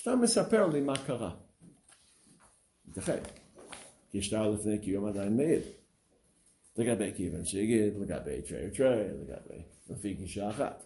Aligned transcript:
השטר 0.00 0.16
מספר 0.16 0.66
לי 0.66 0.80
מה 0.80 0.94
קרה. 1.06 1.34
ייתכן, 2.86 3.22
כי 4.10 4.18
השטר 4.18 4.50
לפני 4.50 4.78
קיום 4.78 5.06
עדיין 5.06 5.36
מעיד. 5.36 5.62
לגבי 6.76 7.12
כיוון 7.16 7.44
שיגיד, 7.44 7.96
לגבי 7.96 8.42
תרי 8.42 8.66
ותרי, 8.68 9.08
לגבי 9.08 9.62
לפי 9.90 10.14
גישה 10.14 10.50
אחת. 10.50 10.84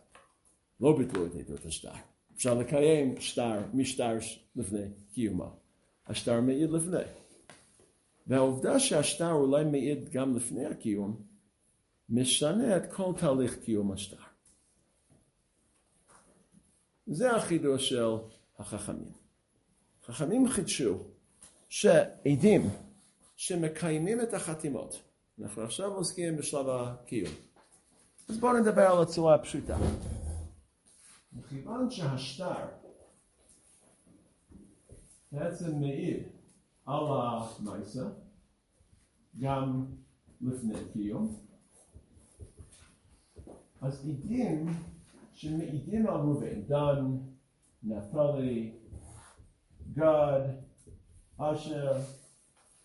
לא 0.81 0.99
ביטלו 0.99 1.27
את 1.27 1.35
עדות 1.35 1.67
השטר. 1.67 1.93
אפשר 2.37 2.55
לקיים 2.55 3.21
שטר, 3.21 3.61
משטר 3.75 4.17
לפני 4.57 4.87
קיומו. 5.13 5.57
השטר 6.07 6.41
מעיד 6.41 6.71
לפני. 6.71 7.05
והעובדה 8.27 8.81
שהשטר 8.81 9.33
אולי 9.33 9.65
מעיד 9.65 10.09
גם 10.09 10.37
לפני 10.37 10.67
הקיום, 10.67 11.23
משנה 12.09 12.77
את 12.77 12.93
כל 12.93 13.13
תהליך 13.19 13.59
קיום 13.65 13.93
השטר. 13.93 14.23
זה 17.07 17.31
החידוש 17.31 17.89
של 17.89 18.17
החכמים. 18.59 19.13
חכמים 20.05 20.49
חידשו 20.49 20.99
שעדים 21.69 22.71
שמקיימים 23.37 24.21
את 24.21 24.35
החתימות, 24.35 25.03
אנחנו 25.43 25.63
עכשיו 25.63 25.93
עוסקים 25.95 26.37
בשלב 26.37 26.69
הקיום. 26.69 27.33
אז 28.29 28.39
בואו 28.39 28.61
נדבר 28.61 28.83
על 28.83 29.03
הצורה 29.03 29.35
הפשוטה. 29.35 29.77
מכיוון 31.33 31.91
שהשטר 31.91 32.67
בעצם 35.33 35.81
מעיד 35.81 36.23
על 36.87 37.05
המייסה, 37.09 38.05
גם 39.41 39.87
לפני 40.41 40.75
קיום, 40.93 41.41
אז 43.81 44.09
עדים 44.09 44.67
שמעידים 45.33 46.07
על 46.07 46.15
ראובן, 46.15 46.63
דן, 46.63 47.17
נפתלי, 47.85 48.73
גד, 49.93 50.41
אשר, 51.39 51.93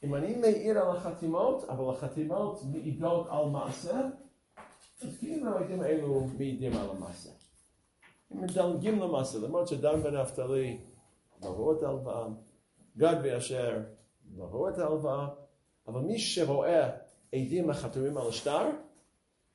אם 0.04 0.16
אני 0.16 0.36
מעיד 0.36 0.78
על 0.78 0.98
החתימות, 0.98 1.64
אבל 1.64 1.94
החתימות 1.94 2.62
מעידות 2.72 3.28
על 3.30 3.46
מעשה, 3.46 4.02
אז 5.02 5.18
כאילו 5.20 5.58
העדים 5.58 5.82
האלו 5.82 6.28
מעידים 6.38 6.74
על 6.78 6.90
המעשה. 6.90 7.30
הם 8.32 8.42
מדלגים 8.42 9.00
למעשה, 9.00 9.40
למרות 9.40 9.68
שדן 9.68 10.00
ונפתלי 10.04 10.80
לא 11.42 11.48
ראו 11.48 11.78
את 11.78 11.84
ההלוואה, 11.84 12.28
גד 12.98 13.16
ואשר 13.24 13.82
לא 14.36 14.44
ראו 14.44 14.70
את 14.70 14.78
ההלוואה, 14.78 15.28
אבל 15.88 16.02
מי 16.02 16.20
שרואה 16.20 16.90
עדים 17.34 17.70
החתומים 17.70 18.18
על 18.18 18.28
השטר, 18.28 18.70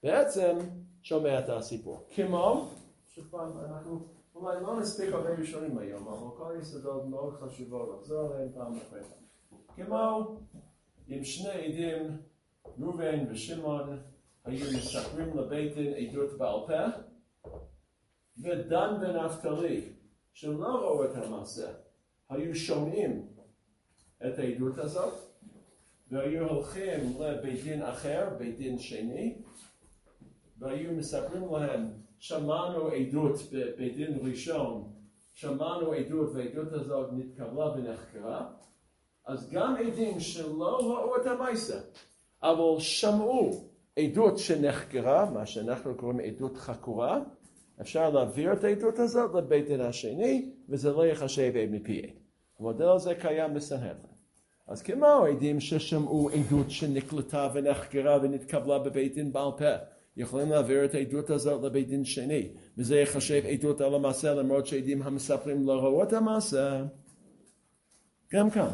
בעצם 0.03 0.59
שומע 1.03 1.39
את 1.39 1.48
הסיפור. 1.48 2.06
כמו, 2.15 2.69
שוב 3.06 3.25
פעם, 3.31 3.59
אנחנו 3.59 4.14
אולי 4.35 4.63
לא 4.63 4.81
נספיק 4.81 5.13
הרבה 5.13 5.31
ראשונים 5.31 5.79
היום, 5.79 6.09
אבל 6.09 6.37
כל 6.37 6.57
היסודות 6.57 7.07
מאוד 7.07 7.35
חשובות 7.35 7.99
לחזור 7.99 8.33
עליהם 8.33 8.53
פעם 8.55 8.79
פעם. 8.79 9.01
כמו 9.77 10.37
אם 11.09 11.25
שני 11.25 11.51
עדים, 11.51 12.19
ראובן 12.79 13.25
ושמעון, 13.31 13.99
היו 14.45 14.67
מספרים 14.77 15.37
לבית 15.37 15.75
דין 15.75 15.95
עדות 15.95 16.39
בעל 16.39 16.67
פה, 16.67 17.01
ודן 18.39 18.95
ונפתלי, 19.01 19.93
שלא 20.33 20.67
ראו 20.67 21.05
את 21.05 21.17
המעשה, 21.17 21.73
היו 22.29 22.55
שומעים 22.55 23.29
את 24.27 24.39
העדות 24.39 24.79
הזאת, 24.79 25.15
והיו 26.11 26.49
הולכים 26.49 27.21
לבית 27.21 27.65
דין 27.65 27.83
אחר, 27.83 28.29
בית 28.39 28.57
דין 28.57 28.79
שני, 28.79 29.43
והיו 30.59 30.93
מספרים 30.93 31.53
להם, 31.53 32.03
שמענו 32.19 32.89
עדות 32.89 33.37
בבית 33.53 33.97
דין 33.97 34.19
ראשון, 34.23 34.93
שמענו 35.33 35.93
עדות 35.93 36.31
והעדות 36.34 36.73
הזאת 36.73 37.09
נתקבלה 37.12 37.73
ונחקרה, 37.73 38.51
אז 39.27 39.51
גם 39.51 39.77
עדים 39.77 40.21
שלא 40.21 40.79
ראו 40.81 41.17
את 41.17 41.27
המעשה, 41.27 41.81
אבל 42.43 42.79
שמעו 42.81 43.69
עדות 43.98 44.39
שנחקרה, 44.39 45.31
מה 45.31 45.47
שאנחנו 45.47 45.94
קוראים 45.94 46.21
עדות 46.21 46.56
חקורה, 46.56 47.21
אפשר 47.81 48.11
להעביר 48.11 48.53
את 48.53 48.65
העדות 48.65 48.99
הזאת 48.99 49.34
לבית 49.34 49.67
דין 49.67 49.81
השני, 49.81 50.50
וזה 50.69 50.93
לא 50.93 51.06
יחשב 51.06 51.56
עד 51.56 51.71
מפי 51.71 52.03
עד. 52.03 52.11
המודל 52.59 52.88
הזה 52.88 53.15
קיים 53.15 53.55
בסנהדרין. 53.55 54.15
אז 54.67 54.83
כמו 54.83 55.06
עדים 55.06 55.61
ששמעו 55.61 56.31
עדות 56.31 56.71
שנקלטה 56.71 57.49
ונחקרה 57.55 58.19
ונתקבלה 58.22 58.78
בבית 58.78 59.15
דין 59.15 59.33
בעל 59.33 59.50
פה, 59.59 59.75
יכולים 60.16 60.50
להעביר 60.50 60.84
את 60.84 60.94
העדות 60.94 61.30
הזאת 61.30 61.64
לבית 61.64 61.88
דין 61.88 62.04
שני, 62.04 62.48
וזה 62.78 63.00
יחשב 63.00 63.42
עדות 63.47 63.80
על 63.80 63.94
המעשה 63.94 64.34
למרות 64.34 64.66
שעדים 64.66 65.02
המספרים 65.02 65.66
לא 65.66 65.72
ראו 65.72 66.02
את 66.02 66.12
המעשה. 66.12 66.84
גם 68.32 68.50
כאן, 68.50 68.69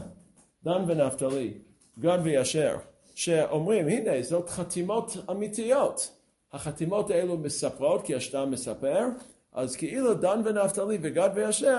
דן 0.64 0.84
ונפתלי, 0.86 1.54
גד 1.98 2.18
וישר, 2.24 2.76
שאומרים 3.14 3.88
הנה 3.88 4.22
זאת 4.22 4.48
חתימות 4.48 5.16
אמיתיות. 5.30 6.16
החתימות 6.52 7.10
האלו 7.10 7.38
מספרות 7.38 8.02
כי 8.02 8.14
השטר 8.14 8.46
מספר, 8.46 9.04
אז 9.52 9.76
כאילו 9.76 10.14
דן 10.14 10.40
ונפתלי 10.44 10.98
וגד 11.02 11.30
וישר 11.34 11.78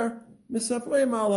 מספרים 0.49 1.13
על 1.13 1.31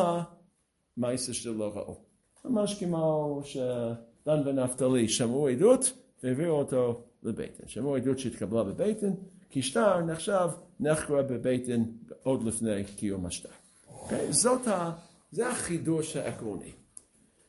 המעשה 0.96 1.32
שלא 1.32 1.72
ראו. 1.74 1.96
ממש 2.44 2.84
כמו 2.84 3.40
שדן 3.44 4.42
ונפתלי 4.48 5.08
שמעו 5.08 5.48
עדות 5.48 5.92
והביאו 6.22 6.52
אותו 6.52 7.02
דין. 7.32 7.48
שמעו 7.66 7.96
עדות 7.96 8.18
שהתקבלה 8.18 8.62
דין, 8.72 9.14
כי 9.50 9.62
שטר 9.62 10.00
נחשב 10.00 10.48
נחקרה 10.80 11.22
דין 11.22 11.92
עוד 12.22 12.42
לפני 12.42 12.84
קיום 12.84 13.26
השטר. 13.26 13.48
Okay? 13.88 14.30
זאת 14.30 14.68
ה... 14.68 14.92
זה 15.30 15.48
החידוש 15.48 16.16
העקרוני. 16.16 16.72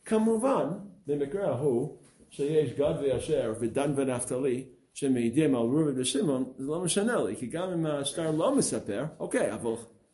כמובן, 0.06 0.68
במקרה 1.08 1.50
ההוא, 1.50 1.98
שיש 2.30 2.74
גד 2.74 2.94
וישר 3.02 3.54
ודן 3.60 3.94
ונפתלי, 3.96 4.64
שמעידים 4.94 5.56
על 5.56 5.62
ראובן 5.62 6.02
ושמעון, 6.02 6.54
זה 6.58 6.68
לא 6.68 6.82
משנה 6.82 7.24
לי, 7.24 7.36
כי 7.36 7.48
גם 7.48 7.72
אם 7.72 7.86
השטר 7.86 8.32
לא 8.32 8.56
מספר, 8.56 9.04
אוקיי, 9.20 9.54
אבל 9.54 9.72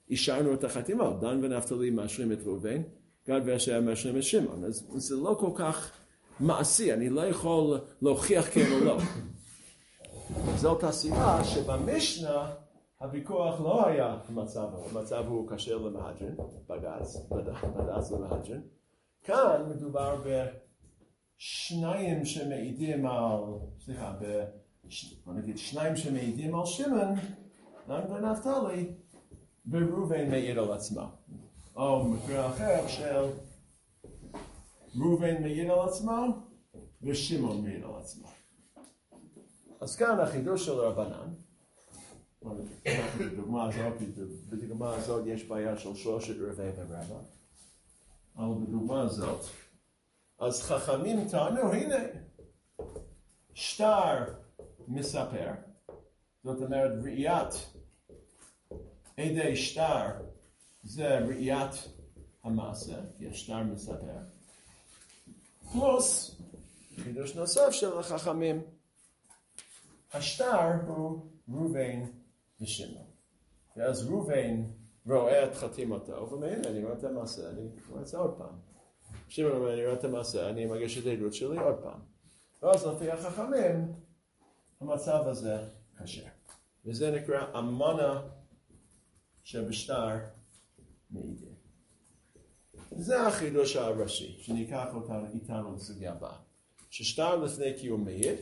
אישרנו 0.09 0.53
את 0.53 0.63
החתימה, 0.63 1.13
דן 1.21 1.39
ונפתלי 1.43 1.89
מאשרים 1.89 2.31
את 2.31 2.37
ראובן, 2.45 2.81
גד 3.27 3.41
ואשר 3.45 3.81
מאשרים 3.81 4.17
את 4.17 4.23
שמעון, 4.23 4.63
אז 4.63 4.87
זה 4.95 5.15
לא 5.15 5.35
כל 5.39 5.51
כך 5.55 5.91
מעשי, 6.39 6.93
אני 6.93 7.09
לא 7.09 7.21
יכול 7.21 7.77
להוכיח 8.01 8.49
כן 8.53 8.71
או 8.71 8.85
לא. 8.85 8.97
זאת 10.55 10.83
הסיבה 10.83 11.43
שבמשנה 11.43 12.51
הוויכוח 12.99 13.61
לא 13.61 13.87
היה 13.87 14.17
המצב, 14.27 14.67
המצב 14.89 15.25
הוא 15.27 15.49
כשר 15.49 15.77
למהדרין, 15.77 16.35
בג"ץ, 16.69 17.15
בג"ץ 17.75 18.11
למהדרין. 18.11 18.61
כאן 19.23 19.65
מדובר 19.69 20.21
בשניים 21.37 22.25
שמעידים 22.25 23.05
על, 23.05 23.39
סליחה. 23.85 24.13
בוא 25.25 25.33
נגיד 25.33 25.57
שניים 25.57 25.95
שמעידים 25.95 26.55
על 26.55 26.65
שמעון, 26.65 27.15
דן 27.87 28.11
ונפתלי, 28.11 28.93
וראובן 29.71 30.29
מעיד 30.29 30.57
על 30.57 30.71
עצמו. 30.71 31.01
או 31.75 32.03
מקרה 32.03 32.47
אחר 32.47 32.87
של 32.87 33.25
ראובן 34.99 35.41
מעיד 35.41 35.69
על 35.69 35.79
עצמו 35.79 36.25
ושמעון 37.01 37.63
מעיד 37.63 37.83
על 37.83 37.95
עצמו. 37.99 38.27
אז 39.81 39.95
כאן 39.95 40.19
החידוש 40.19 40.65
של 40.65 40.71
רבנן, 40.71 41.33
בדוגמה 43.19 43.67
הזאת, 43.67 44.01
בדוגמה 44.49 44.95
הזאת 44.95 45.23
יש 45.27 45.43
בעיה 45.43 45.77
של 45.77 45.95
שלושת 45.95 46.35
רבעי 46.39 46.69
ורבע, 46.69 47.19
אבל 48.37 48.65
בדוגמה 48.65 49.01
הזאת, 49.01 49.45
אז 50.39 50.61
חכמים 50.61 51.29
טענו, 51.29 51.73
הנה, 51.73 51.95
שטר 53.53 54.23
מספר, 54.87 55.51
זאת 56.43 56.61
אומרת 56.61 56.91
ראיית 57.03 57.73
עדי 59.17 59.55
שטר 59.55 60.07
זה 60.83 61.19
ראיית 61.19 61.73
המעשה, 62.43 62.95
כי 63.17 63.27
השטר 63.27 63.63
מספר, 63.63 64.17
פלוס 65.71 66.35
חידוש 66.95 67.35
נוסף 67.35 67.69
של 67.71 67.99
החכמים, 67.99 68.61
השטר 70.13 70.71
הוא 70.87 71.19
ראובן 71.49 72.03
ושמעון. 72.61 73.07
ואז 73.77 74.07
ראובן 74.07 74.63
רואה 75.05 75.45
את 75.45 75.55
חתימתו, 75.55 76.29
ומעין, 76.31 76.65
אני 76.65 76.83
רואה 76.83 76.93
את 76.93 77.03
המעשה, 77.03 77.49
אני 77.49 77.69
רואה 77.89 78.01
את 78.01 78.07
זה 78.07 78.17
עוד 78.17 78.37
פעם. 78.37 78.55
שמעון 79.27 79.55
אומר, 79.55 79.73
אני 79.73 79.85
רואה 79.85 79.93
את 79.93 80.03
המעשה, 80.03 80.49
אני 80.49 80.65
מגיש 80.65 80.97
את 80.97 81.05
העדות 81.05 81.33
שלי 81.33 81.57
עוד 81.57 81.75
פעם. 81.83 81.99
ואז 82.63 82.85
לפי 82.85 83.11
החכמים, 83.11 83.93
המצב 84.81 85.23
הזה 85.27 85.57
כשר. 86.03 86.21
וזה 86.85 87.11
נקרא 87.11 87.59
אמנה 87.59 88.21
שבשטר 89.43 90.17
מעידים. 91.09 91.55
זה 92.91 93.21
החידוש 93.27 93.75
הראשי, 93.75 94.37
שניקח 94.41 94.87
אותנו 94.93 95.25
איתנו 95.33 95.75
לסוגיה 95.75 96.11
הבאה. 96.11 96.37
ששטר 96.89 97.35
לפני 97.35 97.73
קיום 97.79 98.03
מעיד, 98.05 98.37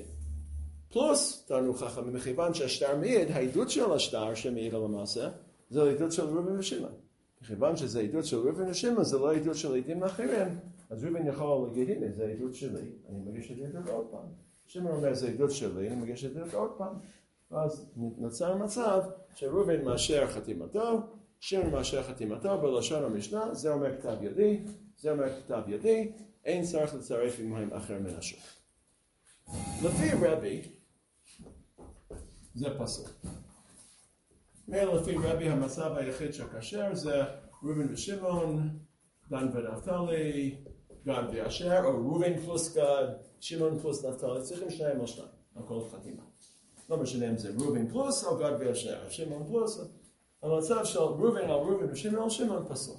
פלוס, 0.92 1.46
תרנו 1.48 1.74
חכמים, 1.74 2.14
מכיוון 2.14 2.54
שהשטר 2.54 2.98
מעיד, 2.98 3.32
העדות 3.32 3.70
של 3.70 3.92
השטר 3.92 4.36
שמעיד 4.36 4.76
על 4.76 4.84
המעשה, 4.84 5.30
זה 5.70 5.84
העדות 5.84 6.12
של 6.12 6.24
ראובן 6.24 6.60
ושמעון. 6.60 6.94
מכיוון 7.42 7.78
שזה 7.78 8.02
עדות 8.02 8.26
של 8.26 8.38
ראובן 8.38 8.70
ושמעון, 8.70 9.04
זה 9.04 9.18
לא 9.18 9.36
עדות 9.36 9.56
של 9.56 9.76
עדים 9.76 10.04
אחרים, 10.04 10.60
אז 10.90 11.04
ראובן 11.04 11.28
יכול 11.28 11.68
להגיד, 11.68 11.90
הנה, 11.90 12.12
זה 12.16 12.24
עדות 12.24 12.56
שלי, 12.56 12.92
אני 13.10 13.20
מגיש 13.20 13.52
את 13.52 13.58
העדות 13.62 13.90
עוד 13.90 14.06
פעם. 14.12 14.26
שמעון 14.66 14.96
אומר, 14.96 15.14
זה 15.14 15.28
עדות 15.30 15.52
שלי, 15.52 15.88
אני 15.88 15.96
מגיש 15.96 16.26
את 16.26 16.36
העדות 16.36 16.54
עוד 16.54 16.72
פעם. 16.78 16.94
ואז 17.52 17.86
נוצר 17.96 18.56
מצב 18.58 19.02
שראובן 19.36 19.86
מאשר 19.86 20.28
חתימתו, 20.28 21.02
שמעון 21.40 21.72
מאשר 21.72 22.04
חתימתו 22.04 22.58
בלשון 22.58 23.04
המשנה, 23.04 23.54
זה 23.54 23.74
אומר 23.74 23.98
כתב 23.98 24.18
ידי, 24.22 24.60
זה 24.98 25.12
אומר 25.12 25.42
כתב 25.42 25.62
ידי, 25.68 26.12
אין 26.46 26.64
צריך 26.64 26.96
לצרף 26.96 27.40
עמהם 27.40 27.74
אחר 27.74 28.00
מן 28.00 28.16
השוק. 28.18 28.40
לפי 29.84 30.28
רבי, 30.28 30.62
זה 32.60 32.68
פסוק. 32.80 33.10
מילא 34.68 34.96
לפי 34.96 35.16
רבי 35.24 35.50
המצב 35.50 35.92
היחיד 35.96 36.34
שכשר 36.34 36.96
זה 36.96 37.24
ראובן 37.64 37.94
ושמעון, 37.94 38.80
דן 39.30 39.48
ונפתלי, 39.54 40.56
גד 41.06 41.24
ואשר, 41.34 41.82
או 41.86 41.90
ראובן 41.90 42.38
פלוס 42.38 42.78
גד, 42.78 43.08
שמעון 43.40 43.80
פלוס 43.80 44.06
נפתלי, 44.06 44.42
צריכים 44.44 44.70
שניים 44.70 45.00
או 45.00 45.08
שניים, 45.08 45.30
על 45.56 45.64
כל 45.68 45.82
חתימה. 45.92 46.24
לא 46.90 46.98
משנה 46.98 47.30
אם 47.30 47.38
זה 47.38 47.52
ראובן 47.60 47.90
פלוס 47.90 48.24
או 48.24 48.38
גד 48.38 48.52
ואשר, 48.60 49.10
שמעון 49.10 49.48
פלוס, 49.48 49.82
המצב 50.44 50.86
של 50.86 51.00
ראובן 51.00 51.42
על 51.42 51.52
ראובן 51.52 51.92
ושמעון, 51.92 52.30
שמעון 52.30 52.66
פסול. 52.70 52.98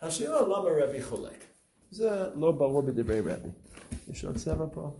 השאלה 0.00 0.42
למה 0.42 0.68
רבי 0.84 1.02
חולק, 1.02 1.44
זה 1.90 2.30
לא 2.34 2.52
ברור 2.52 2.82
בדברי 2.82 3.20
רבי. 3.20 3.48
יש 4.08 4.24
עוד 4.24 4.36
צבע 4.36 4.66
פה? 4.72 4.90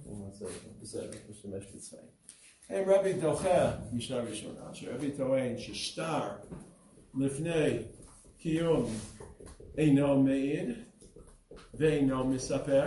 בסדר, 0.83 1.11
נשתמש 1.31 1.67
בצבעים. 1.75 2.07
אם 2.71 2.83
רבי 2.87 3.13
דוחה 3.13 3.73
משנה 3.93 4.21
ראשונה, 4.21 4.75
שרבי 4.75 5.11
טוען 5.11 5.59
ששטר 5.59 6.23
לפני 7.21 7.79
קיום 8.39 8.87
אינו 9.79 10.23
מעיד 10.23 10.69
ואינו 11.75 12.25
מספר, 12.25 12.87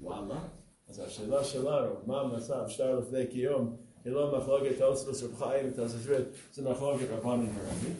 וואלה, 0.00 0.40
אז 0.88 0.98
השאלה 0.98 1.44
שלנו, 1.44 1.94
מה 2.06 2.20
המצב 2.20 2.68
שטר 2.68 2.98
לפני 2.98 3.26
קיום, 3.26 3.76
היא 4.04 4.12
לא 4.12 4.38
מחלוקת 4.38 4.82
אוספוס 4.82 5.22
רב 5.22 5.34
חיים 5.34 5.68
ותוספות, 5.68 6.26
זה 6.52 6.70
מחלוקת 6.70 7.06
רבנן 7.10 7.46
ורבי, 7.46 7.92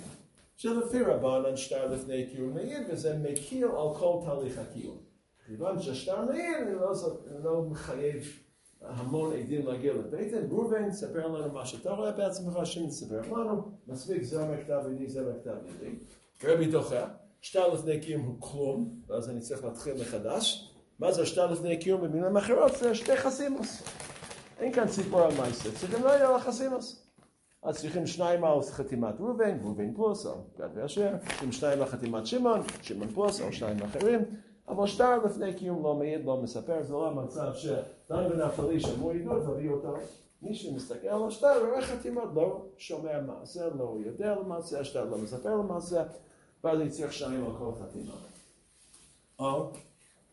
שלפי 0.56 1.02
רבנן 1.02 1.56
שטר 1.56 1.86
לפני 1.86 2.26
קיום 2.26 2.54
מעיד 2.54 2.82
וזה 2.92 3.18
מכיר 3.18 3.66
על 3.66 3.94
כל 3.98 4.20
תהליך 4.24 4.58
הקיום. 4.58 4.98
כיוון 5.46 5.82
ששטר 5.82 6.24
מעיד, 6.24 6.68
לא 7.42 7.62
מחייב 7.62 8.39
המון 8.82 9.32
עדים 9.32 9.66
להגיע 9.66 9.92
דין, 10.10 10.46
ראובן, 10.50 10.92
ספר 10.92 11.26
לנו 11.26 11.52
מה 11.52 11.66
שאתה 11.66 11.90
רואה 11.90 12.12
בעצמך, 12.12 12.58
שמעון 12.64 12.90
ספר 12.90 13.32
לנו, 13.32 13.62
מספיק 13.86 14.22
זה 14.22 14.46
מכתב 14.46 14.82
ידי, 14.92 15.08
זה 15.08 15.32
מכתב 15.32 15.56
ידי. 15.68 15.94
רבי 16.44 16.66
דוחה, 16.66 17.06
שטר 17.40 17.74
לפני 17.74 18.00
קיום 18.00 18.22
הוא 18.22 18.36
כלום, 18.38 19.00
ואז 19.06 19.30
אני 19.30 19.40
צריך 19.40 19.64
להתחיל 19.64 19.94
מחדש. 20.00 20.74
מה 20.98 21.12
זה 21.12 21.26
שטר 21.26 21.52
לפני 21.52 21.76
קיום 21.76 22.00
במילים 22.00 22.36
אחרות? 22.36 22.72
זה 22.76 22.94
שתי 22.94 23.16
חסימוס. 23.16 23.82
אין 24.58 24.72
כאן 24.72 24.88
סיפור 24.88 25.20
על 25.20 25.32
מייסר, 25.40 25.70
צריכים 25.70 26.02
לא 26.02 26.08
יהיה 26.08 26.36
לחסימוס. 26.36 27.06
אז 27.62 27.80
צריכים 27.80 28.06
שניים 28.06 28.44
על 28.44 28.62
חתימת 28.62 29.20
ראובן, 29.20 29.58
ראובן 29.62 29.94
פלוס, 29.94 30.26
או 30.26 30.34
גד 30.58 30.68
ואשר, 30.74 31.16
צריכים 31.28 31.52
שניים 31.52 31.80
על 31.80 31.86
חתימת 31.86 32.26
שמעון, 32.26 32.60
שמעון 32.82 33.08
פלוס, 33.08 33.40
או 33.40 33.52
שניים 33.52 33.82
אחרים. 33.82 34.20
אבל 34.70 34.86
שטר 34.86 35.24
לפני 35.24 35.54
קיום 35.54 35.82
לא 35.82 35.94
מעיד, 35.94 36.24
לא 36.24 36.42
מספר, 36.42 36.82
זה 36.82 36.92
לא 36.92 37.08
המצב 37.08 37.52
שדן 37.54 38.26
ונפתלי 38.30 38.80
שמעו 38.80 39.10
עדות, 39.10 39.42
תביא 39.42 39.70
אותו. 39.70 39.96
מי 40.42 40.54
שמסתכל 40.54 41.08
על 41.08 41.28
השטר 41.28 41.66
רואה 41.66 41.82
חתימות, 41.82 42.30
לא 42.34 42.66
שומע 42.76 43.20
מעשה, 43.20 43.68
לא 43.68 43.96
יודע 44.04 44.34
למעשה, 44.34 44.80
השטר 44.80 45.04
לא 45.04 45.18
מספר 45.18 45.56
למעשה, 45.56 46.04
ואז 46.64 46.80
אני 46.80 46.90
צריך 46.90 47.12
שניים 47.12 47.44
על 47.44 47.52
כל 47.58 47.72
חתימה. 47.82 48.12
או 49.38 49.70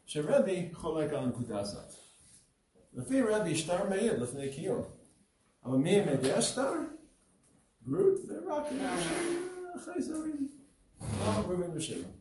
שרבי 0.06 0.70
חולק 0.74 1.14
על 1.14 1.24
הנקודה 1.24 1.60
הזאת. 1.60 1.94
לפי 2.94 3.22
רבי 3.22 3.56
שטר 3.56 3.90
מעיד 3.90 4.14
לפני 4.14 4.54
קיום. 4.54 4.82
אבל 5.66 5.78
מי 5.78 5.92
יודע 5.92 6.42
שטר? 6.42 6.72
גרוט 7.84 8.20
ורק 8.28 8.66
החייזרים. 9.76 10.48
לא 11.02 11.32
רובין 11.48 11.72
ושמעון. 11.74 12.12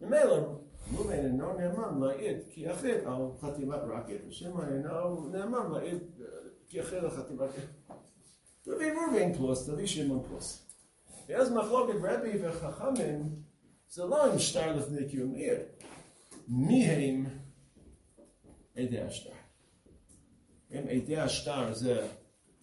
ממילא 0.00 0.58
ראובן 0.94 1.12
אינו 1.12 1.52
נאמן 1.52 2.00
להעיד 2.00 2.38
כי 2.50 2.60
יחיד 2.60 2.94
על 3.06 3.22
חתימת 3.40 3.80
רקד, 3.88 4.16
ושמעון 4.28 4.68
אינו 4.68 5.28
נאמן 5.28 5.72
להעיד 5.72 5.98
כי 6.66 6.78
יחיד 6.78 6.98
על 6.98 7.10
חתימת 7.10 7.40
רקד. 7.40 7.62
תביא 8.62 8.92
ראובן 8.92 9.32
פלוס, 9.32 9.70
תביא 9.70 9.86
שמעון 9.86 10.22
פלוס. 10.28 10.66
ואז 11.28 11.52
מחלוקת 11.52 11.94
רבי 12.02 12.38
וחכמים 12.42 13.28
זה 13.90 14.04
לא 14.04 14.32
אם 14.32 14.38
שטר 14.38 14.76
לפני 14.76 15.08
קיום 15.08 15.34
עיר. 15.34 15.58
מי 16.48 16.84
הם 16.84 17.26
עדי 18.76 19.00
השטר? 19.00 19.30
אם 20.72 20.82
עדי 20.88 21.16
השטר 21.16 21.74
זה 21.74 22.06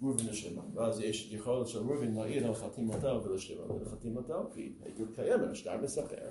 ראובן 0.01 0.29
ושמעון, 0.29 0.71
ואז 0.73 0.99
יש 0.99 1.31
יכולת 1.31 1.67
של 1.67 1.79
ראובן 1.79 2.13
להעיד 2.13 2.43
על 2.43 2.55
חתימתו 2.55 3.23
ולשמעון 3.23 3.71
ולחתימתו, 3.71 4.49
כי 4.53 4.73
עדות 4.85 5.15
קיימת, 5.15 5.49
השטר 5.51 5.81
מספר. 5.81 6.29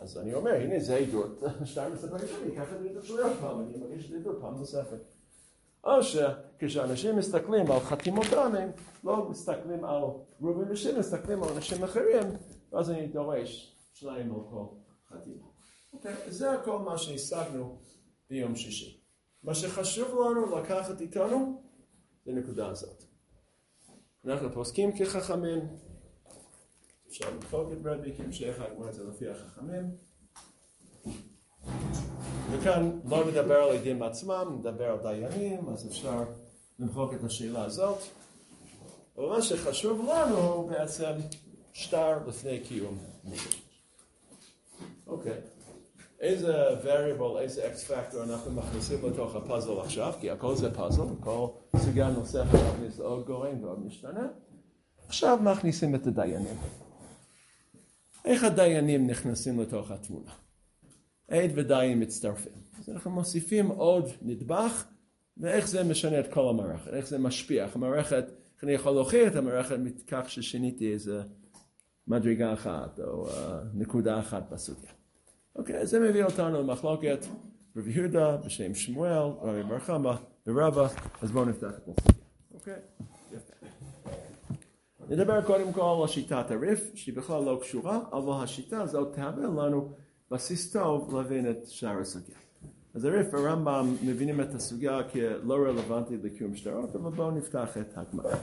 אז 0.00 0.18
אני 0.18 0.34
אומר, 0.34 0.50
הנה 0.50 0.80
זה 0.80 0.96
עדות, 0.96 1.42
שתיים 1.64 1.92
מספר 1.92 2.16
לי, 2.16 2.22
אני 2.42 2.54
אקח 2.54 2.72
את 2.72 2.86
העדות 2.86 3.04
שלי 3.04 3.22
עוד 3.22 3.32
פעם, 3.40 3.60
אני 3.60 3.78
מרגיש 3.78 4.06
את 4.06 4.12
העדות 4.12 4.36
פעם 4.40 4.56
נוספת. 4.56 4.98
או 5.84 6.02
שכשאנשים 6.02 7.16
מסתכלים 7.16 7.70
על 7.70 7.80
חתימותם, 7.80 8.52
הם 8.58 8.70
לא 9.04 9.28
מסתכלים 9.28 9.84
על 9.84 10.02
רובין 10.40 10.70
ושם, 10.70 10.98
מסתכלים 10.98 11.42
על 11.42 11.48
אנשים 11.48 11.84
אחרים, 11.84 12.22
ואז 12.72 12.90
אני 12.90 13.06
דורש 13.06 13.76
שניים 13.92 14.34
על 14.34 14.40
כל 14.50 14.64
חתימה. 15.08 15.46
אוקיי, 15.92 16.14
זה 16.28 16.50
הכל 16.50 16.78
מה 16.78 16.98
שהשגנו 16.98 17.78
ביום 18.30 18.56
שישי. 18.56 19.00
מה 19.42 19.54
שחשוב 19.54 20.08
לנו 20.20 20.56
לקחת 20.58 21.00
איתנו, 21.00 21.62
זה 22.24 22.32
נקודה 22.32 22.68
הזאת. 22.68 23.04
אנחנו 24.24 24.52
פוסקים 24.52 24.92
כחכמים, 24.98 25.60
אפשר 27.10 27.30
למחוק 27.30 27.72
את 27.72 27.86
רבי 27.86 28.12
כהמשך 28.16 28.60
הגמרא 28.60 28.92
זה 28.92 29.04
לפי 29.04 29.28
החכמים. 29.28 29.90
וכאן 32.52 33.00
לא 33.04 33.30
נדבר 33.30 33.54
על 33.54 33.76
עדים 33.76 34.02
עצמם, 34.02 34.56
נדבר 34.58 34.84
על 34.84 34.98
דיינים, 35.02 35.68
אז 35.68 35.86
אפשר 35.86 36.24
למחוק 36.78 37.14
את 37.14 37.24
השאלה 37.24 37.64
הזאת. 37.64 37.98
אבל 39.16 39.26
מה 39.26 39.42
שחשוב 39.42 40.08
לנו 40.08 40.38
הוא 40.38 40.70
בעצם 40.70 41.12
שטר 41.72 42.18
לפני 42.26 42.60
קיום. 42.60 42.98
אוקיי. 45.06 45.40
איזה 46.20 46.54
variable, 46.82 47.40
איזה 47.40 47.72
x 47.74 47.90
factor 47.90 48.22
אנחנו 48.22 48.52
מכניסים 48.52 48.98
לתוך 49.10 49.34
הפאזל 49.34 49.80
עכשיו, 49.80 50.12
כי 50.20 50.30
הכל 50.30 50.56
זה 50.56 50.74
פאזל, 50.74 51.02
כל 51.20 51.46
סוגיה 51.76 52.10
נוספת 52.10 52.54
להכניס 52.54 53.00
עוד 53.00 53.26
גורם 53.26 53.64
ועוד 53.64 53.86
משתנה. 53.86 54.28
עכשיו 55.06 55.38
מכניסים 55.42 55.94
את 55.94 56.06
הדיינים. 56.06 56.56
איך 58.24 58.44
הדיינים 58.44 59.06
נכנסים 59.06 59.60
לתוך 59.60 59.90
התמונה? 59.90 60.30
עד 61.28 61.50
ודיין 61.54 62.02
מצטרפים. 62.02 62.52
אז 62.78 62.88
אנחנו 62.88 63.10
מוסיפים 63.10 63.66
עוד 63.66 64.08
נדבך, 64.22 64.84
ואיך 65.36 65.68
זה 65.68 65.84
משנה 65.84 66.20
את 66.20 66.32
כל 66.32 66.48
המערכת, 66.48 66.88
איך 66.88 67.08
זה 67.08 67.18
משפיע, 67.18 67.66
המערכת, 67.74 68.24
איך 68.54 68.64
אני 68.64 68.72
יכול 68.72 68.92
להוכיח 68.92 69.32
את 69.32 69.36
המערכת 69.36 69.76
מכך 69.78 70.24
ששיניתי 70.28 70.92
איזה 70.92 71.22
מדרגה 72.06 72.52
אחת 72.52 73.00
או 73.00 73.28
uh, 73.28 73.32
נקודה 73.74 74.18
אחת 74.18 74.50
בסוגיה. 74.50 74.90
אוקיי, 75.56 75.86
זה 75.86 76.00
מביא 76.00 76.24
אותנו 76.24 76.62
למחלוקת 76.62 77.26
רבי 77.76 77.92
יהודה 77.92 78.36
בשם 78.36 78.74
שמואל, 78.74 79.22
רבי 79.42 79.62
בר 79.62 80.16
ורבא, 80.46 80.88
אז 81.22 81.30
בואו 81.30 81.44
נפתח 81.44 81.70
את 81.78 81.88
הסוגיה. 81.88 82.24
אוקיי. 82.54 82.80
נדבר 85.10 85.42
קודם 85.42 85.72
כל 85.72 85.98
על 86.02 86.08
שיטת 86.08 86.50
הריף, 86.50 86.90
שהיא 86.94 87.16
בכלל 87.16 87.44
לא 87.44 87.58
קשורה, 87.62 88.00
אבל 88.12 88.44
השיטה 88.44 88.82
הזאת 88.82 89.14
תהווה 89.14 89.66
לנו 89.66 89.92
בסיס 90.30 90.72
טוב 90.72 91.14
להבין 91.14 91.50
את 91.50 91.66
שאר 91.66 92.00
הסוגיה. 92.00 92.36
אז 92.94 93.04
הריף 93.04 93.34
הרמב"ם 93.34 93.94
מבינים 94.04 94.40
את 94.40 94.54
הסוגיה 94.54 95.02
כלא 95.02 95.54
רלוונטית 95.54 96.24
לקיום 96.24 96.56
שטרות, 96.56 96.96
אבל 96.96 97.10
בואו 97.10 97.30
נפתח 97.30 97.76
את 97.76 97.98
הגמרא. 97.98 98.36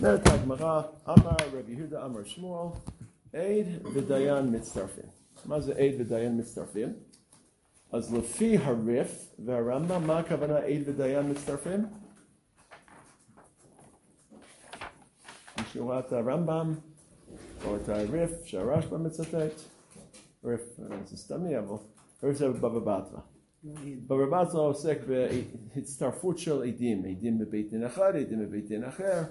אומרת 0.00 0.26
הגמרא, 0.26 0.82
אמר 1.08 1.36
רבי 1.58 1.72
יהודה 1.72 2.04
אמר 2.04 2.24
שמואל, 2.24 2.68
עד 3.32 3.66
ודיין 3.92 4.56
מצטרפים. 4.56 5.04
מה 5.44 5.60
זה 5.60 5.72
עד 5.72 5.94
ודיין 5.98 6.38
מצטרפים? 6.38 6.92
אז 7.92 8.14
לפי 8.14 8.56
הריף 8.56 9.34
והרמב"ם, 9.44 10.06
מה 10.06 10.18
הכוונה 10.18 10.58
עד 10.58 10.82
ודיין 10.84 11.30
מצטרפים? 11.30 11.86
משורת 15.76 16.12
הרמב"ם, 16.12 16.72
או 17.64 17.76
את 17.76 17.88
הריף 17.88 18.44
שהרשב"א 18.44 18.96
מצטט, 18.96 19.60
ריף 20.44 20.80
זה 21.04 21.16
סתמי, 21.16 21.58
אבל 21.58 21.76
ריף 22.22 22.36
זה 22.36 22.48
בבא 22.48 22.78
בתרא. 22.78 23.20
בבא 24.06 24.44
בתרא 24.44 24.60
עוסק 24.60 24.98
בהצטרפות 25.08 26.38
של 26.38 26.62
עדים, 26.62 27.04
עדים 27.04 27.38
בבית 27.38 27.70
דין 27.70 27.84
אחד, 27.84 28.16
עדים 28.16 28.46
בבית 28.46 28.68
דין 28.68 28.84
אחר. 28.84 29.22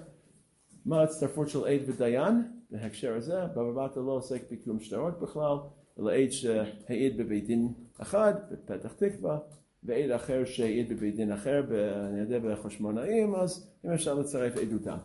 מה 0.84 1.00
ההצטרפות 1.00 1.48
של 1.48 1.66
עד 1.66 1.80
ודיין? 1.86 2.42
בהקשר 2.70 3.14
הזה, 3.16 3.46
בבא 3.46 3.86
בתרא 3.86 4.02
לא 4.02 4.12
עוסק 4.12 4.42
בקיום 4.52 4.80
שטרות 4.80 5.20
בכלל, 5.20 5.56
אלא 5.98 6.12
עד 6.12 6.30
שהעיד 6.30 7.16
בבית 7.16 7.46
דין 7.46 7.72
אחד, 7.98 8.34
בפתח 8.52 8.92
תקווה, 8.92 9.38
ועד 9.82 10.10
אחר 10.10 10.44
שהעיד 10.44 10.88
בבית 10.88 11.16
דין 11.16 11.32
אחר, 11.32 11.64
אני 12.08 12.20
יודע, 12.20 12.38
בחשמונאים, 12.38 13.34
אז 13.34 13.70
אם 13.84 13.90
אפשר 13.90 14.14
לצרף 14.14 14.56
עדותם. 14.56 14.96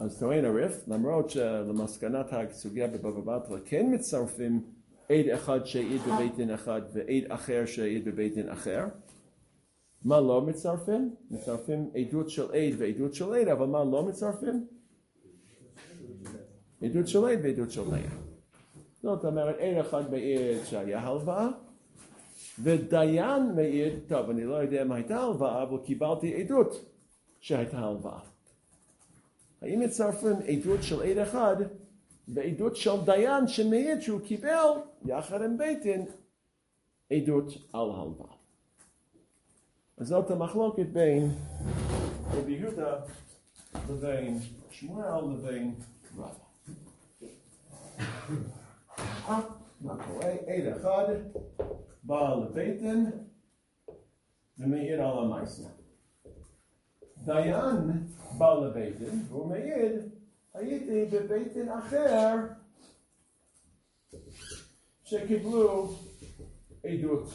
אז 0.00 0.18
טוען 0.18 0.44
הריף, 0.44 0.88
למרות 0.88 1.30
שלמסקנת 1.30 2.32
הסוגיה 2.32 2.88
בבבא 2.88 3.38
בתרא 3.38 3.58
כן 3.64 3.94
מצרפים 3.94 4.64
עד 5.08 5.28
אחד 5.34 5.64
שהעיד 5.64 6.00
בבית 6.00 6.36
דין 6.36 6.50
אחד 6.50 6.82
ועד 6.92 7.24
אחר 7.28 7.66
שהעיד 7.66 8.04
בבית 8.04 8.34
דין 8.34 8.48
אחר, 8.48 8.84
מה 10.04 10.20
לא 10.20 10.42
מצרפים? 10.42 11.14
מצרפים 11.30 11.90
עדות 11.94 12.30
של 12.30 12.42
עד 12.42 12.74
ועדות 12.78 13.14
של 13.14 13.34
עד, 13.34 13.48
אבל 13.48 13.66
מה 13.66 13.84
לא 13.84 14.02
מצרפים? 14.02 14.66
עדות 16.82 17.08
של 17.08 17.24
עד 17.24 17.38
ועדות 17.42 17.70
של 17.70 17.90
דיין. 17.90 18.10
זאת 19.02 19.24
אומרת, 19.24 19.56
עד 19.58 19.76
אחד 19.80 20.10
מעיד 20.10 20.64
שהיה 20.64 21.00
הלוואה, 21.00 21.48
ודיין 22.62 23.42
מעיד, 23.56 23.92
טוב, 24.08 24.30
אני 24.30 24.44
לא 24.44 24.54
יודע 24.54 24.82
אם 24.82 24.92
הייתה 24.92 25.20
הלוואה, 25.20 25.62
אבל 25.62 25.78
קיבלתי 25.84 26.34
עדות 26.34 26.84
שהייתה 27.40 27.78
הלוואה. 27.78 28.29
האם 29.62 29.80
מצרפים 29.80 30.36
עדות 30.48 30.82
של 30.82 31.02
עד 31.02 31.18
אחד 31.18 31.56
ועדות 32.28 32.76
של 32.76 33.04
דיין 33.04 33.48
שמעיד 33.48 34.00
שהוא 34.00 34.20
קיבל, 34.20 34.68
יחד 35.04 35.42
עם 35.42 35.58
בית 35.58 35.82
דין, 35.82 36.06
עדות 37.10 37.46
על 37.72 37.90
הלוואה. 37.90 38.34
אז 39.98 40.06
זאת 40.06 40.30
המחלוקת 40.30 40.86
בין 40.86 41.30
רבי 42.32 42.52
יהודה 42.52 43.00
לבין 43.90 44.38
שמואל 44.70 45.34
לבין 45.34 45.74
רבא. 46.16 46.28
מה 49.80 50.04
קורה? 50.04 50.30
עד 50.30 50.76
אחד 50.76 51.04
בא 52.02 52.34
לבית 52.34 52.80
דין 52.80 53.10
ומעיד 54.58 55.00
על 55.00 55.18
המייסר. 55.18 55.79
דיין 57.24 58.06
בא 58.38 58.54
דין 58.98 59.22
והוא 59.28 59.48
מעיד, 59.48 59.92
הייתי 60.54 61.06
דין 61.54 61.68
אחר 61.68 62.36
שקיבלו 65.04 65.94
עדות 66.84 67.28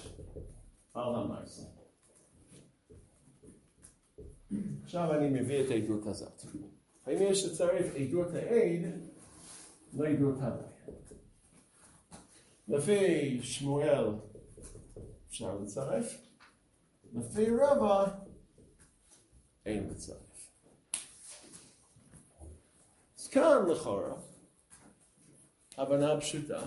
על 0.93 1.15
המייסר. 1.15 1.63
עכשיו 4.83 5.13
אני 5.13 5.41
מביא 5.41 5.65
את 5.65 5.71
העדות 5.71 6.07
הזאת. 6.07 6.41
האם 7.05 7.17
יש 7.21 7.45
לצרף 7.45 7.95
עדות 7.95 8.33
העד 8.33 8.81
לעדות 9.93 10.35
הדיין? 10.41 10.75
לפי 12.67 13.39
שמואל 13.43 14.13
אפשר 15.27 15.55
לצרף, 15.55 16.21
לפי 17.13 17.45
רבא 17.49 18.24
אין 19.65 19.89
לצרף. 19.89 20.17
אז 23.19 23.27
כאן 23.27 23.65
לכאורה, 23.71 24.13
הבנה 25.77 26.21
פשוטה, 26.21 26.61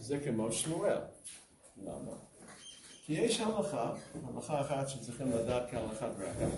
זה 0.00 0.20
כמו 0.24 0.52
שמואל. 0.52 0.98
למה? 1.76 2.12
כי 3.04 3.12
יש 3.12 3.40
הלכה, 3.40 3.94
הלכה 4.24 4.60
אחת 4.60 4.88
שצריכים 4.88 5.32
לדעת 5.32 5.70
כהלכת 5.70 6.10
רקע. 6.18 6.48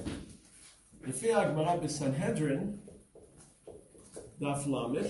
לפי 1.02 1.34
הגמרא 1.34 1.76
בסנהדרין, 1.76 2.76
דף 4.38 4.66
ל', 4.66 5.08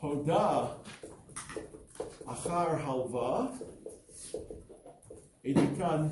הודה 0.00 0.66
אחר 2.26 2.68
הלוואה, 2.70 3.46
עדותן 5.44 6.08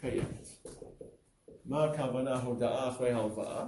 קיימת. 0.00 0.43
מה 1.64 1.84
הכוונה 1.84 2.42
הודעה 2.42 2.88
אחרי 2.88 3.12
הלוואה? 3.12 3.66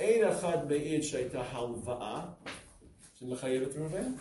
אין 0.00 0.28
אחד 0.28 0.68
מעיד 0.68 1.02
שהייתה 1.02 1.42
הלוואה, 1.42 2.26
שמחייב 3.14 3.62
את 3.62 3.76
ראובן, 3.76 4.12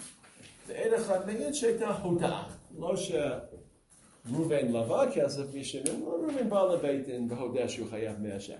ואין 0.67 0.93
אחד 0.93 1.25
מעיד 1.25 1.53
שהייתה 1.53 1.97
הודעה. 1.97 2.49
לא 2.77 2.93
שראובן 2.97 4.67
לווה 4.67 5.11
כסף 5.11 5.53
משלם, 5.53 6.01
לא 6.01 6.09
ראובן 6.09 6.49
בא 6.49 6.63
לבית 6.63 7.05
דין 7.05 7.27
והודה 7.31 7.69
שהוא 7.69 7.89
חייב 7.89 8.19
מאה 8.19 8.39
שקל. 8.39 8.57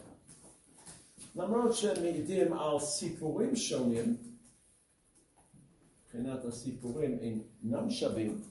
למרות 1.36 1.76
שמעידים 1.76 2.54
על 2.54 2.80
סיפורים 2.80 3.56
שונים, 3.56 4.18
מבחינת 6.04 6.46
הסיפורים 6.46 7.20
אינם 7.20 7.90
שווים, 7.90 8.42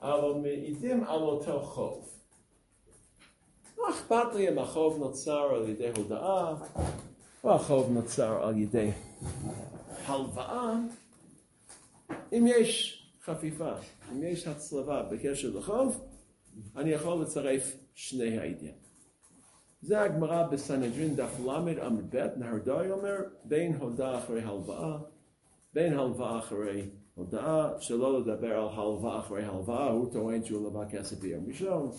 אבל 0.00 0.32
מעידים 0.32 1.04
על 1.04 1.20
אותו 1.20 1.62
חוב. 1.62 2.21
לא 3.82 3.90
אכפת 3.90 4.34
לי 4.34 4.48
אם 4.48 4.58
החוב 4.58 4.98
נוצר 4.98 5.54
על 5.54 5.68
ידי 5.68 5.88
הודאה, 5.96 6.54
או 7.44 7.54
החוב 7.54 7.90
נוצר 7.92 8.46
על 8.46 8.58
ידי 8.58 8.90
הלוואה. 10.06 10.74
אם 12.32 12.44
יש 12.46 13.02
חפיפה, 13.24 13.72
אם 14.12 14.22
יש 14.22 14.46
הצלבה 14.46 15.02
בקשר 15.02 15.50
לחוב, 15.54 16.04
אני 16.76 16.90
יכול 16.90 17.22
לצרף 17.22 17.76
שני 17.94 18.38
העדים. 18.38 18.74
זה 19.82 20.00
הגמרא 20.00 20.46
בסנהדרין 20.46 21.16
דף 21.16 21.40
ל 21.46 21.80
עמוד 21.80 22.16
ב', 22.16 22.26
נהרדאי 22.36 22.90
אומר, 22.90 23.16
בין 23.44 23.74
הודאה 23.74 24.18
אחרי 24.18 24.42
הלוואה, 24.42 24.98
בין 25.74 25.98
הלוואה 25.98 26.38
אחרי 26.38 26.90
הודאה, 27.14 27.80
שלא 27.80 28.20
לדבר 28.20 28.52
על 28.52 28.68
הלוואה 28.68 29.18
אחרי 29.18 29.44
הלוואה, 29.44 29.90
הוא 29.90 30.12
טוען 30.12 30.44
שהוא 30.44 30.62
לווה 30.62 30.88
כסף 30.90 31.20
ביום 31.20 31.46
ראשון, 31.46 31.90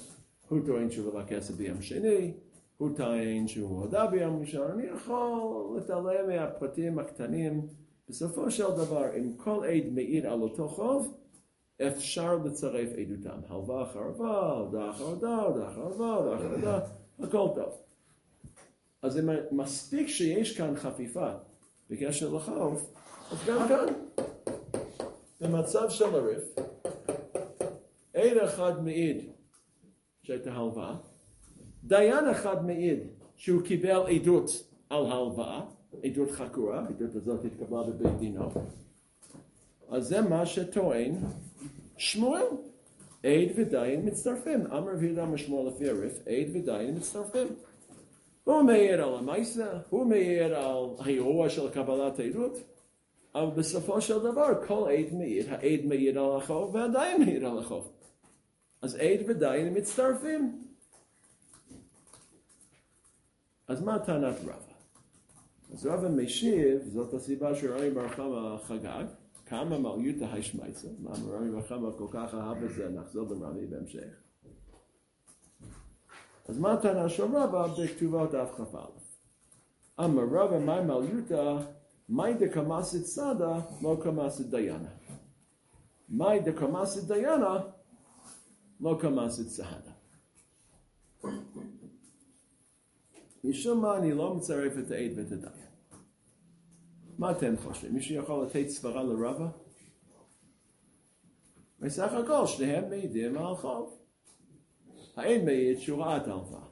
הוא 0.50 0.60
טוען 0.66 0.92
שהוא 0.92 1.06
לווה 1.06 1.26
כסף 1.26 1.54
ביום 1.54 1.82
שני, 1.82 2.34
הוא 2.78 2.90
טוען 2.96 3.48
שהוא 3.48 3.80
הודה 3.80 4.08
ביום 4.08 4.40
ראשון, 4.40 4.72
אני 4.72 4.84
יכול 4.84 5.76
להתעלם 5.76 6.28
מהפרטים 6.28 7.00
הקטנים, 7.00 7.68
בסופו 8.10 8.52
של 8.52 8.72
דבר, 8.72 9.18
אם 9.18 9.34
כל 9.38 9.66
עד 9.66 9.94
מעיד 9.94 10.26
על 10.26 10.42
אותו 10.42 10.68
חוב, 10.68 11.18
אפשר 11.88 12.36
לצרף 12.46 12.90
עדותם, 12.98 13.40
הלוואה 13.48 13.84
אחר 13.84 14.00
הלוואה, 14.00 14.52
הודאה 14.52 14.90
אחר 14.90 15.14
אחר 15.68 15.82
הלוואה, 15.82 16.16
הודאה 16.16 16.36
אחר 16.36 16.56
הודאה, 16.56 16.80
הכל 17.20 17.48
טוב. 17.56 17.74
אז 19.02 19.20
אם 19.20 19.30
מספיק 19.52 20.08
שיש 20.08 20.58
כאן 20.58 20.76
חפיפה 20.76 21.32
בקשר 21.90 22.34
לחוב, 22.34 22.94
אז 23.32 23.38
גם 23.48 23.68
כאן, 23.68 23.94
במצב 25.42 25.90
של 25.90 26.16
הריף, 26.16 26.56
עד 28.14 28.38
אחד 28.38 28.84
מעיד 28.84 29.33
שהייתה 30.24 30.52
הלוואה, 30.52 30.96
דיין 31.84 32.30
אחד 32.30 32.66
מעיד 32.66 33.00
שהוא 33.36 33.62
קיבל 33.62 34.02
עדות 34.16 34.64
על 34.90 35.06
הלוואה, 35.06 35.62
עדות 36.04 36.32
חקורה, 36.32 36.80
העדות 36.80 37.16
הזאת 37.16 37.46
התקבלה 37.46 37.84
בבית 37.84 38.18
דינו, 38.18 38.50
אז 39.90 40.08
זה 40.08 40.22
מה 40.22 40.46
שטוען 40.46 41.16
שמואל. 41.98 42.46
עד 43.24 43.50
ודיין 43.56 44.06
מצטרפים. 44.06 44.66
אמר 44.66 44.92
וידע 45.00 45.26
משמואל 45.26 45.68
לפי 45.68 45.90
הריף, 45.90 46.14
עד 46.28 46.56
ודיין 46.56 46.96
מצטרפים. 46.96 47.48
הוא 48.44 48.62
מעיר 48.62 49.04
על 49.04 49.16
המייסה, 49.16 49.68
הוא 49.90 50.06
מעיר 50.06 50.56
על 50.56 50.86
האירוע 51.00 51.50
של 51.50 51.70
קבלת 51.70 52.20
העדות, 52.20 52.58
אבל 53.36 53.52
בסופו 53.56 54.02
של 54.02 54.20
דבר 54.20 54.66
כל 54.68 54.90
עד 54.90 55.14
מעיר, 55.14 55.46
העד 55.50 55.86
מעיר 55.86 56.20
על 56.20 56.38
החוב 56.38 56.76
והדיין 56.76 57.22
מעיר 57.24 57.48
על 57.48 57.60
החוב. 57.60 57.92
אז 58.84 58.96
עד 58.96 59.20
ודיין 59.28 59.78
מצטרפים. 59.78 60.68
אז 63.68 63.82
מה 63.82 64.00
טענת 64.00 64.36
רבא? 64.44 64.74
אז 65.74 65.86
רבא 65.86 66.10
משיב, 66.10 66.82
זאת 66.88 67.14
הסיבה 67.14 67.56
שרואים 67.56 67.94
ברחם 67.94 68.58
חגג, 68.64 69.06
כמה 69.46 69.78
מליותא 69.80 70.24
השמייצה, 70.24 70.88
מה 71.00 71.12
רבי 71.28 71.50
מחמא 71.50 71.90
כל 71.98 72.08
כך 72.12 72.34
אהב 72.34 72.64
את 72.64 72.74
זה, 72.76 72.90
נחזור 72.90 73.28
לרבי 73.30 73.68
בהמשך. 73.68 74.22
אז 76.50 76.60
מה 76.60 76.74
הטענה 76.74 77.10
של 77.10 77.24
רבא 77.24 77.68
בכתובה 77.68 78.26
דף 78.26 78.52
כ"א? 78.58 78.86
אמר 80.04 80.24
רבא 80.32 80.60
מה 80.60 80.82
מליותא, 80.82 81.58
מאי 82.10 82.34
דקמאסית 82.34 83.06
סדה, 83.06 83.60
לא 83.82 83.98
קמאסית 84.04 84.50
דיינה. 84.50 84.90
מאי 86.10 86.40
דקמאסית 86.40 87.04
דיינה, 87.04 87.58
לא 88.84 88.98
קמאסית 89.02 89.48
סהדה. 89.48 89.92
משום 93.44 93.82
מה 93.82 93.98
אני 93.98 94.14
לא 94.14 94.34
מצרף 94.34 94.74
את 94.78 94.92
העד 94.92 95.12
ואת 95.16 95.32
הדיין. 95.32 95.68
מה 97.18 97.32
אתם 97.32 97.58
חושבים? 97.58 97.94
מישהו 97.94 98.16
יכול 98.16 98.46
לתת 98.46 98.68
סברה 98.68 99.04
לרבה? 99.04 99.50
בסך 101.80 102.14
הכל 102.14 102.48
שניהם 102.48 102.90
מעידים 102.90 103.38
על 103.38 103.56
חוב. 103.56 104.00
האין 105.16 105.46
מעיד 105.46 105.80
שהוא 105.80 106.04
ראה 106.04 106.18
את 106.18 106.28
ההלוואה. 106.28 106.64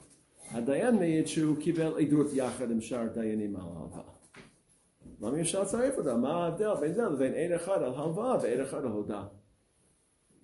הדיין 0.49 0.95
מעיד 0.95 1.27
שהוא 1.27 1.57
קיבל 1.57 1.99
עדות 1.99 2.27
יחד 2.33 2.71
עם 2.71 2.81
שאר 2.81 3.07
דיינים 3.13 3.55
על 3.55 3.61
ההלוואה. 3.61 4.13
למה 5.21 5.37
אי 5.37 5.41
אפשר 5.41 5.61
לצרף 5.61 5.97
אותה? 5.97 6.17
מה 6.17 6.43
ההבדל 6.43 6.73
בין 6.79 6.93
זה 6.93 7.03
לבין 7.03 7.33
עד 7.33 7.51
אחד 7.51 7.77
על 7.83 7.93
הלוואה 7.93 8.37
ועד 8.41 8.59
אחד 8.59 8.77
על 8.77 8.91
הודעה? 8.91 9.27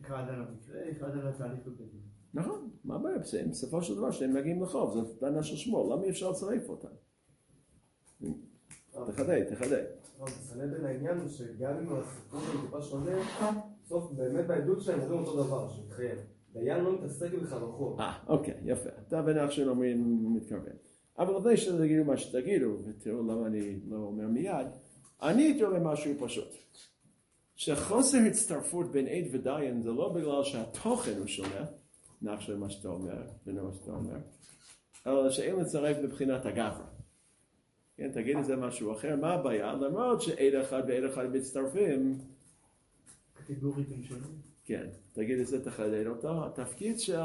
אחד 0.07 0.29
על 0.29 0.41
המקרה, 0.41 0.91
אחד 0.91 1.11
על 1.11 1.27
התהליך 1.27 1.59
בבית 1.65 1.87
נכון, 2.33 2.69
מה 2.83 2.95
הבעיה? 2.95 3.17
בסופו 3.49 3.81
של 3.81 3.95
דבר 3.95 4.11
שהם 4.11 4.33
מגיעים 4.33 4.63
לחוב, 4.63 4.93
זאת 4.93 5.19
טענה 5.19 5.43
של 5.43 5.55
שמואל, 5.55 5.93
למה 5.93 6.03
אי 6.03 6.09
אפשר 6.09 6.31
לצרף 6.31 6.69
אותה? 6.69 6.87
תחדד, 9.07 9.43
תחדד. 9.43 9.83
המסנן 10.19 10.71
בין 10.71 10.85
העניין 10.85 11.17
הוא 11.17 11.29
שגם 11.29 11.77
אם 11.77 11.87
הסיפור 11.89 12.39
הוא 12.39 12.61
טיפה 12.61 12.81
שונה, 12.81 13.11
בסוף 13.83 14.11
באמת 14.11 14.47
בעדות 14.47 14.81
שלהם 14.81 14.99
אומרים 14.99 15.19
אותו 15.19 15.43
דבר, 15.43 15.69
שמתחייב. 15.69 16.19
דיין 16.53 16.83
לא 16.83 16.93
מתעסק 16.93 17.33
בכלל 17.33 17.59
בחוב. 17.59 17.99
אה, 17.99 18.19
אוקיי, 18.27 18.53
יפה. 18.65 18.89
אתה 19.07 19.21
ונח 19.25 19.51
של 19.51 19.69
אומרים 19.69 20.25
מתכוון. 20.35 20.73
אבל 21.19 21.37
לפני 21.37 21.57
שתגידו 21.57 22.05
מה 22.05 22.17
שתגידו, 22.17 22.77
ותראו 22.85 23.23
למה 23.23 23.47
אני 23.47 23.79
לא 23.87 23.97
אומר 23.97 24.27
מיד, 24.27 24.67
אני 25.21 25.43
הייתי 25.43 25.63
אומר 25.63 25.91
משהו 25.91 26.11
פשוט. 26.19 26.66
שחוסר 27.57 28.17
הצטרפות 28.17 28.91
בין 28.91 29.07
עד 29.07 29.23
ודיין 29.31 29.81
זה 29.81 29.91
לא 29.91 30.09
בגלל 30.09 30.43
שהתוכן 30.43 31.17
הוא 31.17 31.27
שונה, 31.27 31.65
נח 32.21 32.41
של 32.41 32.57
מה 32.57 32.69
שאתה 32.69 32.87
אומר, 32.87 33.21
ומה 33.47 33.73
שאתה 33.73 33.91
אומר, 33.91 34.17
אלא 35.07 35.29
שאין 35.31 35.55
לצרף 35.55 35.97
מבחינת 36.03 36.45
הגברה. 36.45 36.85
כן, 37.97 38.11
תגיד 38.13 38.37
איזה 38.37 38.55
משהו 38.55 38.93
אחר, 38.93 39.15
מה 39.15 39.33
הבעיה? 39.33 39.73
למרות 39.73 40.21
שעד 40.21 40.53
אחד 40.53 40.83
ועד 40.87 41.03
אחד 41.03 41.35
מצטרפים, 41.35 42.17
קטגוריתם 43.33 44.03
שונים. 44.03 44.41
כן, 44.65 44.87
תגיד 45.13 45.39
את 45.39 45.47
זה, 45.47 45.65
תחדד 45.65 46.07
אותו, 46.07 46.45
התפקיד 46.45 46.99
של, 46.99 47.19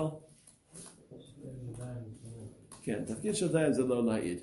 כן, 2.83 3.05
תפקיד 3.07 3.35
של 3.35 3.53
דיין 3.53 3.73
זה 3.73 3.83
לא 3.83 4.07
להעיד. 4.07 4.39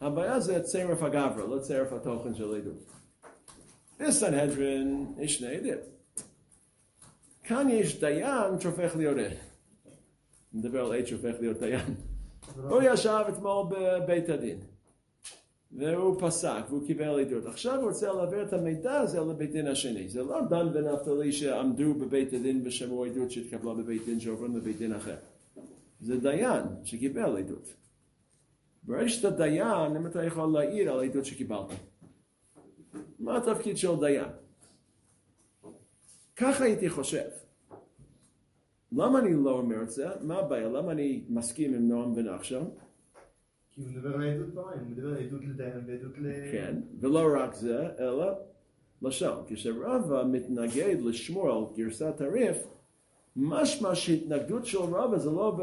הבעיה 0.00 0.40
זה 0.40 0.62
צירף 0.62 1.02
הגברה, 1.02 1.46
לא 1.46 1.58
צירף 1.58 1.92
התוכן 1.92 2.34
של 2.34 2.54
עדות. 2.54 2.96
בסנהדרין 4.00 5.06
יש 5.18 5.34
שני 5.34 5.56
עדים. 5.56 5.78
כאן 7.42 7.68
יש 7.70 8.00
דיין 8.00 8.60
שהופך 8.60 8.96
להיות 8.96 9.18
עד. 9.18 9.32
נדבר 10.52 10.84
על 10.84 10.92
עד 10.92 11.06
שהופך 11.06 11.34
להיות 11.40 11.58
דיין. 11.58 11.94
הוא 12.54 12.82
ישב 12.82 13.24
אתמול 13.28 13.66
בבית 13.70 14.28
הדין, 14.28 14.58
והוא 15.72 16.20
פסק, 16.20 16.62
והוא 16.68 16.86
קיבל 16.86 17.20
עדות. 17.20 17.46
עכשיו 17.46 17.80
הוא 17.80 17.88
רוצה 17.88 18.12
להעביר 18.12 18.42
את 18.42 18.52
המידע 18.52 19.00
הזה 19.00 19.20
לבית 19.20 19.52
דין 19.52 19.66
השני. 19.66 20.08
זה 20.08 20.22
לא 20.22 20.40
דן 20.40 20.68
ונפתלי 20.74 21.32
שעמדו 21.32 21.94
בבית 21.94 22.32
הדין 22.32 22.62
ושמעו 22.64 23.04
עדות 23.04 23.30
שהתקבלה 23.30 23.74
בבית 23.74 24.04
דין 24.06 24.20
שעוברים 24.20 24.56
לבית 24.56 24.78
דין 24.78 24.92
אחר. 24.92 25.16
זה 26.00 26.16
דיין 26.20 26.62
שקיבל 26.84 27.36
עדות. 27.36 27.74
ברגע 28.82 29.08
שאתה 29.08 29.30
דיין, 29.30 29.96
אם 29.96 30.06
אתה 30.06 30.24
יכול 30.24 30.52
להעיר 30.52 30.92
על 30.92 31.00
העדות 31.00 31.24
שקיבלת. 31.24 31.66
מה 33.18 33.36
התפקיד 33.36 33.76
של 33.76 33.96
דיין? 34.00 34.28
ככה 36.36 36.64
הייתי 36.64 36.90
חושב. 36.90 37.28
למה 38.92 39.18
אני 39.18 39.34
לא 39.44 39.50
אומר 39.50 39.82
את 39.82 39.90
זה? 39.90 40.08
מה 40.22 40.38
הבעיה? 40.38 40.68
למה 40.68 40.92
אני 40.92 41.24
מסכים 41.28 41.74
עם 41.74 41.88
נועם 41.88 42.12
ונחשון? 42.16 42.70
כי 43.70 43.80
הוא 43.80 43.90
מדבר 43.90 44.14
על 44.14 44.22
עדות 44.22 44.54
פעמיים, 44.54 44.80
הוא 44.80 44.90
מדבר 44.90 45.08
על 45.08 45.26
עדות 45.26 45.44
לדיין 45.44 45.84
ועדות 45.86 46.18
ל... 46.18 46.52
כן, 46.52 46.80
ולא 47.00 47.28
רק 47.38 47.54
זה, 47.54 47.88
אלא 47.98 48.32
לשון. 49.02 49.44
כשרבא 49.46 50.24
מתנגד 50.32 50.96
לשמור 51.04 51.50
על 51.50 51.64
גרסת 51.76 52.20
הריף, 52.20 52.56
משמע 53.36 53.94
שהתנגדות 53.94 54.66
של 54.66 54.78
רבא 54.78 55.18
זה 55.18 55.30
לא 55.30 55.58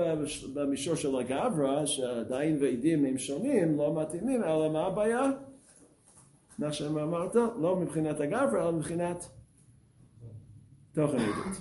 במישור 0.54 0.96
של 0.96 1.16
הגברא, 1.16 1.86
שעדיין 1.86 2.58
ועדים 2.62 3.06
הם 3.06 3.18
שונים, 3.18 3.78
לא 3.78 4.02
מתאימים, 4.02 4.44
אלא 4.44 4.70
מה 4.74 4.86
הבעיה? 4.86 5.32
מה 6.60 6.74
שאמרת, 6.74 7.36
לא 7.36 7.76
מבחינת 7.76 8.20
הגברא, 8.20 8.62
אלא 8.62 8.72
מבחינת 8.72 9.26
תוכן 10.94 11.18
עדות. 11.18 11.58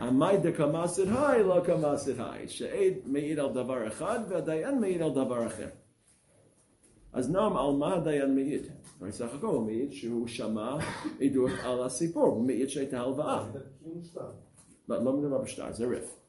המאי 0.00 0.36
דקמאסד 0.38 1.08
היי 1.16 1.42
לא 1.42 1.60
קמאסד 1.64 2.20
היי, 2.20 2.48
שעד 2.48 2.92
מעיד 3.06 3.38
על 3.38 3.52
דבר 3.52 3.86
אחד 3.88 4.18
והדיין 4.28 4.80
מעיד 4.80 5.02
על 5.02 5.10
דבר 5.10 5.46
אחר. 5.46 5.68
אז 7.12 7.30
נועם, 7.30 7.56
על 7.56 7.76
מה 7.78 7.94
הדיין 7.94 8.34
מעיד? 8.34 8.62
הרי 9.00 9.12
סך 9.12 9.34
הכל 9.34 9.46
הוא 9.46 9.66
מעיד 9.66 9.92
שהוא 9.92 10.26
שמע 10.26 10.76
עדות 11.20 11.50
על 11.64 11.82
הסיפור, 11.82 12.24
הוא 12.24 12.46
מעיד 12.46 12.68
שהייתה 12.68 13.00
הלוואה. 13.00 13.50
לא, 14.88 15.04
לא 15.04 15.12
מדובר 15.12 15.38
בשטר, 15.38 15.72
זה 15.72 15.86
ריף. 15.86 16.20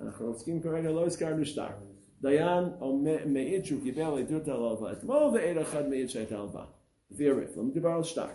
אנחנו 0.00 0.26
עוסקים 0.26 0.62
כרגע, 0.62 0.90
לא 0.90 1.06
הזכרנו 1.06 1.44
שטר. 1.44 1.66
דיין 2.22 2.64
מעיד 3.26 3.64
שהוא 3.64 3.82
קיבל 3.82 4.18
עדות 4.18 4.48
על 4.48 4.54
הלוואה 4.54 4.92
אתמול, 4.92 5.22
ועד 5.34 5.56
אחד 5.56 5.88
מעיד 5.88 6.08
שהייתה 6.08 6.38
הלוואה. 6.38 6.64
לפי 7.10 7.30
הריף, 7.30 7.56
לא 7.56 7.62
מדובר 7.62 7.88
על 7.88 8.02
שטר. 8.02 8.26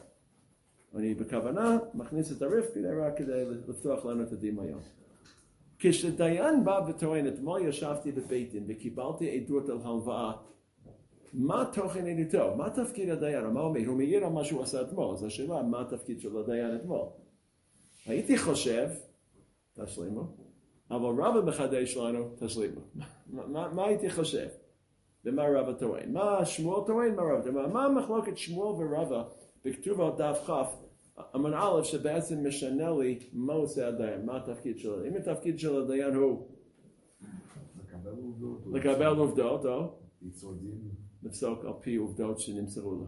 אני 0.95 1.15
בכוונה 1.15 1.77
מכניס 1.93 2.31
את 2.31 2.41
הריף 2.41 2.65
כדי 2.73 2.87
רק 2.87 3.17
כדי 3.17 3.45
לפתוח 3.67 4.05
לנו 4.05 4.23
את 4.23 4.31
הדמיון. 4.31 4.81
כשדיין 5.79 6.63
בא 6.63 6.79
וטוען, 6.89 7.27
אתמול 7.27 7.61
ישבתי 7.61 8.11
בבית 8.11 8.51
דין 8.51 8.65
וקיבלתי 8.67 9.37
עדות 9.37 9.69
על 9.69 9.77
הלוואה, 9.83 10.31
מה 11.33 11.69
תוכן 11.73 12.07
עדותו? 12.07 12.55
מה 12.55 12.69
תפקיד 12.69 13.09
הדיין? 13.09 13.45
מה 13.45 13.61
אומר? 13.61 13.79
הוא 13.87 13.97
מעיר 13.97 14.25
על 14.25 14.31
מה 14.31 14.43
שהוא 14.43 14.61
עשה 14.61 14.81
אתמול, 14.81 15.13
אז 15.13 15.23
השאלה, 15.23 15.63
מה 15.63 15.81
התפקיד 15.81 16.21
של 16.21 16.37
הדיין 16.37 16.75
אתמול? 16.75 17.05
הייתי 18.05 18.37
חושב, 18.37 18.89
תשלימו, 19.73 20.23
אבל 20.91 21.23
רבא 21.23 21.41
מחדש 21.45 21.97
לנו, 21.97 22.35
תשלימו. 22.35 22.81
מה, 23.27 23.69
מה 23.73 23.85
הייתי 23.85 24.09
חושב? 24.09 24.47
ומה 25.25 25.43
רבא 25.43 25.73
טוען? 25.73 26.13
מה 26.13 26.45
שמואל 26.45 26.87
טוען? 26.87 27.15
מה 27.15 27.21
רבא 27.21 27.51
טוען? 27.51 27.71
מה 27.71 27.85
המחלוקת 27.85 28.37
שמואל 28.37 28.83
ורבא 28.83 29.23
בכתוב 29.65 30.01
על 30.01 30.11
דף 30.17 30.43
כ' 30.47 30.51
אמר 31.35 31.79
א' 31.79 31.83
שבעצם 31.83 32.47
משנה 32.47 32.91
לי 32.91 33.19
מה 33.33 33.53
עושה 33.53 33.87
הדיין, 33.87 34.25
מה 34.25 34.37
התפקיד 34.37 34.79
שלו. 34.79 35.05
אם 35.05 35.15
התפקיד 35.15 35.59
של 35.59 35.81
הדיין 35.81 36.15
הוא 36.15 36.47
לקבל 38.73 39.17
עובדות 39.17 39.65
או 39.65 39.93
לפסוק 41.23 41.65
על 41.65 41.73
פי 41.81 41.95
עובדות 41.95 42.39
שנמסרו 42.39 42.95
לו. 42.95 43.07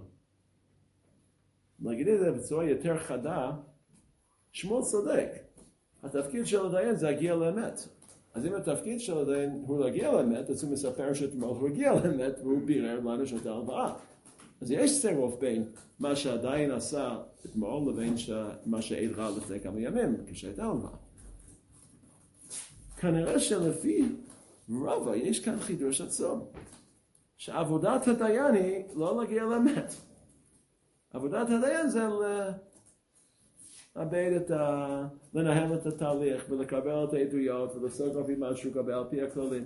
להגיד 1.79 2.07
את 2.07 2.19
זה 2.19 2.31
בצורה 2.31 2.65
יותר 2.65 2.97
חדה, 2.97 3.51
שמואל 4.51 4.83
צודק. 4.83 5.29
התפקיד 6.03 6.47
של 6.47 6.65
הדיין 6.65 6.95
זה 6.95 7.05
להגיע 7.05 7.35
לאמת. 7.35 7.87
אז 8.33 8.45
אם 8.45 8.53
התפקיד 8.53 8.99
של 8.99 9.17
הדיין 9.17 9.63
הוא 9.67 9.79
להגיע 9.79 10.11
לאמת, 10.11 10.49
אז 10.49 10.63
הוא 10.63 10.71
מספר 10.71 11.13
שאתמול 11.13 11.57
הוא 11.57 11.67
הגיע 11.67 11.93
לאמת 11.93 12.39
והוא 12.39 12.61
בירר 12.65 12.99
לנו 12.99 13.27
שאתה 13.27 13.51
הלוואה. 13.51 13.93
אז 14.61 14.71
יש 14.71 15.01
צירוף 15.01 15.35
בין 15.39 15.63
מה 15.99 16.15
שעדיין 16.15 16.71
עשה 16.71 17.17
אתמול 17.45 17.93
לבין 17.93 18.15
מה 18.65 18.81
שהעיד 18.81 19.11
רע 19.11 19.31
לפני 19.37 19.59
כמה 19.59 19.79
ימים, 19.79 20.17
כשהייתה 20.27 20.65
הלוואה. 20.65 20.95
כנראה 22.97 23.39
שלפי 23.39 24.05
רבא 24.69 25.15
יש 25.15 25.39
כאן 25.39 25.59
חידוש 25.59 26.01
עצום, 26.01 26.45
שעבודת 27.37 28.07
הדיין 28.07 28.55
היא 28.55 28.83
לא 28.95 29.21
להגיע 29.21 29.43
לאמת. 29.43 29.93
עבודת 31.13 31.49
הדיין 31.49 31.89
זה 31.89 32.07
לאבד 33.95 34.31
את 34.37 34.51
ה... 34.51 35.07
לנהל 35.33 35.73
את 35.73 35.85
התהליך 35.85 36.45
ולקבל 36.49 37.03
את 37.03 37.13
העדויות 37.13 37.75
ולעשות 37.75 38.15
על 38.15 38.23
פי 38.23 38.35
מה 38.35 38.55
שהוא 38.55 38.73
קבל 38.73 38.93
על 38.93 39.05
פי 39.09 39.21
הכללים. 39.21 39.63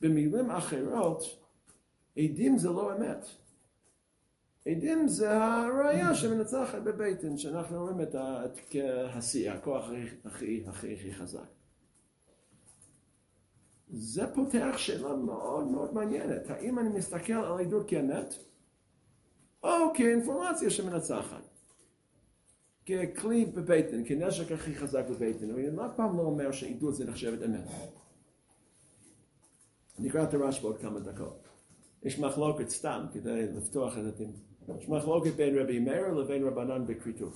במילים 0.00 0.50
אחרות, 0.50 1.22
עדים 2.18 2.58
זה 2.58 2.68
לא 2.68 2.96
אמת. 2.96 3.26
עדים 4.66 5.08
זה 5.08 5.44
הראייה 5.44 6.14
שמנצחת 6.14 6.82
בבטן, 6.82 7.38
שאנחנו 7.38 7.80
רואים 7.80 8.00
את 8.00 8.14
השיא, 9.14 9.50
הכוח 9.50 9.90
הכי 10.24 10.64
הכי 10.66 10.94
הכי 10.94 11.14
חזק. 11.14 11.46
זה 13.88 14.34
פותח 14.34 14.74
שאלה 14.76 15.16
מאוד 15.16 15.66
מאוד 15.66 15.94
מעניינת, 15.94 16.50
האם 16.50 16.78
אני 16.78 16.88
מסתכל 16.88 17.32
על 17.32 17.60
עדות 17.60 17.88
כאמת, 17.88 18.34
או 19.62 19.94
כאינפורמציה 19.94 20.70
שמנצחת, 20.70 21.53
ככלי 22.86 23.44
בבטן, 23.44 24.02
כנשק 24.06 24.52
הכי 24.52 24.74
חזק 24.74 25.04
בבטן, 25.10 25.50
אני 25.50 25.68
אף 25.86 25.90
פעם 25.96 26.16
לא 26.16 26.22
אומר 26.22 26.52
שעדות 26.52 26.94
זה 26.94 27.04
נחשבת 27.04 27.42
אמת. 27.42 27.68
נקרא 29.98 30.24
את 30.24 30.34
הרעש 30.34 30.60
בעוד 30.60 30.78
כמה 30.78 31.00
דקות. 31.00 31.48
יש 32.02 32.18
מחלוקת 32.18 32.68
סתם 32.68 33.06
כדי 33.12 33.46
לפתוח 33.46 33.98
את 33.98 34.04
הדין. 34.04 34.32
יש 34.78 34.88
מחלוקת 34.88 35.34
בין 35.34 35.58
רבי 35.58 35.78
מאיר 35.78 36.14
לבין 36.14 36.44
רבנן 36.44 36.86
בכריתות. 36.86 37.32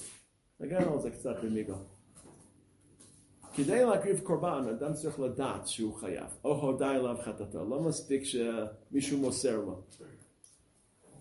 נגענו 0.60 0.92
על 0.92 1.00
זה 1.00 1.10
קצת 1.10 1.36
במיגו. 1.44 1.74
כדי 3.54 3.84
להקריב 3.84 4.20
קורבן, 4.20 4.64
אדם 4.70 4.92
צריך 4.92 5.20
לדעת 5.20 5.68
שהוא 5.68 5.94
חייב, 5.94 6.26
או 6.44 6.60
הודע 6.60 6.90
אליו 6.90 7.16
חטאתו, 7.22 7.64
לא 7.64 7.80
מספיק 7.80 8.22
שמישהו 8.24 9.18
מוסר 9.18 9.56
לו. 9.56 9.82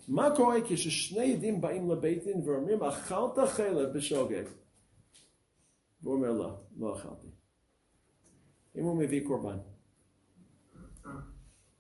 מה 0.08 0.36
קורה 0.36 0.56
כששני 0.70 1.34
עדים 1.34 1.62
באים 1.62 1.92
לבית 1.92 2.24
דין 2.24 2.42
ואומרים, 2.46 2.84
אכלת 2.84 3.48
חלב 3.48 3.98
בשוגג? 3.98 4.44
והוא 6.02 6.16
אומר, 6.16 6.32
לא, 6.32 6.58
לא 6.78 6.96
אכלתי. 6.96 7.28
אם 8.76 8.84
הוא 8.84 8.98
מביא 8.98 9.28
קורבן. 9.28 9.58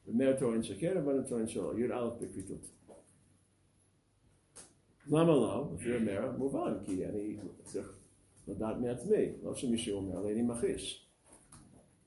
ומאיר 0.07 0.39
טוען 0.39 0.63
שכן, 0.63 0.97
אבל 0.97 1.23
טוען 1.29 1.47
שלא, 1.47 1.79
י"א 1.79 2.09
בכריתות. 2.21 2.71
למה 5.07 5.23
לא? 5.23 5.69
לפי 5.73 5.95
אומר, 5.95 6.31
מובן, 6.37 6.73
כי 6.85 7.05
אני 7.05 7.37
צריך 7.63 7.97
לדעת 8.47 8.77
מעצמי, 8.77 9.31
לא 9.43 9.55
שמישהו 9.55 9.97
אומר 9.97 10.21
לי, 10.21 10.33
אני 10.33 10.41
מכחיש. 10.41 11.07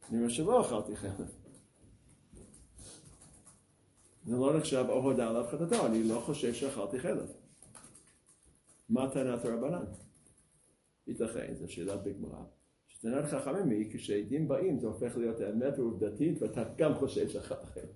אני 0.09 0.19
אומר 0.19 0.29
שלא 0.29 0.61
אכלתי 0.61 0.97
חלב. 0.97 1.40
זה 4.27 4.37
לא 4.37 4.59
נחשב 4.59 4.85
או 4.89 5.03
הודה 5.03 5.29
על 5.29 5.37
הפחתתו, 5.37 5.87
אני 5.87 6.03
לא 6.03 6.21
חושב 6.21 6.55
שאכלתי 6.55 7.01
חלב. 7.01 7.33
מה 8.89 9.11
טענת 9.11 9.45
הרבנן? 9.45 9.85
ייתכן, 11.07 11.55
זו 11.55 11.73
שאלה 11.73 11.97
בגמרא. 11.97 12.43
שטענת 12.89 13.25
חכמים 13.25 13.71
היא, 13.71 13.91
כשעדים 13.93 14.49
באים 14.49 14.79
זה 14.79 14.87
הופך 14.87 15.17
להיות 15.17 15.37
אמת 15.41 15.79
עובדתית 15.79 16.43
ואתה 16.43 16.65
גם 16.77 16.95
חושב 16.95 17.29
שאכלת 17.29 17.65
חלב. 17.75 17.89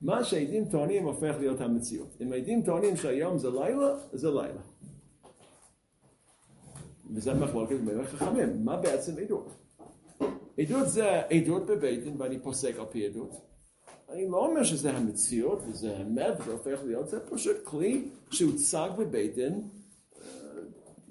מה 0.00 0.24
שהעדים 0.24 0.68
טוענים 0.68 1.04
הופך 1.04 1.36
להיות 1.38 1.60
המציאות. 1.60 2.16
אם 2.20 2.32
העדים 2.32 2.62
טוענים 2.62 2.96
שהיום 2.96 3.38
זה 3.38 3.50
לילה, 3.50 3.98
זה 4.12 4.30
לילה. 4.30 4.60
וזה 7.14 7.34
מחלוקת 7.34 7.76
בין 7.76 8.00
החכמים. 8.00 8.64
מה 8.64 8.76
בעצם 8.76 9.18
עדות? 9.18 9.48
עדות 10.58 10.88
זה 10.88 11.20
עדות 11.20 11.66
בבית 11.66 12.04
דין 12.04 12.20
ואני 12.20 12.38
פוסק 12.42 12.78
על 12.78 12.86
פי 12.90 13.06
עדות. 13.06 13.51
אני 14.12 14.28
לא 14.28 14.46
אומר 14.46 14.62
שזה 14.62 14.92
המציאות 14.92 15.62
וזה 15.68 15.96
אמת 15.96 16.34
וזה 16.40 16.52
הופך 16.52 16.80
להיות, 16.86 17.08
זה 17.08 17.20
פשוט 17.20 17.56
כלי 17.64 18.08
שהוצג 18.30 18.90
דין, 19.34 19.68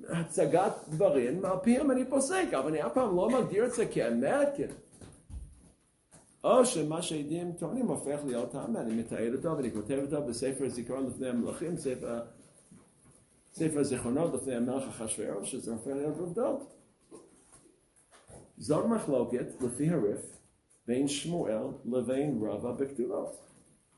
אה, 0.10 0.20
הצגת 0.20 0.74
דברים, 0.90 1.46
על 1.46 1.58
פיהם 1.64 1.92
אני 1.92 2.06
פוסק, 2.06 2.46
אבל 2.52 2.70
אני 2.70 2.86
אף 2.86 2.94
פעם 2.94 3.16
לא 3.16 3.30
מגדיר 3.30 3.66
את 3.66 3.74
זה 3.74 3.86
כאמת, 3.86 4.48
כן. 4.58 4.68
או 6.44 6.66
שמה 6.66 7.02
שעדים 7.02 7.52
טוענים 7.52 7.88
הופך 7.88 8.20
להיות 8.26 8.56
האמת, 8.56 8.78
אני 8.78 8.94
מתעד 8.96 9.34
אותו 9.34 9.58
ואני 9.58 9.72
כותב 9.72 10.00
אותו 10.02 10.28
בספר 10.28 10.70
זיכרון 10.70 11.08
לפני 11.08 11.30
המלכים, 11.30 11.78
ספר, 11.78 12.20
ספר 13.54 13.84
זיכרונות 13.84 14.34
לפני 14.34 14.56
המלך 14.56 14.84
אחשוורוש, 14.88 15.52
שזה 15.52 15.72
הופך 15.72 15.88
להיות 15.88 16.18
עובדות. 16.20 16.74
זאת 18.58 18.86
מחלוקת 18.86 19.46
לפי 19.62 19.90
הריף 19.90 20.40
בין 20.88 21.08
שמואל 21.08 21.63
לבין 21.86 22.41
רבא 22.41 22.72
בכתובות. 22.72 23.38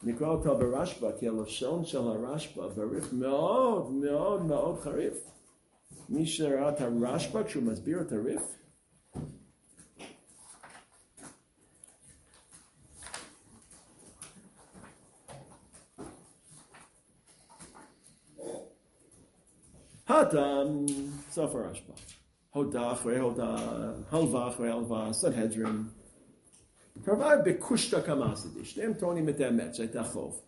נקרא 0.04 0.28
אותו 0.28 0.58
ברשב"א, 0.58 1.12
כי 1.20 1.28
הלשון 1.28 1.86
של 1.86 1.98
הרשב"א 1.98 2.68
בריף 2.68 3.14
מאוד 3.14 3.92
מאוד 3.92 4.46
מאוד 4.46 4.80
חריף. 4.80 5.14
מי 6.10 6.26
שראה 6.26 6.70
את 6.70 6.82
הרשב"א 6.82 7.44
כשהוא 7.44 7.64
מסביר 7.64 8.02
את 8.02 8.12
הריף, 8.12 8.42
הטעם, 20.08 20.86
סוף 21.32 21.56
הרשב"א. 21.56 21.94
הודה 22.54 22.92
אחרי 22.92 23.20
הודה, 23.20 23.56
הלווה 24.12 24.48
אחרי 24.48 24.72
הלווה, 24.72 25.14
סנהדרין. 25.14 25.84
קרבה 27.06 27.38
בקושטא 27.46 28.02
קמאסדי, 28.02 28.66
שניהם 28.66 28.94
טוענים 28.94 29.30
את 29.30 29.40
האמת, 29.40 29.76
שהייתה 29.76 30.04
חוב. 30.04 30.42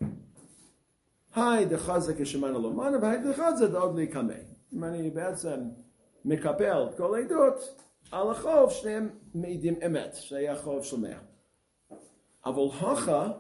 היי 1.36 1.66
דחזה 1.66 2.14
כשמענו 2.18 2.62
לא 2.62 2.74
מנה, 2.74 2.98
והי 3.02 3.18
דחזה 3.18 3.68
דוד 3.68 3.96
לי 3.96 4.08
קמא. 4.08 4.34
אם 4.74 4.84
אני 4.84 5.10
בעצם 5.10 5.60
מקפל 6.26 6.88
כל 6.98 7.16
העדות 7.16 7.82
על 8.12 8.32
החוב, 8.32 8.72
שניהם 8.72 9.10
מעידים 9.36 9.76
אמת, 9.86 10.16
שהיה 10.16 10.56
חוב 10.56 10.84
של 10.84 11.00
מאה. 11.00 11.20
אבל 12.46 12.64
הכה, 12.80 13.32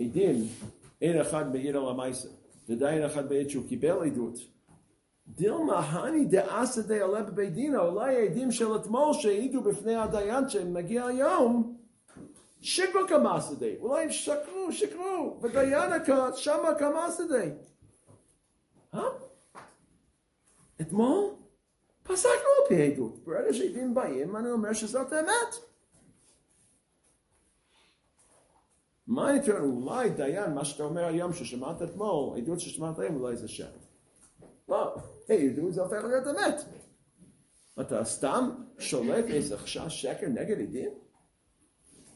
עדים, 0.00 0.44
אין 1.02 1.20
אחד 1.20 1.52
מעיד 1.52 1.76
על 1.76 1.88
המייסר, 1.88 2.28
ודיין 2.68 3.02
אחד 3.02 3.28
בעד 3.28 3.48
שהוא 3.48 3.68
קיבל 3.68 4.06
עדות. 4.06 4.53
דילמה 5.28 5.78
הני 5.78 6.24
דאסא 6.24 6.82
דעלה 6.82 7.22
בבית 7.22 7.52
דינה, 7.52 7.80
אולי 7.80 8.16
העדים 8.16 8.52
של 8.52 8.76
אתמול 8.76 9.12
שהעידו 9.12 9.62
בפני 9.62 9.96
הדיין 9.96 10.48
שמגיע 10.48 11.04
היום, 11.04 11.76
שקרו 12.60 13.00
די, 13.58 13.76
אולי 13.80 14.02
הם 14.02 14.10
שקרו, 14.10 14.72
שקרו, 14.72 15.38
ודיין 15.42 15.92
שמה 16.36 16.74
כמאסא 16.78 17.22
די. 17.28 17.50
אה? 18.94 19.08
אתמול 20.80 21.30
פסקנו 22.02 22.32
על 22.32 22.68
פי 22.68 22.82
עדות, 22.82 23.18
ברגע 23.24 23.52
שעדים 23.52 23.94
באים 23.94 24.36
אני 24.36 24.50
אומר 24.50 24.72
שזאת 24.72 25.12
האמת. 25.12 25.54
מה 29.06 29.30
אני 29.30 29.46
טוען, 29.46 29.62
אולי 29.62 30.10
דיין, 30.10 30.54
מה 30.54 30.64
שאתה 30.64 30.82
אומר 30.82 31.04
היום 31.04 31.32
ששמעת 31.32 31.82
אתמול, 31.82 32.38
עדות 32.38 32.60
ששמעת 32.60 32.98
היום, 32.98 33.22
אולי 33.22 33.36
זה 33.36 33.48
שם. 33.48 33.70
לא, 34.68 34.94
עדות 35.28 35.72
זה 35.72 35.82
הופך 35.82 36.04
להיות 36.04 36.26
אמת. 36.26 36.64
אתה 37.80 38.04
סתם 38.04 38.50
שולט 38.78 39.24
איזה 39.24 39.58
חשש 39.58 40.02
שקר 40.02 40.26
נגד 40.26 40.60
עדים? 40.60 40.90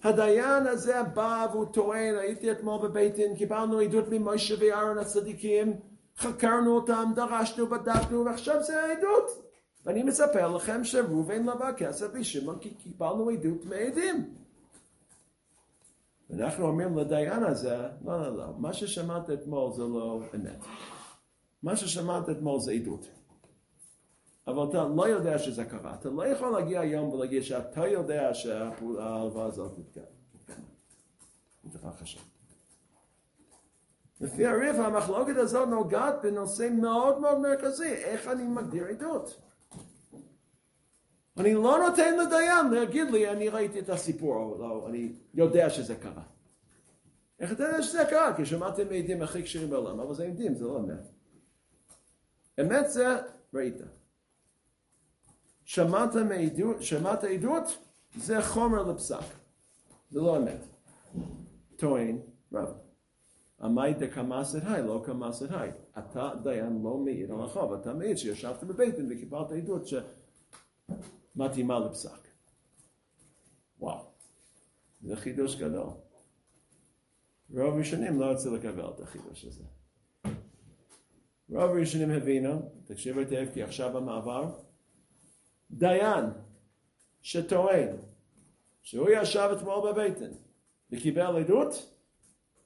הדיין 0.03 0.67
הזה 0.67 1.03
בא 1.03 1.47
והוא 1.53 1.65
טוען, 1.65 2.15
הייתי 2.19 2.53
אתמול 2.53 2.89
בבית 2.89 3.15
דין, 3.15 3.37
קיבלנו 3.37 3.79
עדות 3.79 4.05
ממשה 4.11 4.55
ואהרון 4.61 4.99
הצדיקים, 4.99 5.81
חקרנו 6.17 6.77
אותם, 6.77 7.13
דרשנו, 7.15 7.67
בדקנו, 7.67 8.25
ועכשיו 8.25 8.63
זה 8.63 8.83
העדות. 8.83 9.49
ואני 9.87 10.03
מספר 10.03 10.57
לכם 10.57 10.85
שראובן 10.85 11.43
לבא 11.43 11.73
כסף 11.77 12.07
ושמעון 12.13 12.59
כי 12.59 12.75
קיבלנו 12.75 13.29
עדות 13.29 13.65
מעדים. 13.65 14.35
ואנחנו 16.31 16.67
אומרים 16.67 16.99
לדיין 16.99 17.43
הזה, 17.43 17.77
לא, 18.05 18.21
לא, 18.23 18.37
לא, 18.37 18.45
מה 18.59 18.73
ששמעת 18.73 19.31
אתמול 19.31 19.73
זה 19.73 19.83
לא 19.83 20.21
אמת. 20.35 20.65
מה 21.63 21.77
ששמעת 21.77 22.29
אתמול 22.31 22.61
זה 22.61 22.73
עדות. 22.73 23.09
אבל 24.47 24.69
אתה 24.71 24.85
לא 24.85 25.09
יודע 25.09 25.39
שזה 25.39 25.65
קרה. 25.65 25.95
אתה 25.95 26.09
לא 26.09 26.27
יכול 26.27 26.51
להגיע 26.53 26.81
היום 26.81 27.09
ולהגיד 27.09 27.43
שאתה 27.43 27.87
יודע 27.87 28.35
שההלוואה 28.35 29.45
הזאת 29.45 29.73
התרחשה. 31.65 32.21
לפי 34.21 34.47
הריף 34.47 34.77
המחלוקת 34.77 35.37
הזאת 35.37 35.69
נוגעת 35.69 36.15
בנושא 36.23 36.69
מאוד 36.81 37.21
מאוד 37.21 37.39
מרכזי, 37.39 37.93
איך 37.93 38.29
אני 38.29 38.43
מגדיר 38.43 38.85
עדות. 38.85 39.41
אני 41.37 41.55
לא 41.55 41.79
נותן 41.89 42.19
לדיין 42.19 42.71
להגיד 42.71 43.11
לי, 43.11 43.31
אני 43.31 43.49
ראיתי 43.49 43.81
את 43.81 43.89
הסיפור, 43.89 44.37
או 44.37 44.59
לא, 44.59 44.87
אני 44.89 45.13
יודע 45.35 45.71
שזה 45.71 45.95
קרה. 45.97 46.23
איך 47.41 47.53
אתה 47.53 47.63
יודע 47.63 47.83
שזה 47.83 48.05
קרה? 48.11 48.37
כי 48.37 48.47
שמעתם 48.47 48.89
מעדים 48.89 49.23
הכי 49.23 49.43
קשרים 49.43 49.71
בעולם, 49.71 50.01
אבל 50.01 50.15
זה 50.15 50.25
עדים, 50.25 50.55
זה 50.55 50.65
לא 50.65 50.79
אמת. 50.79 51.18
אמת 52.61 52.91
זה 52.91 53.17
ראית. 53.55 53.77
שמעת, 55.65 56.15
מעדות, 56.15 56.83
שמעת 56.83 57.25
עדות, 57.25 57.79
זה 58.17 58.43
חומר 58.43 58.83
לפסק. 58.83 59.17
זה 60.11 60.21
לא 60.21 60.37
אמת. 60.37 60.61
טוען 61.77 62.19
רב. 62.53 62.69
עמי 63.61 63.95
דקמאסת 63.95 64.61
היי, 64.65 64.83
לא 64.83 65.03
קמאסת 65.07 65.51
היי. 65.51 65.71
אתה 65.99 66.31
דיין 66.43 66.83
לא 66.83 66.97
מעיד 66.97 67.31
על 67.31 67.41
החוב, 67.41 67.73
אתה 67.73 67.95
מעיד 67.95 68.17
שישבת 68.17 68.65
בבית 68.65 68.95
דין 68.95 69.09
וקיבלת 69.11 69.53
עדות 69.53 69.83
שמתאימה 71.37 71.79
לפסק. 71.79 72.29
וואו, 73.81 74.05
זה 75.03 75.17
חידוש 75.17 75.57
גדול. 75.57 75.91
רוב 77.51 77.75
ראשונים 77.79 78.21
לא 78.21 78.25
רצו 78.25 78.57
לקבל 78.57 78.89
את 78.95 79.01
החידוש 79.01 79.45
הזה. 79.45 79.65
רוב 81.51 81.71
הראשונים 81.71 82.11
הבינו, 82.11 82.63
תקשיב 82.85 83.19
היטב 83.19 83.47
כי 83.55 83.63
עכשיו 83.63 83.97
המעבר, 83.97 84.51
דיין 85.71 86.25
שטוען 87.23 87.97
שהוא 88.83 89.09
ישב 89.11 89.51
אתמול 89.57 89.93
בבטן 89.93 90.31
וקיבל 90.91 91.37
עדות, 91.37 91.93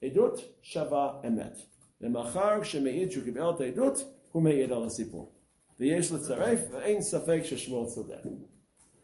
עדות 0.03 0.39
שווה 0.61 1.21
אמת. 1.27 1.57
ומאחר 2.01 2.61
כשמעיד 2.61 3.11
שהוא 3.11 3.23
קיבל 3.23 3.49
את 3.55 3.61
העדות, 3.61 3.97
הוא 4.31 4.43
מעיד 4.43 4.71
על 4.71 4.83
הסיפור. 4.83 5.31
ויש 5.79 6.11
לצרף, 6.11 6.59
ואין 6.71 7.01
ספק 7.01 7.39
ששמואל 7.43 7.89
צודק. 7.89 8.21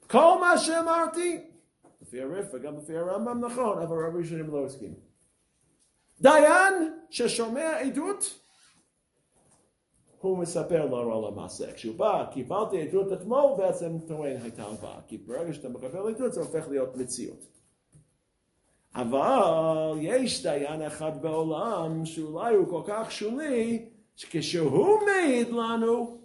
כל 0.08 0.38
מה 0.40 0.58
שאמרתי, 0.58 1.42
לפי 2.02 2.22
הריף 2.22 2.46
וגם 2.54 2.78
לפי 2.78 2.98
הרמב"ם 2.98 3.46
נכון, 3.46 3.78
אבל 3.78 3.98
רוב 4.06 4.16
הראשונים 4.16 4.48
לא 4.48 4.66
הסכימו. 4.66 4.96
דיין 6.22 6.74
ששומע 7.10 7.80
עדות, 7.80 8.40
הוא 10.22 10.38
מספר 10.38 10.86
לו 10.86 11.18
על 11.18 11.34
המעשה. 11.34 11.74
כשהוא 11.74 11.96
בא, 11.96 12.26
קיבלתי 12.32 12.82
עדות 12.82 13.14
אתמול, 13.14 13.58
בעצם 13.58 14.00
טוען 14.08 14.38
הייתה 14.42 14.64
הלוואה. 14.64 15.00
כי 15.08 15.18
ברגע 15.18 15.54
שאתה 15.54 15.70
מקבל 15.70 16.10
עדות 16.10 16.34
זה 16.34 16.42
הופך 16.42 16.68
להיות 16.70 16.98
מציאות. 16.98 17.48
אבל 18.96 19.98
יש 20.02 20.44
דיין 20.44 20.82
אחד 20.82 21.22
בעולם 21.22 22.06
שאולי 22.06 22.56
הוא 22.56 22.68
כל 22.70 22.82
כך 22.86 23.12
שולי, 23.12 23.90
שכשהוא 24.16 25.00
מעיד 25.06 25.50
לנו 25.50 26.18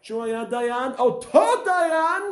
שהוא 0.00 0.22
היה 0.22 0.44
דיין, 0.44 0.92
אותו 0.98 1.40
דיין, 1.64 2.22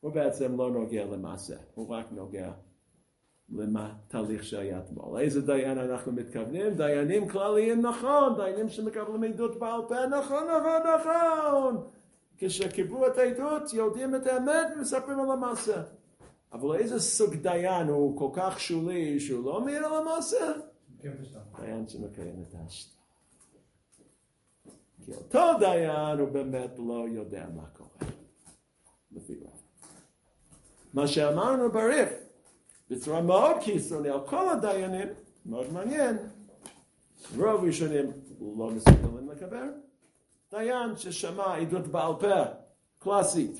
הוא 0.00 0.12
בעצם 0.12 0.56
לא 0.56 0.70
נוגע 0.70 1.04
למעשה, 1.04 1.56
הוא 1.74 1.88
רק 1.88 2.06
נוגע 2.10 2.52
לתהליך 3.48 4.44
שהיה 4.44 4.78
אתמול. 4.78 5.20
איזה 5.20 5.40
דיין 5.40 5.78
אנחנו 5.78 6.12
מתכוונים? 6.12 6.74
דיינים 6.74 7.28
כלליים 7.28 7.86
נכון, 7.86 8.36
דיינים 8.36 8.68
שמקבלים 8.68 9.24
עדות 9.24 9.58
בעל 9.58 9.80
פה 9.88 10.06
נכון, 10.06 10.42
נכון, 10.44 10.82
נכון. 10.96 11.88
כשקיבלו 12.38 13.06
את 13.06 13.18
העדות 13.18 13.72
יודעים 13.72 14.14
את 14.14 14.26
האמת 14.26 14.66
ומספרים 14.76 15.20
על 15.20 15.30
המעשה. 15.30 15.82
אבל 16.52 16.76
איזה 16.76 17.00
סוג 17.00 17.34
דיין 17.34 17.88
הוא 17.88 18.18
כל 18.18 18.30
כך 18.32 18.60
שולי 18.60 19.20
שהוא 19.20 19.44
לא 19.44 19.60
מעיר 19.60 19.86
על 19.86 19.94
המעשה? 19.94 20.52
כן. 20.98 21.12
דיין 21.60 21.88
שמקיים 21.88 22.44
את 22.48 22.54
השטר. 22.66 22.94
כי 25.04 25.14
אותו 25.14 25.58
דיין 25.60 26.18
הוא 26.18 26.28
באמת 26.28 26.78
לא 26.78 27.06
יודע 27.08 27.46
מה 27.54 27.66
קורה. 27.66 28.12
לפי 29.12 29.32
רב. 29.42 29.50
מה 30.94 31.06
שאמרנו 31.06 31.70
בריף, 31.70 32.23
בצורה 32.94 33.22
מאוד 33.22 33.56
קיצוני 33.60 34.08
על 34.08 34.26
כל 34.26 34.48
הדיינים, 34.48 35.08
מאוד 35.46 35.72
מעניין, 35.72 36.16
רוב 37.36 37.64
ראשונים 37.64 38.12
לא 38.40 38.70
מסוגלים 38.70 39.30
לקבל. 39.30 39.68
דיין 40.50 40.96
ששמע 40.96 41.54
עדות 41.54 41.86
בעל 41.86 42.12
פה, 42.20 42.44
קלאסית, 42.98 43.56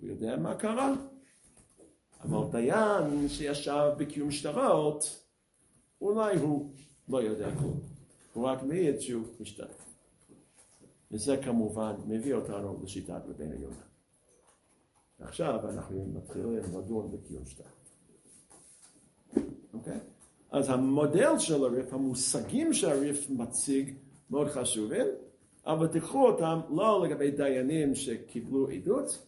הוא 0.00 0.08
יודע 0.08 0.36
מה 0.36 0.54
קרה. 0.54 0.94
אבל 2.20 2.50
דיין 2.50 3.28
שישב 3.28 3.90
בקיום 3.98 4.30
שטרות, 4.30 5.24
אולי 6.00 6.36
הוא 6.36 6.72
לא 7.08 7.22
יודע 7.22 7.48
כלום. 7.58 7.80
הוא 8.32 8.44
רק 8.44 8.62
מעיד 8.62 9.00
שהוא 9.00 9.24
משתתף. 9.40 9.84
וזה 11.10 11.36
כמובן 11.36 11.94
מביא 12.06 12.34
אותנו 12.34 12.80
לשיטת 12.82 13.22
רבינו 13.28 13.54
יונה. 13.54 13.82
ועכשיו 15.20 15.70
אנחנו 15.70 16.06
מתחילים 16.14 16.52
לדון 16.56 17.12
בקיום 17.12 17.46
שטרות. 17.46 17.77
אוקיי? 19.88 20.00
אז 20.50 20.70
המודל 20.70 21.38
של 21.38 21.64
הריף, 21.64 21.92
המושגים 21.92 22.72
שהריף 22.72 23.30
מציג, 23.30 23.94
מאוד 24.30 24.48
חשובים, 24.48 25.06
אבל 25.66 25.86
תיקחו 25.86 26.26
אותם 26.26 26.60
לא 26.70 27.04
לגבי 27.06 27.30
דיינים 27.30 27.94
שקיבלו 27.94 28.68
עדות, 28.68 29.26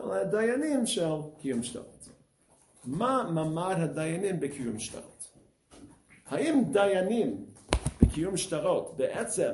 אלא 0.00 0.24
דיינים 0.24 0.86
של 0.86 1.10
קיום 1.38 1.62
שטרות. 1.62 2.08
מה 2.84 3.30
מעמד 3.34 3.74
הדיינים 3.78 4.40
בקיום 4.40 4.78
שטרות? 4.78 5.32
האם 6.26 6.62
דיינים 6.72 7.44
בקיום 8.02 8.36
שטרות 8.36 8.96
בעצם 8.96 9.52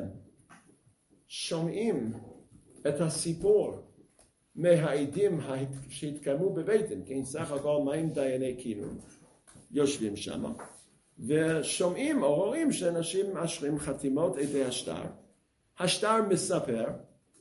שומעים 1.29 2.13
את 2.89 3.01
הסיפור 3.01 3.79
מהעדים 4.57 5.41
שהתקיימו 5.89 6.51
בבית 6.55 6.89
דין, 6.89 7.03
כן, 7.07 7.25
סך 7.25 7.53
הכל 7.53 7.83
מה 7.85 7.95
עם 7.95 8.11
דייני 8.11 8.55
כינון? 8.59 8.99
יושבים 9.71 10.17
שם 10.17 10.53
ושומעים 11.19 12.23
או 12.23 12.35
רואים 12.35 12.73
שאנשים 12.73 13.35
מאשרים 13.35 13.79
חתימות 13.79 14.37
עדי 14.37 14.65
השטר. 14.65 15.03
השטר 15.79 16.29
מספר 16.29 16.85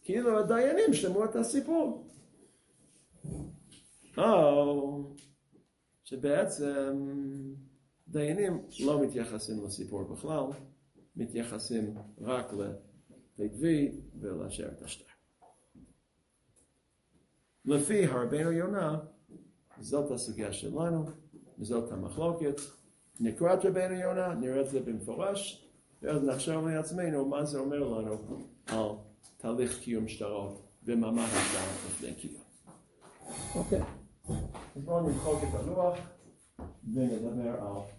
כאילו 0.04 0.40
הדיינים 0.40 0.94
שמעו 0.94 1.26
את 1.26 1.36
הסיפור. 1.36 2.08
או 4.18 5.16
שבעצם 6.04 7.06
דיינים 8.08 8.62
לא 8.80 9.02
מתייחסים 9.02 9.66
לסיפור 9.66 10.04
בכלל, 10.04 10.44
מתייחסים 11.16 11.98
רק 12.22 12.54
וי 13.60 13.92
ולאשר 14.20 14.68
את 14.68 14.82
השטר. 14.82 15.06
לפי 17.66 18.06
הרבנו 18.06 18.52
יונה, 18.52 19.00
זאת 19.80 20.12
הסוגיה 20.12 20.54
שלנו, 20.54 21.06
וזאת 21.60 21.92
המחלוקת. 21.92 22.62
נקרא 23.20 23.54
את 23.54 23.66
רבנו 23.66 23.94
יונה, 23.94 24.34
נראה 24.34 24.62
את 24.62 24.70
זה 24.70 24.80
במפורש, 24.80 25.68
ואז 26.02 26.24
נחשוב 26.24 26.68
לעצמנו 26.68 27.26
מה 27.26 27.46
זה 27.46 27.60
אומר 27.60 27.80
לנו 27.80 28.18
על 28.68 28.90
תהליך 29.38 29.80
קיום 29.80 30.08
שטרות 30.08 30.62
ומעמד 30.84 31.24
השטר 31.24 31.88
לפני 31.88 32.14
קיום. 32.14 32.42
אוקיי, 33.56 33.82
אז 34.76 34.82
בואו 34.84 35.10
נמחוק 35.10 35.44
את 35.44 35.56
הלוח 35.56 35.98
ונדבר 36.94 37.62
על... 37.62 37.98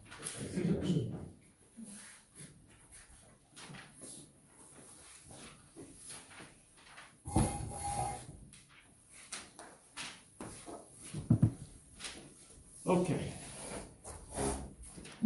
אוקיי, 12.86 13.37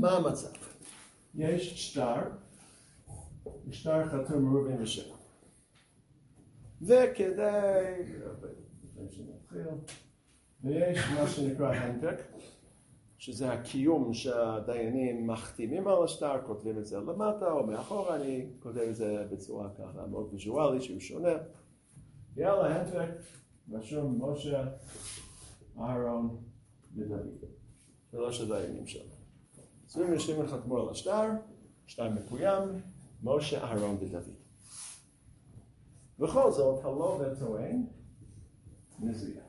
מה 0.02 0.10
המצב? 0.10 0.48
יש 1.34 1.90
שטר, 1.90 2.20
שטר 3.70 4.04
חתום 4.04 4.56
ראובן 4.56 4.82
ושבע. 4.82 5.16
וכדי, 6.82 8.02
ויש 10.64 10.98
מה 11.20 11.28
שנקרא 11.28 11.74
הנדק, 11.74 12.22
שזה 13.18 13.52
הקיום 13.52 14.14
שהדיינים 14.14 15.26
מחתימים 15.26 15.88
על 15.88 16.04
השטר, 16.04 16.42
כותבים 16.46 16.78
את 16.78 16.86
זה 16.86 16.98
למטה 16.98 17.52
או 17.52 17.66
מאחורה, 17.66 18.16
אני 18.16 18.46
כותב 18.60 18.78
את 18.78 18.96
זה 18.96 19.24
בצורה 19.30 19.68
ככה 19.78 20.06
מאוד 20.06 20.28
ויזואלי 20.32 20.80
שהוא 20.80 21.00
שונה. 21.00 21.34
יאללה, 22.36 22.80
הנדק, 22.80 23.10
רשום 23.72 24.24
משה, 24.24 24.64
אהרון 25.78 26.36
ודוד. 26.96 27.44
שלוש 28.10 28.40
הדיינים 28.40 28.86
שלו. 29.92 30.04
עשרים 30.04 30.16
ושתים 30.16 30.46
חתמו 30.46 30.78
על 30.80 30.88
השטר, 30.88 31.28
שטר 31.86 32.10
מקוים, 32.10 32.68
משה, 33.22 33.64
אהרון 33.64 33.96
ודוד. 34.00 34.22
בכל 36.18 36.50
זאת, 36.50 36.84
הלא 36.84 37.20
וטוען, 37.20 37.86
מזויף. 39.00 39.42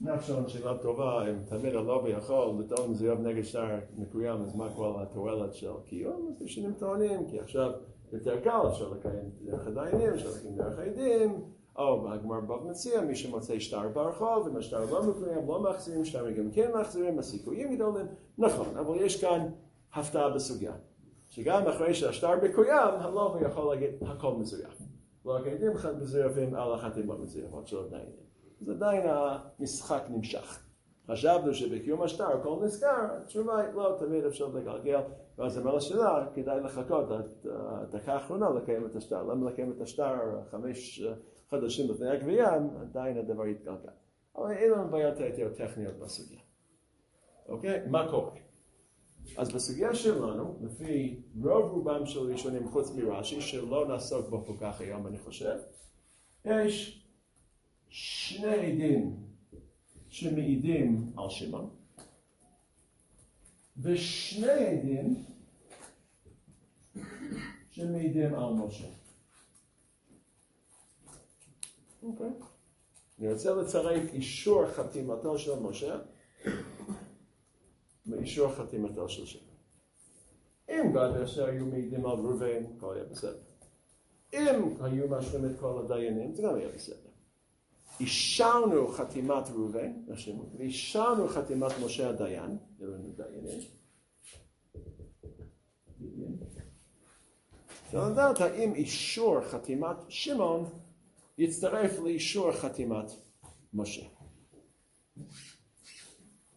נחשון 0.00 0.48
שאלה 0.48 0.78
טובה, 0.78 1.30
אם 1.30 1.44
תמיד 1.44 1.74
הלא 1.74 2.08
יכול 2.08 2.60
לטעון 2.60 2.90
מזויף 2.90 3.18
נגד 3.18 3.42
שטר 3.42 3.78
מקוים, 3.96 4.42
אז 4.42 4.56
מה 4.56 4.74
כל 4.76 4.92
התועלת 5.02 5.54
של 5.54 5.70
קיום? 5.84 6.28
אז 6.28 6.42
ראשונים 6.42 6.72
טוענים, 6.78 7.30
כי 7.30 7.40
עכשיו 7.40 7.70
יותר 8.12 8.40
קל, 8.40 8.68
אפשר 8.68 8.88
לקיים 8.88 9.30
דרך 9.44 9.66
הדיינים, 9.66 10.10
אפשר 10.10 10.28
לקיים 10.30 10.56
דרך 10.56 10.78
העדים, 10.78 11.44
או 11.78 12.00
בגמר 12.02 12.40
בב 12.40 12.66
מציע, 12.66 13.00
מי 13.00 13.16
שמוצא 13.16 13.58
שטר 13.58 13.88
ברחוב, 13.88 14.48
אם 14.48 14.56
השטר 14.56 14.84
לא 14.90 15.02
מקוים, 15.02 15.48
לא 15.48 15.62
מחזירים, 15.62 16.04
שטר 16.04 16.30
גם 16.30 16.50
כן 16.50 16.70
מחזירים, 16.80 17.18
הסיכויים 17.18 17.74
גדולים, 17.74 18.06
נכון, 18.38 18.76
אבל 18.76 18.96
יש 18.96 19.24
כאן 19.24 19.48
הפתעה 19.94 20.30
בסוגיה, 20.30 20.72
שגם 21.28 21.66
אחרי 21.66 21.94
שהשטר 21.94 22.36
מקוים, 22.36 22.88
הלא 22.98 23.36
יכול 23.40 23.74
להגיד 23.74 23.90
הכל 24.02 24.32
מזויף. 24.32 24.82
לא 25.24 25.38
עדים 25.38 25.72
מזויפים 26.00 26.54
על 26.54 26.74
החתימות 26.74 27.20
מזויפות 27.20 27.66
של 27.66 27.78
הדיינים. 27.78 28.26
אז 28.60 28.68
עדיין 28.68 29.06
המשחק 29.08 30.02
נמשך. 30.08 30.62
חשבנו 31.10 31.54
שבקיום 31.54 32.02
השטר 32.02 32.26
הכל 32.26 32.56
נזכר, 32.62 33.06
התשובה 33.22 33.58
היא 33.58 33.74
לא, 33.74 33.96
תמיד 33.98 34.24
אפשר 34.24 34.46
לגלגל, 34.46 35.00
ואז 35.38 35.58
אמר 35.58 35.76
לשאלה, 35.76 36.26
כדאי 36.34 36.60
לחכות 36.60 37.10
עד 37.10 37.30
הדקה 37.44 38.12
האחרונה 38.12 38.50
לקיים 38.50 38.86
את 38.86 38.96
השטר. 38.96 39.22
למה 39.22 39.50
לקיים 39.50 39.72
את 39.72 39.80
השטר 39.80 40.14
חמש 40.50 41.02
חודשים 41.50 41.90
לפני 41.90 42.10
הגבייה, 42.10 42.54
עדיין 42.80 43.18
הדבר 43.18 43.46
יתגלגל. 43.46 43.88
אבל 44.36 44.50
אין 44.52 44.70
לנו 44.70 44.90
בעיות 44.90 45.20
יותר 45.20 45.54
טכניות 45.54 45.94
בסוגיה. 45.94 46.40
אוקיי? 47.48 47.86
מה 47.86 48.10
קורה? 48.10 48.30
אז 49.36 49.52
בסוגיה 49.52 49.94
שלנו, 49.94 50.58
לפי 50.60 51.20
רוב 51.42 51.72
רובם 51.72 52.06
של 52.06 52.18
ראשונים 52.18 52.68
חוץ 52.68 52.90
מרש"י, 52.90 53.40
שלא 53.40 53.88
נעסוק 53.88 54.28
בו 54.28 54.44
כל 54.44 54.52
כך 54.60 54.80
היום 54.80 55.06
אני 55.06 55.18
חושב, 55.18 55.56
יש 56.44 57.06
שני 57.88 58.72
עדים 58.72 59.16
שמעידים 60.08 61.12
על 61.16 61.30
שמעון, 61.30 61.70
ושני 63.76 64.66
עדים 64.66 65.24
שמעידים 67.70 68.34
על 68.34 68.52
משה. 68.52 69.05
אוקיי. 72.06 72.30
אני 73.18 73.32
רוצה 73.32 73.54
לצרף 73.54 74.12
אישור 74.12 74.66
חתימתו 74.66 75.38
של 75.38 75.58
משה 75.60 75.98
ואישור 78.06 78.52
חתימתו 78.52 79.08
של 79.08 79.26
שמעון. 79.26 79.56
אם 80.68 80.92
גד 80.92 81.10
ואשר 81.14 81.46
היו 81.46 81.66
מעידים 81.66 82.06
על 82.06 82.12
ראובן, 82.12 82.64
הכל 82.76 82.94
יהיה 82.96 83.04
בסדר. 83.04 83.38
אם 84.32 84.74
היו 84.80 85.08
מאשרים 85.08 85.44
את 85.44 85.60
כל 85.60 85.78
הדיינים, 85.84 86.34
זה 86.34 86.42
גם 86.42 86.56
יהיה 86.58 86.68
בסדר. 86.68 86.96
אישרנו 88.00 88.88
חתימת 88.88 89.48
ראובן, 89.50 89.92
ואישרנו 90.58 91.28
חתימת 91.28 91.72
משה 91.84 92.08
הדיין, 92.08 92.58
אלוהינו 92.80 93.12
דיינים. 93.16 93.60
אפשר 97.86 98.10
לדעת 98.10 98.40
האם 98.40 98.74
אישור 98.74 99.40
חתימת 99.40 99.96
שמעון 100.08 100.64
יצטרף 101.38 101.98
לאישור 101.98 102.52
חתימת 102.52 103.10
משה. 103.74 104.06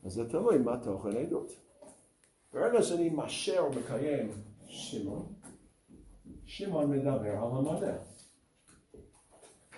אז 0.04 0.14
זה 0.14 0.30
תלוי 0.30 0.58
מה 0.58 0.78
תוכן 0.84 1.16
העדות. 1.18 1.52
ברגע 2.54 2.84
שאני 2.84 3.10
מאשר 3.10 3.66
ומקיים 3.74 4.32
שמעון, 4.68 5.34
שמעון 6.46 6.92
מדבר 6.92 7.38
על. 7.38 7.98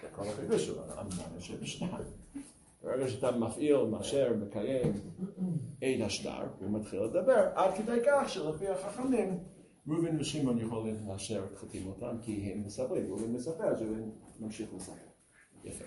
זה 0.01 0.07
כל 0.15 0.27
החידוש 0.27 0.65
שלו, 0.65 0.81
המונה 0.83 1.39
שבשניים. 1.39 2.03
ברגע 2.83 3.07
שאתה 3.07 3.31
מפעיל, 3.31 3.83
מאשר, 3.83 4.33
מקיים 4.41 4.93
עד 5.81 6.01
השטר, 6.01 6.47
הוא 6.59 6.69
מתחיל 6.69 7.03
לדבר, 7.03 7.49
עד 7.55 7.73
כדי 7.77 7.99
כך 8.05 8.29
שלפי 8.29 8.67
החכמים, 8.67 9.39
ראובן 9.87 10.19
ושמעון 10.19 10.59
יכולים 10.59 10.95
לאשר 11.07 11.45
את 11.45 11.57
חתימותם, 11.57 12.17
כי 12.21 12.51
הם 12.51 12.63
מספרים, 12.65 13.07
ראובן 13.07 13.31
מספר, 13.31 13.73
ראובן 13.73 14.09
ממשיך 14.39 14.73
לספר. 14.73 14.93
יפה. 15.63 15.85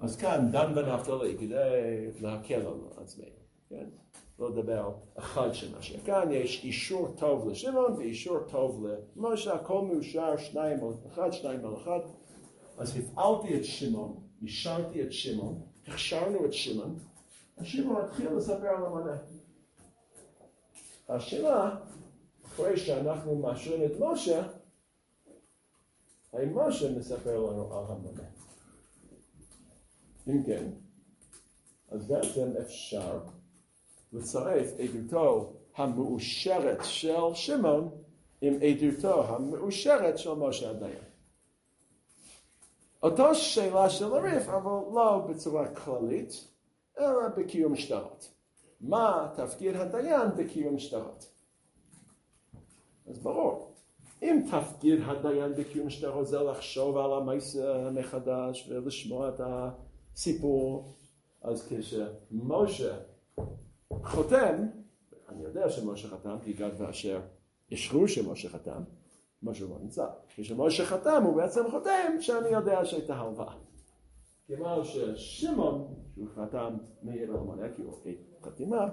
אז 0.00 0.16
כאן 0.16 0.48
דן 0.52 0.72
ונפתלי, 0.76 1.36
כדי 1.38 2.10
להקל 2.20 2.54
על 2.66 2.80
עצמנו, 2.96 3.28
כן? 3.68 3.88
לא 4.38 4.50
לדבר 4.50 4.78
על 4.78 4.92
אחד 5.18 5.52
שמאשר. 5.52 5.98
כאן 5.98 6.28
יש 6.32 6.64
אישור 6.64 7.08
טוב 7.16 7.48
לשמעון 7.48 7.92
ואישור 7.92 8.38
טוב 8.38 8.86
למשה, 9.16 9.54
הכל 9.54 9.82
מאושר 9.82 10.36
שניים 10.36 10.84
על 10.84 10.92
אחד, 11.06 11.32
שניים 11.32 11.66
על 11.66 11.74
אחד. 11.74 12.00
אז 12.78 12.96
הפעלתי 12.96 13.56
את 13.56 13.64
שמעון, 13.64 14.20
אישרתי 14.42 15.02
את 15.02 15.12
שמעון, 15.12 15.62
הכשרנו 15.86 16.46
את 16.46 16.52
שמעון, 16.52 16.98
השמעון 17.58 18.04
מתחיל 18.04 18.32
לספר 18.32 18.68
על 18.68 18.86
המנה. 18.86 19.16
השאלה, 21.08 21.76
אחרי 22.58 22.76
שאנחנו 22.76 23.36
מאשרים 23.36 23.84
את 23.84 23.92
משה, 24.00 24.42
האם 26.32 26.58
משה 26.58 26.98
מספר 26.98 27.38
לנו 27.38 27.74
על 27.74 27.84
המנה? 27.88 28.28
אם 30.28 30.42
כן, 30.46 30.70
אז 31.88 32.06
בעצם 32.06 32.52
אפשר 32.60 33.20
לצרף 34.12 34.66
עדותו 34.78 35.52
המאושרת 35.76 36.78
של 36.82 37.34
שמעון 37.34 38.02
עם 38.40 38.54
עדותו 38.62 39.24
המאושרת 39.24 40.18
של 40.18 40.32
משה 40.32 40.70
הדיין. 40.70 41.04
אותו 43.02 43.34
שאלה 43.34 43.90
של 43.90 44.04
הריף, 44.04 44.48
אבל 44.48 44.94
לא 44.94 45.26
בצורה 45.28 45.74
כללית, 45.74 46.32
אלא 46.98 47.28
בקיום 47.36 47.76
שטרות. 47.76 48.32
מה 48.80 49.32
תפקיד 49.36 49.76
הדיין 49.76 50.28
בקיום 50.36 50.78
שטרות? 50.78 51.37
אז 53.10 53.18
ברור, 53.18 53.74
אם 54.22 54.42
תפקיד 54.50 55.00
הדיין 55.04 55.52
בקיום 55.54 55.90
שטרות 55.90 56.26
זה 56.26 56.38
לחשוב 56.38 56.96
על 56.96 57.12
המעשה 57.12 57.90
מחדש 57.90 58.68
ולשמוע 58.70 59.28
את 59.28 59.40
הסיפור, 59.44 60.94
אז 61.42 61.68
כשמשה 61.68 62.96
חותם, 64.02 64.66
אני 65.28 65.44
יודע 65.44 65.70
שמשה 65.70 66.08
חתם, 66.08 66.36
כי 66.44 66.52
גד 66.52 66.70
ואשר 66.78 67.20
אישרו 67.70 68.08
שמשה 68.08 68.48
חתם, 68.48 68.82
משה 69.42 69.64
לא 69.64 69.76
נמצא. 69.82 70.06
כשמשה 70.28 70.84
חתם 70.84 71.22
הוא 71.24 71.36
בעצם 71.36 71.70
חותם 71.70 72.16
שאני 72.20 72.48
יודע 72.48 72.84
שהייתה 72.84 73.14
הלוואה. 73.16 73.54
כמו 74.46 74.84
ששמעון, 74.84 75.94
שהוא 76.14 76.28
חתם 76.36 76.76
מעיר 77.02 77.30
אלמונה, 77.30 77.68
כי 77.76 77.82
הוא 77.82 77.94
חתימה, 78.42 78.88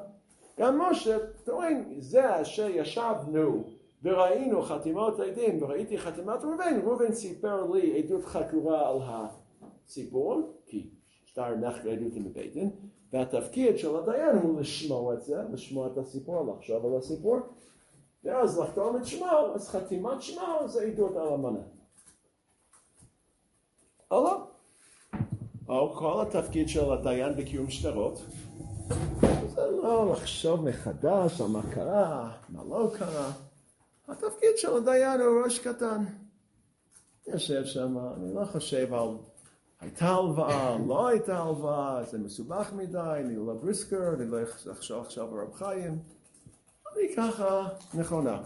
גם 0.60 0.82
משה 0.82 1.18
טוען, 1.44 1.84
זה 2.00 2.42
אשר 2.42 2.68
ישבנו 2.70 3.64
וראינו 4.06 4.62
חתימות 4.62 5.20
עדים 5.20 5.64
וראיתי 5.64 5.98
חתימת 5.98 6.44
ראובן, 6.44 6.80
ראובן 6.84 7.14
סיפר 7.14 7.72
לי 7.72 8.04
עדות 8.04 8.26
חקורה 8.26 8.90
על 8.90 8.98
הסיפור, 9.02 10.42
כי 10.66 10.90
שטר 11.26 11.56
נחקר 11.56 11.90
עדות 11.90 12.14
עם 12.16 12.28
דין, 12.54 12.70
והתפקיד 13.14 13.78
של 13.78 13.96
הדיין 13.96 14.38
הוא 14.38 14.60
לשמוע 14.60 15.14
את 15.14 15.22
זה, 15.22 15.44
לשמוע 15.52 15.88
את 15.88 15.98
הסיפור, 15.98 16.54
לחשוב 16.54 16.86
על 16.86 16.98
הסיפור, 16.98 17.38
ואז 18.24 18.60
לחתום 18.60 18.98
את 18.98 19.06
שמו, 19.06 19.26
אז 19.56 19.70
חתימת 19.70 20.22
שמו 20.22 20.68
זה 20.68 20.84
עדות 20.84 21.16
על 21.16 21.34
המנה. 21.34 21.60
או 24.12 24.24
לא. 24.24 24.44
או 25.70 25.94
כל 25.96 26.22
התפקיד 26.22 26.70
של 26.70 26.92
הדיין 26.92 27.36
בקיום 27.36 27.70
שטרות, 27.70 28.22
זה 29.48 29.72
לא 29.72 30.12
לחשוב 30.12 30.70
מחדש 30.70 31.42
על 31.42 31.48
מה 31.48 31.62
קרה, 31.74 32.32
מה 32.50 32.64
לא 32.64 32.92
קרה. 32.98 33.32
התפקיד 34.08 34.58
של 34.58 34.78
הדיין 34.78 35.22
הוא 35.22 35.44
ראש 35.44 35.60
קטן. 35.60 36.04
יושב 37.28 37.66
שם, 37.66 37.98
אני 37.98 38.36
לא 38.36 38.46
חושב 38.46 38.94
על 38.94 39.18
הייתה 39.80 40.06
הלוואה, 40.06 40.78
לא 40.88 41.08
הייתה 41.08 41.38
הלוואה, 41.38 42.04
זה 42.04 42.18
מסובך 42.18 42.74
מדי, 42.74 43.22
אני 43.26 43.36
לא 43.36 43.54
בריסקר, 43.54 44.14
אני 44.14 44.28
לא 44.28 44.38
אחשוב 44.72 45.02
עכשיו 45.02 45.34
על 45.34 45.46
רב 45.46 45.54
חיים. 45.54 46.00
אני 46.94 47.16
ככה 47.16 47.68
נכונה. 47.94 48.42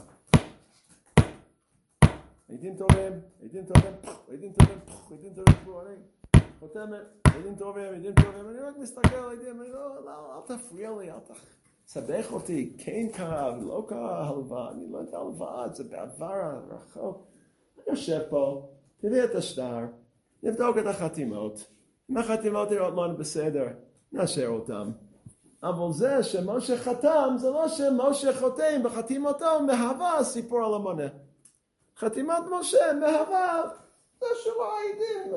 עדים 2.50 2.78
טובים, 2.78 3.13
עדים 3.43 3.65
טובים, 3.65 3.93
עדים 4.34 4.54
טובים, 4.54 4.78
עדים 5.12 5.34
טובים, 5.34 5.80
אני 5.88 5.95
חותמת, 6.60 7.28
עדים 7.28 7.56
טובים, 7.56 7.93
עדים 7.93 8.13
טובים, 8.13 8.50
אני 8.50 8.60
רק 8.60 8.78
מסתכל 8.78 9.15
על 9.15 9.32
עדים, 9.32 9.62
אני 9.62 9.69
לא, 9.72 10.06
לא, 10.06 10.36
אל 10.36 10.58
תפריע 10.58 10.91
לי, 11.00 11.12
אל 11.12 11.19
תסבך 11.89 12.32
אותי, 12.32 12.73
כן 12.78 13.08
קרה, 13.13 13.58
לא 13.58 13.86
קרה 13.88 14.28
הלוואה, 14.28 14.71
אני 14.71 14.91
לא 14.91 14.97
יודע 14.97 15.17
הלוואה, 15.17 15.69
זה 15.73 15.84
בעבר 15.84 16.34
הרחוק. 16.34 17.28
אני 17.78 17.86
יושב 17.88 18.19
פה, 18.30 18.69
תביא 19.02 19.23
את 19.23 19.36
השטר, 19.36 19.86
נבדוק 20.43 20.78
את 20.78 20.86
החתימות, 20.86 21.67
אם 22.10 22.17
החתימות 22.17 22.71
נראות 22.71 22.93
לנו 22.93 23.17
בסדר, 23.17 23.67
נאשר 24.12 24.47
אותן. 24.47 24.91
אבל 25.63 25.93
זה 25.93 26.23
שמשה 26.23 26.78
חתם, 26.78 27.36
זה 27.38 27.49
לא 27.49 27.67
שמשה 27.67 28.39
חותם 28.39 28.84
בחתימתו 28.84 29.63
מהווה 29.67 30.23
סיפור 30.23 30.65
על 30.65 30.73
המונה. 30.73 31.08
חתימת 31.97 32.43
משה 32.60 32.93
מהווה, 32.99 33.63
זה 34.19 34.25
שלא 34.43 34.73
העדים, 34.73 35.34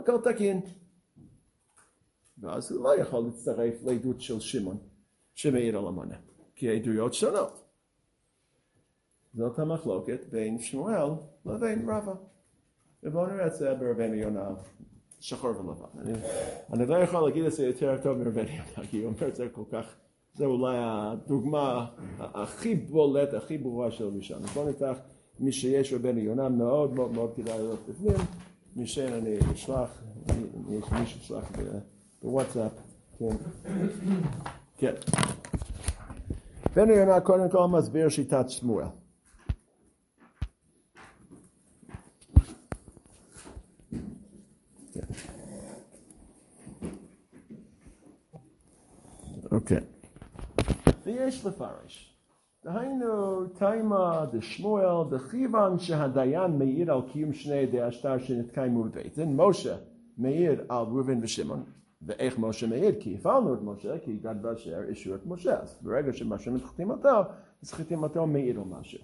הכל 0.00 0.32
תקין. 0.32 0.60
ואז 2.38 2.72
הוא 2.72 2.84
לא 2.84 2.96
יכול 2.96 3.24
להצטרף 3.24 3.74
לעדות 3.84 4.20
של 4.20 4.40
שמעון 4.40 4.93
שמעיד 5.34 5.74
על 5.74 5.86
המונה, 5.86 6.16
כי 6.54 6.68
העדויות 6.68 7.14
שונות. 7.14 7.64
זאת 9.34 9.58
המחלוקת 9.58 10.20
בין 10.30 10.58
שמואל 10.58 11.10
לבין 11.46 11.90
רבא. 11.90 12.14
ובואו 13.02 13.26
נראה 13.26 13.46
את 13.46 13.54
זה 13.54 13.74
ברבנו 13.74 14.14
יונה, 14.14 14.48
שחור 15.20 15.50
ולבן. 15.50 15.98
אני, 15.98 16.12
אני 16.72 16.86
לא 16.86 16.96
יכול 16.96 17.28
להגיד 17.28 17.44
את 17.44 17.52
זה 17.52 17.66
יותר 17.66 17.98
טוב 18.02 18.18
מרבנו 18.18 18.48
יונה, 18.48 18.88
כי 18.90 19.02
הוא 19.02 19.06
אומר 19.06 19.28
את 19.28 19.36
זה 19.36 19.48
כל 19.52 19.64
כך, 19.70 19.94
זה 20.34 20.44
אולי 20.44 20.76
הדוגמה 20.78 21.86
הכי 22.18 22.74
בולט, 22.74 23.34
הכי 23.34 23.58
ברורה 23.58 23.90
של 23.90 24.04
ראשון. 24.04 24.42
בואו 24.42 24.68
נפתח 24.68 24.98
מי 25.40 25.52
שיש 25.52 25.92
רבנו 25.92 26.18
יונה, 26.18 26.48
מאוד 26.48 26.94
מאוד 26.94 27.12
מאוד 27.12 27.32
כדאי 27.36 27.58
לראות 27.58 27.88
בפנים. 27.88 28.16
מי 28.76 28.86
שאין 28.86 29.12
אני 29.12 29.38
אשלח, 29.52 30.02
יש 30.70 30.92
מישהו 31.00 31.20
שלח 31.20 31.52
בוואטסאפ, 32.22 32.72
כן. 33.18 33.36
כן. 34.84 34.94
בנו 36.76 36.92
יונה 36.92 37.20
קודם 37.20 37.50
כל 37.50 37.66
מסביר 37.68 38.08
שיטת 38.08 38.50
שמואל. 38.50 38.86
אוקיי. 49.52 49.80
ויש 51.04 51.46
לפרש. 51.46 52.16
דהיינו, 52.64 53.44
תימא 53.46 54.24
דשמואל 54.32 55.10
דכיוון 55.10 55.78
שהדיין 55.78 56.58
מעיד 56.58 56.90
על 56.90 57.00
קיום 57.12 57.32
שני 57.32 57.58
עדי 57.58 57.80
השטר 57.80 58.18
שנתקיימו 58.18 58.84
בבית 58.84 59.18
דין, 59.18 59.36
משה 59.36 59.76
מעיד 60.18 60.58
על 60.68 60.82
ראובן 60.82 61.18
ושמעון. 61.22 61.64
ואיך 62.06 62.38
משה 62.38 62.66
מעיד? 62.66 62.94
כי 63.00 63.14
הפעלנו 63.14 63.54
את 63.54 63.58
משה, 63.62 63.98
כי 63.98 64.16
גד 64.16 64.42
באשר 64.42 64.82
אישרו 64.88 65.14
את 65.14 65.26
משה. 65.26 65.60
אז 65.60 65.78
ברגע 65.82 66.12
שמאשרים 66.12 66.56
את 66.56 66.62
חתימתו, 66.62 67.20
אז 67.62 67.72
חתימתו 67.72 68.26
מעיד 68.26 68.56
על 68.56 68.64
משהו. 68.64 68.98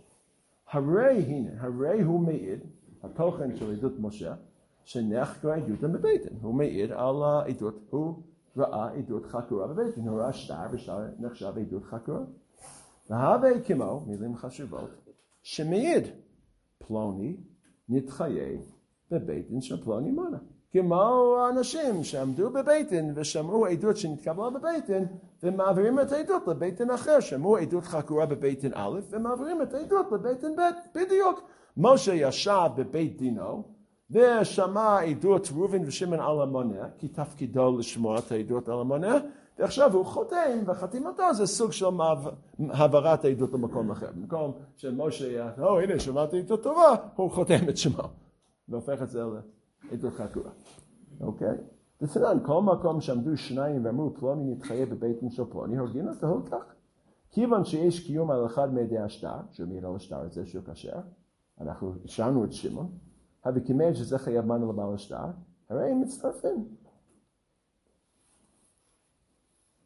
הרי 0.70 1.22
הנה, 1.22 1.50
הרי 1.58 2.02
הוא 2.02 2.20
מעיד, 2.20 2.60
התוכן 3.02 3.56
של 3.56 3.72
עדות 3.72 3.92
משה, 3.98 4.34
שנחקר 4.84 5.50
עדות 5.50 5.80
בבית 5.80 6.22
דין. 6.26 6.38
הוא 6.42 6.54
מעיד 6.54 6.92
על 6.92 7.22
העדות, 7.22 7.74
הוא 7.90 8.22
ראה 8.56 8.90
עדות 8.90 9.26
חקורה 9.26 9.66
דין, 9.94 10.08
הוא 10.08 10.20
ראה 10.20 10.32
שטר 10.32 10.66
ושטר 10.72 11.06
נחשב 11.18 11.52
עדות 11.58 11.84
חקורה. 11.84 12.24
והווה 13.10 13.60
כמו, 13.60 14.04
מילים 14.06 14.36
חשובות, 14.36 14.90
שמעיד 15.42 16.04
פלוני 16.78 17.36
נתחייב 17.88 18.60
דין 19.48 19.60
של 19.60 19.84
פלוני 19.84 20.10
מונה. 20.10 20.38
כמו 20.72 21.36
האנשים 21.38 22.04
שעמדו 22.04 22.50
דין 22.90 23.12
ושמעו 23.14 23.66
עדות 23.66 23.96
שנתקבלה 23.96 24.48
דין 24.86 25.06
ומעבירים 25.42 26.00
את 26.00 26.12
העדות 26.12 26.48
דין 26.48 26.90
אחר, 26.90 27.20
שמעו 27.20 27.56
עדות 27.56 27.84
חקורה 27.84 28.26
דין 28.60 28.72
א' 28.74 29.00
ומעבירים 29.10 29.62
את 29.62 29.74
העדות 29.74 30.06
דין 30.40 30.56
ב', 30.56 30.98
בדיוק. 30.98 31.40
משה 31.76 32.14
ישב 32.14 32.68
בבית 32.76 33.16
דינו 33.16 33.62
ושמע 34.10 35.00
עדות 35.00 35.48
ראובן 35.54 35.82
ושמעון 35.86 36.20
על 36.20 36.42
המונה, 36.42 36.88
כי 36.98 37.08
תפקידו 37.08 37.78
לשמוע 37.78 38.18
את 38.18 38.32
העדות 38.32 38.68
על 38.68 38.80
המונה, 38.80 39.18
ועכשיו 39.58 39.94
הוא 39.94 40.04
חותם, 40.04 40.58
וחתימתו 40.66 41.34
זה 41.34 41.46
סוג 41.46 41.72
של 41.72 41.86
העברת 42.70 43.24
העדות 43.24 43.52
למקום 43.52 43.90
אחר. 43.90 44.08
במקום 44.14 44.52
שמשה, 44.76 45.48
או 45.58 45.80
הנה 45.80 46.00
שמעתי 46.00 46.38
עדות 46.38 46.62
טובה, 46.62 46.94
הוא 47.16 47.30
חותם 47.30 47.68
את 47.68 47.76
שמו. 47.76 48.02
והופך 48.68 49.02
את 49.02 49.10
זה 49.10 49.22
לעדות 49.90 50.12
חקורה. 50.12 50.50
אוקיי? 51.20 51.56
בסדר, 52.00 52.32
כל 52.46 52.62
מקום 52.62 53.00
שעמדו 53.00 53.36
שניים 53.36 53.84
ואמרו 53.84 54.14
פלוני 54.14 54.54
נתחייב 54.54 54.94
דין 54.94 55.30
של 55.30 55.44
פלוני, 55.44 55.78
הורגים 55.78 56.08
אותו 56.08 56.42
כך. 56.50 56.74
כיוון 57.30 57.64
שיש 57.64 58.06
קיום 58.06 58.30
על 58.30 58.46
אחד 58.46 58.74
מידי 58.74 58.98
השטר, 58.98 59.36
שהוא 59.50 59.68
מעיד 59.68 59.84
על 59.84 59.96
השטר 59.96 60.20
הזה 60.20 60.46
שהוא 60.46 60.64
כשר, 60.64 61.00
אנחנו 61.60 61.94
השארנו 62.04 62.44
את 62.44 62.52
שמעון, 62.52 62.98
כימד 63.64 63.92
שזה 63.92 64.18
חייב 64.18 64.44
מנו 64.44 64.72
לבעל 64.72 64.94
השטר, 64.94 65.24
הרי 65.68 65.90
הם 65.90 66.00
מצטרפים. 66.00 66.68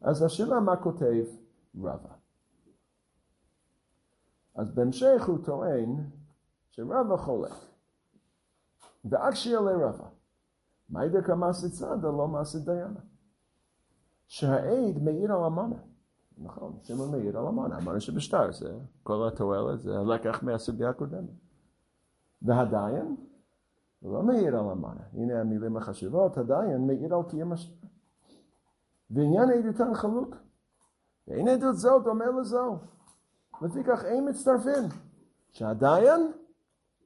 אז 0.01 0.23
השאלה 0.23 0.59
מה 0.59 0.75
כותב 0.75 1.25
רבא. 1.75 2.13
אז 4.55 4.75
בהמשך 4.75 5.23
הוא 5.27 5.37
טוען 5.45 5.95
שרבא 6.69 7.17
חולק. 7.17 7.51
ועד 9.05 9.33
שיעלה 9.33 9.71
רבא, 9.71 10.07
מה 10.89 11.05
ידע 11.05 11.21
כמעשה 11.21 11.69
צדה 11.69 12.07
לא 12.11 12.27
מעשה 12.27 12.59
דיינה. 12.59 12.99
שהעד 14.27 15.03
מעיד 15.03 15.31
על 15.31 15.43
המנה. 15.43 15.75
נכון, 16.37 16.77
שמעון 16.83 17.11
מעיד 17.11 17.35
על 17.35 17.47
המנה, 17.47 17.77
המנה 17.77 17.99
שבשטר 17.99 18.51
זה 18.51 18.77
כל 19.03 19.27
התועלת, 19.27 19.81
זה 19.81 19.99
הלקח 19.99 20.43
מהסוגיה 20.43 20.89
הקודמת. 20.89 21.29
והדיין, 22.41 23.15
לא 24.01 24.23
מעיד 24.23 24.53
על 24.53 24.69
המנה. 24.69 25.01
הנה 25.13 25.41
המילים 25.41 25.77
החשובות, 25.77 26.37
הדיין 26.37 26.87
מעיד 26.87 27.13
על 27.13 27.23
קיום 27.29 27.51
השטר. 27.51 27.87
ועניין 29.09 29.49
עדותן 29.49 29.93
חלוק. 29.93 30.35
ואין 31.27 31.47
עדות 31.47 31.75
זו 31.75 31.99
דומה 31.99 32.25
לזו. 32.25 32.77
לפיכך 33.61 34.05
אין 34.05 34.29
מצטרפים. 34.29 34.83
שהדיין, 35.51 36.31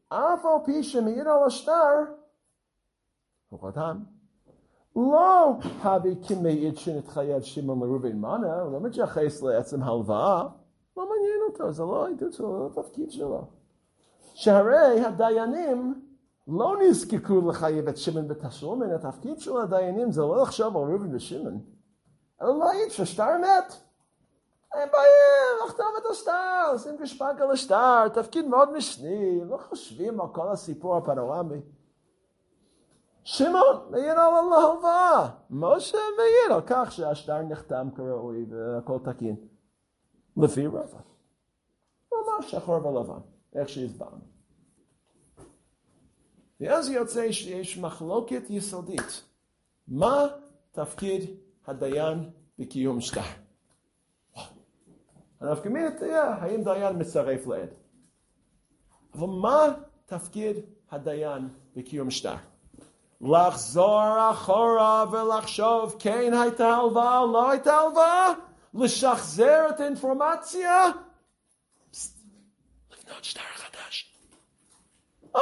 אף 0.10 0.46
על 0.46 0.66
פי 0.66 0.84
שמעיד 0.84 1.28
על 1.28 1.44
השטר, 1.46 2.04
הוא 3.50 3.60
חתם. 3.60 4.00
לא 4.96 5.54
הביא 5.82 6.16
כמעיד 6.28 6.78
שנתחייב 6.78 7.42
שמעון 7.42 7.80
לראובן 7.80 8.18
מנה, 8.18 8.62
הוא 8.62 8.72
לא 8.72 8.82
מתייחס 8.82 9.42
לעצם 9.42 9.84
הלוואה, 9.84 10.48
לא 10.98 11.10
מעניין 11.10 11.40
אותו, 11.50 11.72
זה 11.72 11.84
לא 11.84 12.06
העדות 12.08 12.34
שלו, 12.34 12.70
זה 12.74 12.80
התפקיד 12.80 13.12
שלו. 13.12 13.48
שהרי 14.34 15.06
הדיינים 15.06 16.02
לא 16.48 16.76
נזקקו 16.82 17.50
לחייב 17.50 17.88
את 17.88 17.98
שמעון 17.98 18.28
בתשלומן, 18.28 18.92
התפקיד 18.92 19.40
של 19.40 19.58
הדיינים 19.58 20.12
זה 20.12 20.22
לא 20.22 20.42
לחשוב 20.42 20.78
על 20.78 20.84
ראובן 20.84 21.16
ושמעון, 21.16 21.60
אלא 22.42 22.60
להעיד 22.60 22.90
שהשטר 22.90 23.38
מת. 23.38 23.89
הם 24.74 24.90
באים 24.92 25.66
לחתום 25.66 25.94
את 25.98 26.06
השטר, 26.12 26.70
עושים 26.72 26.98
גשפנקה 26.98 27.46
לשטר, 27.46 28.08
תפקיד 28.08 28.48
מאוד 28.48 28.78
משני, 28.78 29.42
לא 29.46 29.58
חושבים 29.58 30.22
על 30.22 30.28
כל 30.34 30.52
הסיפור 30.52 30.98
הפנורמי. 30.98 31.62
שמעון 33.24 33.92
מעיד 33.92 34.10
על 34.10 34.20
הלוואה, 34.20 35.30
משה 35.50 35.98
מעיד 36.18 36.52
על 36.56 36.62
כך 36.68 36.92
שהשטר 36.92 37.42
נחתם 37.42 37.90
כראוי 37.96 38.46
והכל 38.50 38.98
תקין. 39.04 39.36
לפי 40.38 40.68
רבא. 40.68 41.00
ממש 42.12 42.52
שחור 42.52 42.86
ולבן, 42.86 43.20
איך 43.56 43.70
שהסברנו. 43.70 44.22
ואז 46.60 46.90
יוצא 46.90 47.32
שיש 47.32 47.78
מחלוקת 47.78 48.50
יסודית. 48.50 49.24
מה 49.88 50.28
תפקיד 50.72 51.22
הדיין 51.68 52.30
בקיום 52.60 53.02
שטר? 53.02 53.49
הנפקא 55.42 55.70
מינה 55.70 55.92
תהיה 55.92 56.24
האם 56.24 56.64
דיין 56.64 56.96
מצרף 57.00 57.48
לעד. 57.48 57.70
אבל 59.14 59.28
מה 59.28 59.74
תפקיד 60.06 60.56
הדיין 60.92 61.50
בקיום 61.76 62.12
שטר? 62.12 62.36
לחזור 63.22 64.32
אחורה 64.32 65.06
ולחשוב 65.12 65.96
כן 66.00 66.34
הייתה 66.34 66.68
הלוואה 66.68 67.20
או 67.20 67.32
לא 67.34 67.50
הייתה 67.50 67.74
הלוואה? 67.74 68.34
לשחזר 68.74 69.70
את 69.70 69.80
האינפורמציה? 69.80 70.86
פסט, 71.92 72.20
לבנות 72.92 73.24
שטר 73.24 73.42
חדש. 73.56 74.19
לא, 75.36 75.42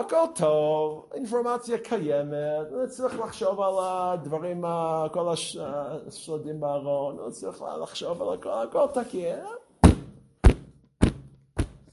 הכל 0.00 0.24
טוב, 0.34 1.10
אינפורמציה 1.14 1.78
קיימת, 1.78 2.32
לא 2.70 2.86
צריך 2.86 3.18
לחשוב 3.20 3.60
על 3.60 3.74
הדברים, 3.80 4.64
כל 5.12 5.28
הש- 5.32 5.56
השלדים 5.56 6.60
בארון, 6.60 7.16
לא 7.16 7.30
צריך 7.30 7.64
לחשוב 7.82 8.22
על 8.22 8.34
הכל, 8.34 8.50
הכל 8.68 8.86
תקין. 8.94 9.38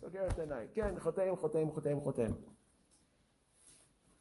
סוגר 0.01 0.27
את 0.27 0.39
העיניים, 0.39 0.67
כן, 0.73 0.93
חותם, 0.99 1.35
חותם, 1.35 1.71
חותם, 1.73 1.99
חותם. 2.03 2.31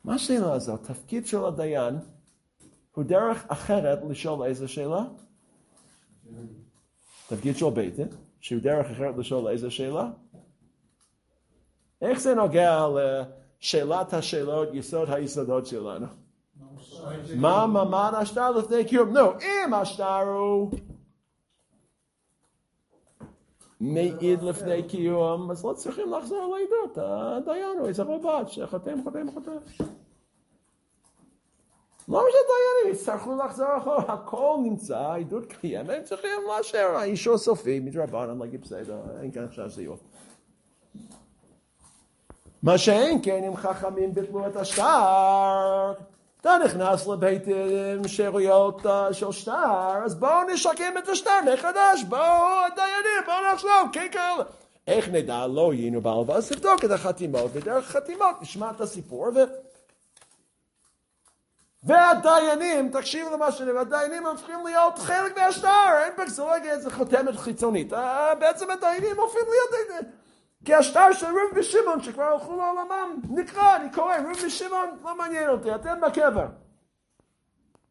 מה 0.04 0.14
השאלה 0.14 0.52
הזאת? 0.52 0.82
תפקיד 0.82 1.26
של 1.26 1.44
הדיין 1.44 1.94
הוא 2.94 3.04
דרך 3.04 3.44
אחרת 3.48 3.98
לשאול 4.08 4.46
איזה 4.46 4.68
שאלה? 4.68 5.02
תפקיד 7.28 7.56
של 7.56 7.70
בית 7.70 7.96
דין, 7.96 8.08
שהוא 8.40 8.62
דרך 8.62 8.86
אחרת 8.90 9.14
לשאול 9.18 9.48
איזה 9.48 9.70
שאלה? 9.70 10.10
איך 12.02 12.20
זה 12.20 12.34
נוגע 12.34 12.86
לשאלת 13.60 14.14
השאלות, 14.14 14.68
יסוד 14.72 15.10
היסודות 15.10 15.66
שלנו? 15.66 16.06
מה 17.36 17.66
מעמד 17.66 18.12
השטר 18.16 18.50
לפני 18.50 18.84
קיום? 18.84 19.08
נו, 19.08 19.30
אם 19.40 19.74
השטר 19.74 20.28
הוא 20.28 20.70
מעיד 23.80 24.42
לפני 24.42 24.82
קיום, 24.82 25.50
אז 25.50 25.64
לא 25.64 25.72
צריכים 25.72 26.12
לחזור 26.12 26.56
לעדות, 26.56 26.98
הדיין 26.98 27.78
הוא 27.78 27.88
איזה 27.88 28.02
רב"ט 28.02 28.48
שחותם, 28.48 29.02
חותם, 29.04 29.30
חותם. 29.34 29.52
לא 32.08 32.22
שהדיינים 32.30 32.94
יצטרכו 32.94 33.36
לחזור 33.36 33.66
אחורה, 33.78 34.14
הכל 34.14 34.56
נמצא, 34.62 34.98
העדות 34.98 35.46
קיימת, 35.46 35.90
הם 35.90 36.02
צריכים 36.02 36.30
לאשר, 36.48 36.96
האישור 36.96 37.38
סופי, 37.38 37.80
מדרבנן, 37.80 38.38
להגיד 38.38 38.60
בסדר, 38.60 39.00
אין 39.20 39.30
כאן 39.32 39.44
עכשיו 39.44 39.68
זיוף. 39.68 40.00
מה 42.62 42.78
שאין 42.78 43.20
כן 43.22 43.44
אם 43.44 43.56
חכמים 43.56 44.12
את 44.46 44.56
השטר, 44.56 45.92
אתה 46.40 46.56
נכנס 46.64 47.06
לבית 47.06 47.42
עם 47.98 48.08
שאריות 48.08 48.86
אה, 48.86 49.14
של 49.14 49.32
שטר, 49.32 50.04
אז 50.04 50.14
בואו 50.14 50.44
נשקם 50.52 50.98
את 50.98 51.08
השטר 51.08 51.38
מחדש, 51.54 52.02
בואו 52.08 52.66
הדיינים, 52.66 53.22
בואו 53.26 53.52
נחשוב, 53.54 53.70
כן 53.92 54.06
כאלה. 54.12 54.44
איך 54.86 55.08
נדע, 55.08 55.46
לא 55.46 55.72
היינו 55.72 56.00
בהלוואה, 56.00 56.36
אז 56.36 56.48
תבדוק 56.48 56.84
את 56.84 56.90
החתימות, 56.90 57.50
ודרך 57.54 57.96
החתימות 57.96 58.42
נשמע 58.42 58.70
את 58.70 58.80
הסיפור, 58.80 59.26
ו... 59.34 59.38
והדיינים, 61.82 62.88
תקשיב 62.88 63.26
למה 63.32 63.52
שאני 63.52 63.70
אומר, 63.70 63.80
הדיינים 63.80 64.26
הופכים 64.26 64.56
להיות 64.64 64.98
חלק 64.98 65.38
מהשטר, 65.38 66.02
אין 66.04 66.12
בקסולוגיה 66.18 66.72
איזה 66.72 66.90
חותמת 66.90 67.36
חיצונית, 67.36 67.92
אה, 67.92 68.34
בעצם 68.34 68.70
הדיינים 68.70 69.20
הופכים 69.20 69.42
להיות... 69.50 70.04
כי 70.64 70.74
השטר 70.74 71.12
של 71.12 71.26
רוב 71.26 71.56
ושמעון 71.56 72.02
שכבר 72.02 72.22
הלכו 72.22 72.56
לעולמם 72.56 73.20
נקרא, 73.30 73.76
אני 73.76 73.92
קורא, 73.92 74.16
רוב 74.16 74.44
ושמעון 74.46 74.88
לא 75.04 75.18
מעניין 75.18 75.48
אותי, 75.48 75.74
אתם 75.74 76.00
בקבר. 76.06 76.46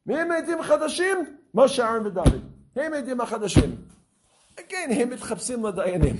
מי 0.05 0.20
הם 0.20 0.32
העדים 0.32 0.59
החדשים? 0.59 1.17
משה, 1.53 1.86
אהרן 1.86 2.07
ודוד. 2.07 2.41
הם 2.76 2.93
העדים 2.93 3.22
החדשים. 3.22 3.76
כן, 4.55 4.89
הם 5.01 5.09
מתחפשים 5.09 5.65
לדיינים. 5.65 6.15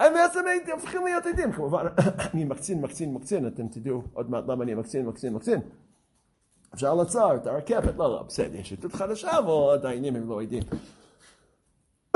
הם 0.00 0.14
בעצם 0.14 0.44
הופכים 0.72 1.04
להיות 1.04 1.26
עדים, 1.26 1.52
כמובן, 1.52 1.86
אני 2.34 2.44
מקצין, 2.44 2.80
מקצין, 2.80 3.14
מקצין, 3.14 3.46
אתם 3.46 3.68
תדעו 3.68 4.02
עוד 4.12 4.30
מעט 4.30 4.44
למה 4.48 4.64
אני 4.64 4.74
מקצין, 4.74 5.06
מקצין, 5.06 5.34
מקצין. 5.34 5.60
אפשר 6.74 6.94
לעצור 6.94 7.34
את 7.34 7.46
הרכבת, 7.46 7.96
לא, 7.96 8.12
לא, 8.12 8.22
בסדר, 8.22 8.58
יש 8.58 8.72
עדות 8.72 8.92
חדשה, 8.92 9.38
אבל 9.38 9.74
הדיינים 9.74 10.16
הם 10.16 10.28
לא 10.28 10.42
עדים. 10.42 10.62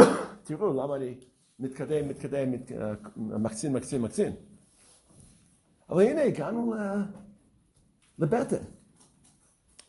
תראו 0.45 0.73
למה 0.73 0.97
אני 0.97 1.15
מתקדם, 1.59 2.09
מתקדם, 2.09 2.51
מת... 2.51 2.73
מקצין, 3.17 3.73
מקצין, 3.73 4.03
מקצין. 4.03 4.33
אבל 5.91 6.03
הנה 6.03 6.23
הגענו. 6.23 6.75
לבטן, 8.19 8.63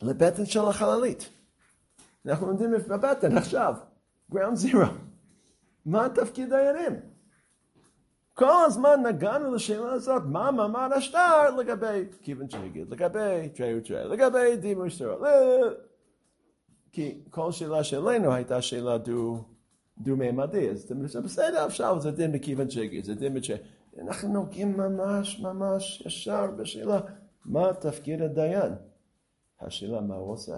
לבטן 0.01 0.45
של 0.45 0.65
החללית. 0.65 1.29
אנחנו 2.25 2.47
לומדים 2.47 2.71
בבטן 2.71 3.37
עכשיו, 3.37 3.75
ground 4.31 4.65
zero. 4.65 4.87
מה 5.85 6.07
תפקיד 6.09 6.49
דיינים? 6.49 6.99
כל 8.33 8.65
הזמן 8.65 9.03
נגענו 9.05 9.55
לשאלה 9.55 9.91
הזאת, 9.91 10.21
מה 10.25 10.51
מעמד 10.51 10.89
השטר 10.95 11.55
לגבי 11.55 12.05
כיוון 12.21 12.49
שיגיד, 12.49 12.89
לגבי 12.89 13.49
תרי 13.53 13.77
ותרי, 13.77 14.07
לגבי 14.07 14.57
דימוי 14.57 14.91
סטרו. 14.91 15.25
כי 16.91 17.21
כל 17.29 17.51
שאלה 17.51 17.83
שלנו 17.83 18.33
הייתה 18.33 18.61
שאלה 18.61 18.97
דו... 18.97 19.43
דו-מימדי, 19.99 20.69
אז 20.69 20.83
אתם 20.83 21.03
בסדר, 21.23 21.65
אפשר, 21.65 21.99
זה 21.99 22.11
דין 22.11 22.31
בכיוון 22.31 22.69
שיגיד, 22.69 23.03
זה 23.03 23.15
דין 23.15 23.33
בכיוון 23.33 23.61
אנחנו 24.01 24.33
נוגעים 24.33 24.77
ממש 24.77 25.39
ממש 25.39 26.03
ישר 26.05 26.51
בשאלה, 26.57 26.99
מה 27.45 27.73
תפקיד 27.73 28.21
הדיין? 28.21 28.73
השאלה 29.61 30.01
מה 30.01 30.15
הוא 30.15 30.31
עושה? 30.31 30.57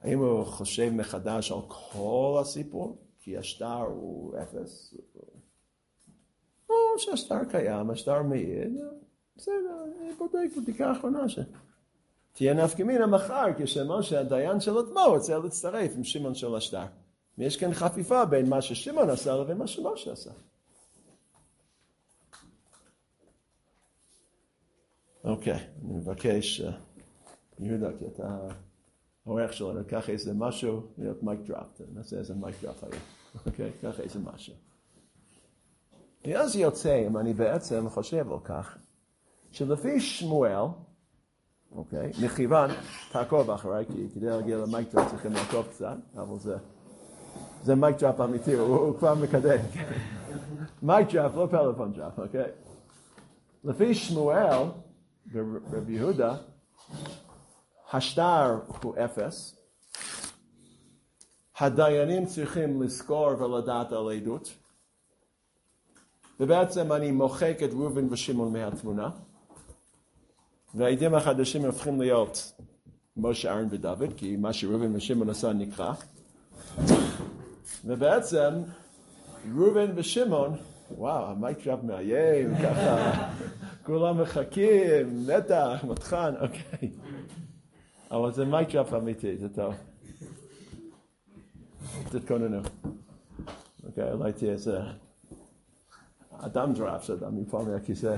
האם 0.00 0.18
הוא 0.18 0.44
חושב 0.44 0.90
מחדש 0.90 1.52
על 1.52 1.58
כל 1.68 2.38
הסיפור? 2.40 2.98
כי 3.18 3.38
השטר 3.38 3.82
הוא 3.82 4.34
אפס? 4.42 4.94
או 6.70 6.74
שהשטר 6.98 7.44
קיים, 7.50 7.90
השטר 7.90 8.22
מעיד, 8.22 8.76
בסדר, 9.36 9.84
אני 9.84 10.12
בודק 10.18 10.56
בדיקה 10.56 10.92
אחרונה 10.92 11.28
ש... 11.28 11.38
תהיה 12.32 12.54
נפקא 12.54 12.82
מינה 12.82 13.06
מחר 13.06 13.46
כשמשה 13.58 14.20
הדיין 14.20 14.60
של 14.60 14.80
אתמול 14.80 15.02
רוצה 15.08 15.38
להצטרף 15.38 15.92
עם 15.96 16.04
שמעון 16.04 16.34
של 16.34 16.54
השטר. 16.54 16.84
ויש 17.38 17.56
כאן 17.56 17.74
חפיפה 17.74 18.24
בין 18.24 18.48
מה 18.48 18.62
ששמעון 18.62 19.10
עשה 19.10 19.36
לבין 19.36 19.58
מה 19.58 19.66
שמשה 19.66 20.12
עשה. 20.12 20.30
אוקיי, 25.24 25.52
אני 25.54 25.94
מבקש, 25.94 26.60
אה, 26.60 26.72
יהודה, 27.58 27.88
כי 27.98 28.06
אתה 28.06 28.48
העורך 29.26 29.52
שלנו, 29.52 29.80
קח 29.86 30.10
איזה 30.10 30.34
משהו, 30.34 30.82
להיות 30.98 31.22
mic 31.22 31.40
drop, 31.40 31.80
נעשה 31.94 32.18
איזה 32.18 32.34
mic 32.34 32.56
drop 32.62 32.84
היום, 32.84 33.02
אוקיי? 33.46 33.70
קח 33.80 34.00
איזה 34.00 34.18
משהו. 34.18 34.54
ואז 36.26 36.56
יוצא, 36.56 37.06
אם 37.06 37.16
אני 37.18 37.34
בעצם 37.34 37.88
חושב 37.88 38.32
על 38.32 38.38
כך, 38.44 38.78
שלפי 39.50 40.00
שמואל, 40.00 40.64
אוקיי, 41.72 42.12
מכיוון, 42.24 42.70
תעקוב 43.12 43.50
אחריי, 43.50 43.86
כי 43.86 44.08
כדי 44.14 44.26
להגיע 44.26 44.56
ל 44.56 44.65
mic 44.65 44.94
drop 44.94 45.10
צריכים 45.10 45.32
לעקוב 45.32 45.66
קצת, 45.66 45.96
אבל 46.14 46.38
זה, 46.38 46.56
זה 47.64 47.74
mic 47.74 47.96
drop 47.98 48.20
אמיתי, 48.20 48.54
הוא, 48.54 48.98
כבר 48.98 49.14
מקדם. 49.14 49.58
mic 50.82 51.08
drop, 51.12 51.34
לא 51.34 51.46
פלאפון 51.50 51.92
drop, 51.92 52.18
אוקיי? 52.18 52.50
לפי 53.64 53.94
שמואל, 53.94 54.62
ורבי 55.32 55.92
יהודה, 55.92 56.36
השטר 57.92 58.58
הוא 58.82 58.94
אפס, 59.04 59.56
הדיינים 61.58 62.26
צריכים 62.26 62.82
לזכור 62.82 63.42
ולדעת 63.42 63.92
על 63.92 64.10
עדות, 64.10 64.54
ובעצם 66.40 66.92
אני 66.92 67.10
מוחק 67.10 67.56
את 67.64 67.70
ראובן 67.72 68.12
ושמעון 68.12 68.52
מהתמונה, 68.52 69.10
והעדים 70.74 71.14
החדשים 71.14 71.64
הופכים 71.64 72.00
להיות 72.00 72.52
משה, 73.16 73.50
אהרן 73.50 73.66
ודוד, 73.70 74.12
כי 74.16 74.36
מה 74.36 74.52
שראובן 74.52 74.96
ושמעון 74.96 75.30
עשה 75.30 75.52
נקרא, 75.52 75.92
ובעצם 77.84 78.62
ראובן 79.56 79.90
ושמעון, 79.94 80.56
וואו, 80.90 81.26
ה 81.26 81.32
mic 81.32 81.52
drop 81.52 81.78
מאיים, 81.82 82.54
ככה, 82.56 83.12
כולם 83.86 84.20
מחכים, 84.20 85.26
מתח, 85.26 85.84
מתחן, 85.88 86.34
אוקיי. 86.40 86.90
אבל 88.10 88.32
זה 88.32 88.44
mic 88.44 88.65
drop 88.65 88.94
אמיתי, 88.94 89.36
זה 89.36 89.48
טוב. 89.48 89.74
תתכוננו. 92.10 92.60
אוקיי, 93.86 94.12
אולי 94.12 94.32
תהיה 94.32 94.52
איזה 94.52 94.78
אדם 96.30 96.72
drop 96.72 97.04
שאדם 97.04 97.38
יפול 97.38 97.62
מהכיסא. 97.62 98.16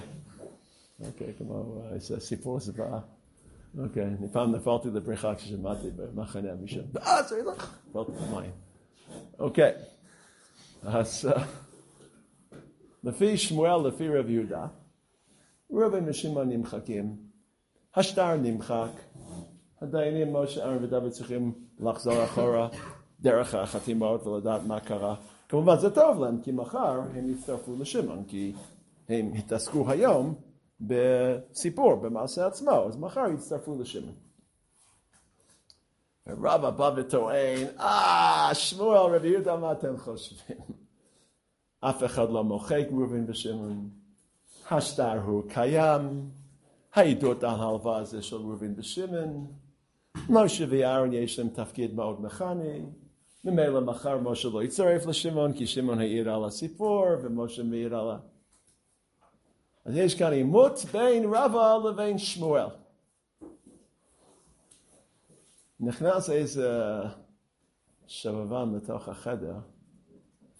אוקיי, 1.06 1.34
כמו 1.38 1.82
איזה 1.92 2.20
סיפור 2.20 2.60
זוועה. 2.60 3.00
אוקיי, 3.78 4.06
אני 4.06 4.28
פעם 4.32 4.54
נפלתי 4.54 4.88
לבריכה 4.90 5.34
כששמעתי 5.34 5.90
במחנה 5.96 6.54
מישהו, 6.54 6.82
אה, 6.96 7.22
זה 7.22 7.42
לך, 7.42 7.78
נפלתי 7.88 8.12
במים. 8.12 8.65
אוקיי, 9.38 9.72
אז 10.82 11.28
לפי 13.04 13.36
שמואל, 13.36 13.88
לפי 13.88 14.08
רב 14.08 14.30
יהודה, 14.30 14.66
ראובן 15.70 16.08
ושמעון 16.08 16.48
נמחקים, 16.48 17.16
השטר 17.94 18.36
נמחק, 18.36 18.90
הדיינים, 19.80 20.32
משה, 20.32 20.64
אהרן 20.64 20.84
ודוד 20.84 21.10
צריכים 21.10 21.52
לחזור 21.80 22.24
אחורה 22.24 22.68
דרך 23.20 23.54
החתימות 23.54 24.26
ולדעת 24.26 24.62
מה 24.66 24.80
קרה. 24.80 25.14
כמובן 25.48 25.78
זה 25.78 25.90
טוב 25.90 26.20
להם, 26.20 26.40
כי 26.42 26.52
מחר 26.52 27.00
הם 27.14 27.30
יצטרפו 27.30 27.76
לשמעון, 27.80 28.24
כי 28.24 28.52
הם 29.08 29.32
התעסקו 29.34 29.90
היום 29.90 30.34
בסיפור, 30.80 31.94
במעשה 31.94 32.46
עצמו, 32.46 32.70
אז 32.70 32.96
מחר 32.96 33.24
יצטרפו 33.34 33.78
לשמעון. 33.80 34.25
רבא 36.26 36.70
בא 36.70 36.90
וטוען, 36.96 37.66
אה, 37.80 38.50
שמואל, 38.54 39.14
רבי 39.16 39.28
יהודה, 39.28 39.56
מה 39.56 39.72
אתם 39.72 39.98
חושבים? 39.98 40.56
אף 41.80 42.04
אחד 42.04 42.30
לא 42.30 42.44
מוחק 42.44 42.84
ראובן 42.90 43.24
ושמעון. 43.28 43.90
השטר 44.70 45.20
הוא 45.20 45.42
קיים, 45.48 46.30
העדות 46.94 47.44
על 47.44 47.50
ההלוואה 47.50 48.04
זה 48.04 48.22
של 48.22 48.36
ראובן 48.36 48.72
ושמעון. 48.76 49.46
משה 50.28 50.64
ואהרון 50.68 51.12
יש 51.12 51.38
להם 51.38 51.48
תפקיד 51.48 51.94
מאוד 51.94 52.22
מכני, 52.22 52.82
ממילא 53.44 53.80
מחר 53.80 54.18
משה 54.18 54.48
לא 54.48 54.62
יצטרף 54.62 55.06
לשמעון, 55.06 55.52
כי 55.52 55.66
שמעון 55.66 55.98
העיר 55.98 56.30
על 56.30 56.44
הסיפור, 56.44 57.06
ומשה 57.22 57.62
מעיר 57.62 57.96
על 57.96 58.10
ה... 58.10 58.18
אז 59.84 59.96
יש 59.96 60.14
כאן 60.14 60.32
עימות 60.32 60.84
בין 60.92 61.24
רבא 61.34 61.76
לבין 61.88 62.18
שמואל. 62.18 62.66
נכנס 65.80 66.30
איזה 66.30 66.70
שבבן 68.06 68.74
לתוך 68.74 69.08
החדר, 69.08 69.54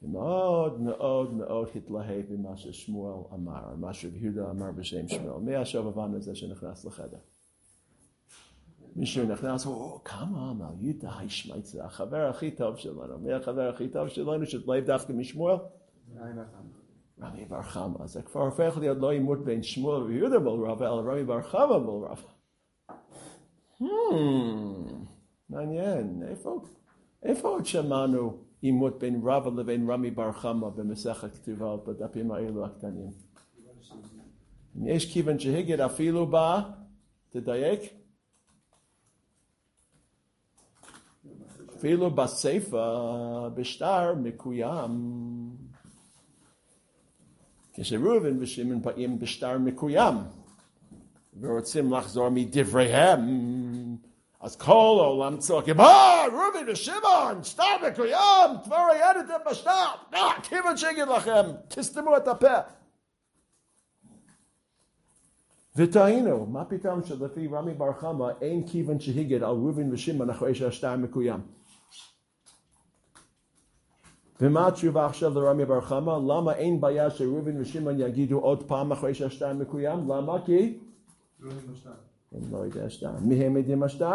ומאוד 0.02 0.80
מאוד 0.80 1.34
מאוד 1.34 1.68
התלהב 1.74 2.24
ממה 2.30 2.56
ששמואל 2.56 3.24
אמר, 3.34 3.74
מה 3.76 3.92
שיהודה 3.92 4.50
אמר 4.50 4.72
בשם 4.72 5.08
שמואל. 5.08 5.40
מי 5.40 5.56
השבבן 5.56 6.14
הזה 6.14 6.34
שנכנס 6.34 6.84
לחדר? 6.84 7.18
מישהו 8.96 9.26
נכנס, 9.26 9.66
או, 9.66 10.00
כמה 10.04 10.52
מלאיתא 10.52 11.06
השמייצה, 11.06 11.84
החבר 11.84 12.28
הכי 12.28 12.50
טוב 12.50 12.76
שלנו. 12.76 13.18
מי 13.18 13.32
החבר 13.32 13.68
הכי 13.68 13.88
טוב 13.88 14.08
שלנו 14.08 14.46
שתלהב 14.46 14.84
דווקא 14.84 15.12
משמואל? 15.12 15.56
רמי 17.22 17.44
בר 17.44 17.62
חמא. 17.62 18.06
זה 18.06 18.22
כבר 18.22 18.40
הופך 18.40 18.78
להיות 18.80 18.98
לא 18.98 19.10
עימות 19.10 19.44
בין 19.44 19.62
שמואל 19.62 20.02
ויהודה 20.02 20.38
מול 20.38 20.70
רבא, 20.70 20.86
אלא 20.86 21.10
רמי 21.10 21.24
בר 21.24 21.42
חמא 21.42 21.78
מול 21.78 22.04
רבא. 22.04 22.36
מעניין, 25.50 26.22
איפה, 26.28 26.60
איפה 27.22 27.48
עוד 27.48 27.66
שמענו 27.66 28.38
עימות 28.60 28.98
בין 28.98 29.20
רבא 29.24 29.50
לבין 29.60 29.90
רמי 29.90 30.10
בר 30.10 30.32
חמא 30.32 30.68
במסכת 30.68 31.34
כתובה 31.34 31.76
בדפים 31.76 32.32
האלו 32.32 32.66
הקטנים? 32.66 33.10
אם 34.76 34.86
יש 34.86 35.12
כיוון 35.12 35.38
שהגד 35.38 35.80
אפילו 35.80 36.26
בה, 36.26 36.62
תדייק. 37.30 37.80
אפילו 41.76 42.10
בסיפא, 42.10 43.48
בשטר 43.54 44.14
מקוים. 44.14 44.90
כשראובן 47.72 48.42
ושמעון 48.42 48.82
באים 48.82 49.18
בשטר 49.18 49.58
מקוים 49.58 50.14
ורוצים 51.40 51.92
לחזור 51.92 52.28
מדבריהם, 52.28 53.20
אז 54.40 54.56
כל 54.56 54.96
העולם 55.00 55.36
צועקים, 55.36 55.80
אה, 55.80 56.24
ראובן 56.26 56.72
ושמעון, 56.72 57.42
שטר 57.42 57.64
מקוים, 57.90 58.50
כבר 58.64 58.86
הייתם 58.90 59.50
בשטר, 59.50 59.70
אה, 60.14 60.40
כיוון 60.42 60.76
שיגיד 60.76 61.08
לכם, 61.08 61.42
תסתמו 61.68 62.16
את 62.16 62.28
הפה. 62.28 62.58
וטעינו, 65.76 66.46
מה 66.46 66.64
פתאום 66.64 67.04
שלפי 67.04 67.48
רמי 67.48 67.74
בר 67.74 67.92
חמא 67.92 68.26
אין 68.40 68.66
כיוון 68.68 69.00
שהיגד 69.00 69.42
על 69.42 69.50
ראובן 69.50 69.92
ושמעון 69.92 70.30
אחרי 70.30 70.54
שהשטר 70.54 70.96
מקוים. 70.96 71.40
ומה 74.40 74.66
התשובה 74.66 75.06
עכשיו 75.06 75.40
לרמי 75.40 75.64
בר 75.64 75.80
חמא? 75.80 76.10
למה 76.10 76.52
אין 76.54 76.80
בעיה 76.80 77.10
שראובן 77.10 77.60
ושמעון 77.60 78.00
יגידו 78.00 78.38
עוד 78.38 78.62
פעם 78.62 78.92
אחרי 78.92 79.14
שהשטר 79.14 79.52
מקוים? 79.52 80.12
למה? 80.12 80.44
כי? 80.46 80.78
הם 82.32 82.52
לא 82.52 82.58
יודעים 82.58 82.84
השטר. 82.86 83.10
מי 83.20 83.44
הם 83.44 83.56
יודעים 83.56 83.82
השטר? 83.82 84.14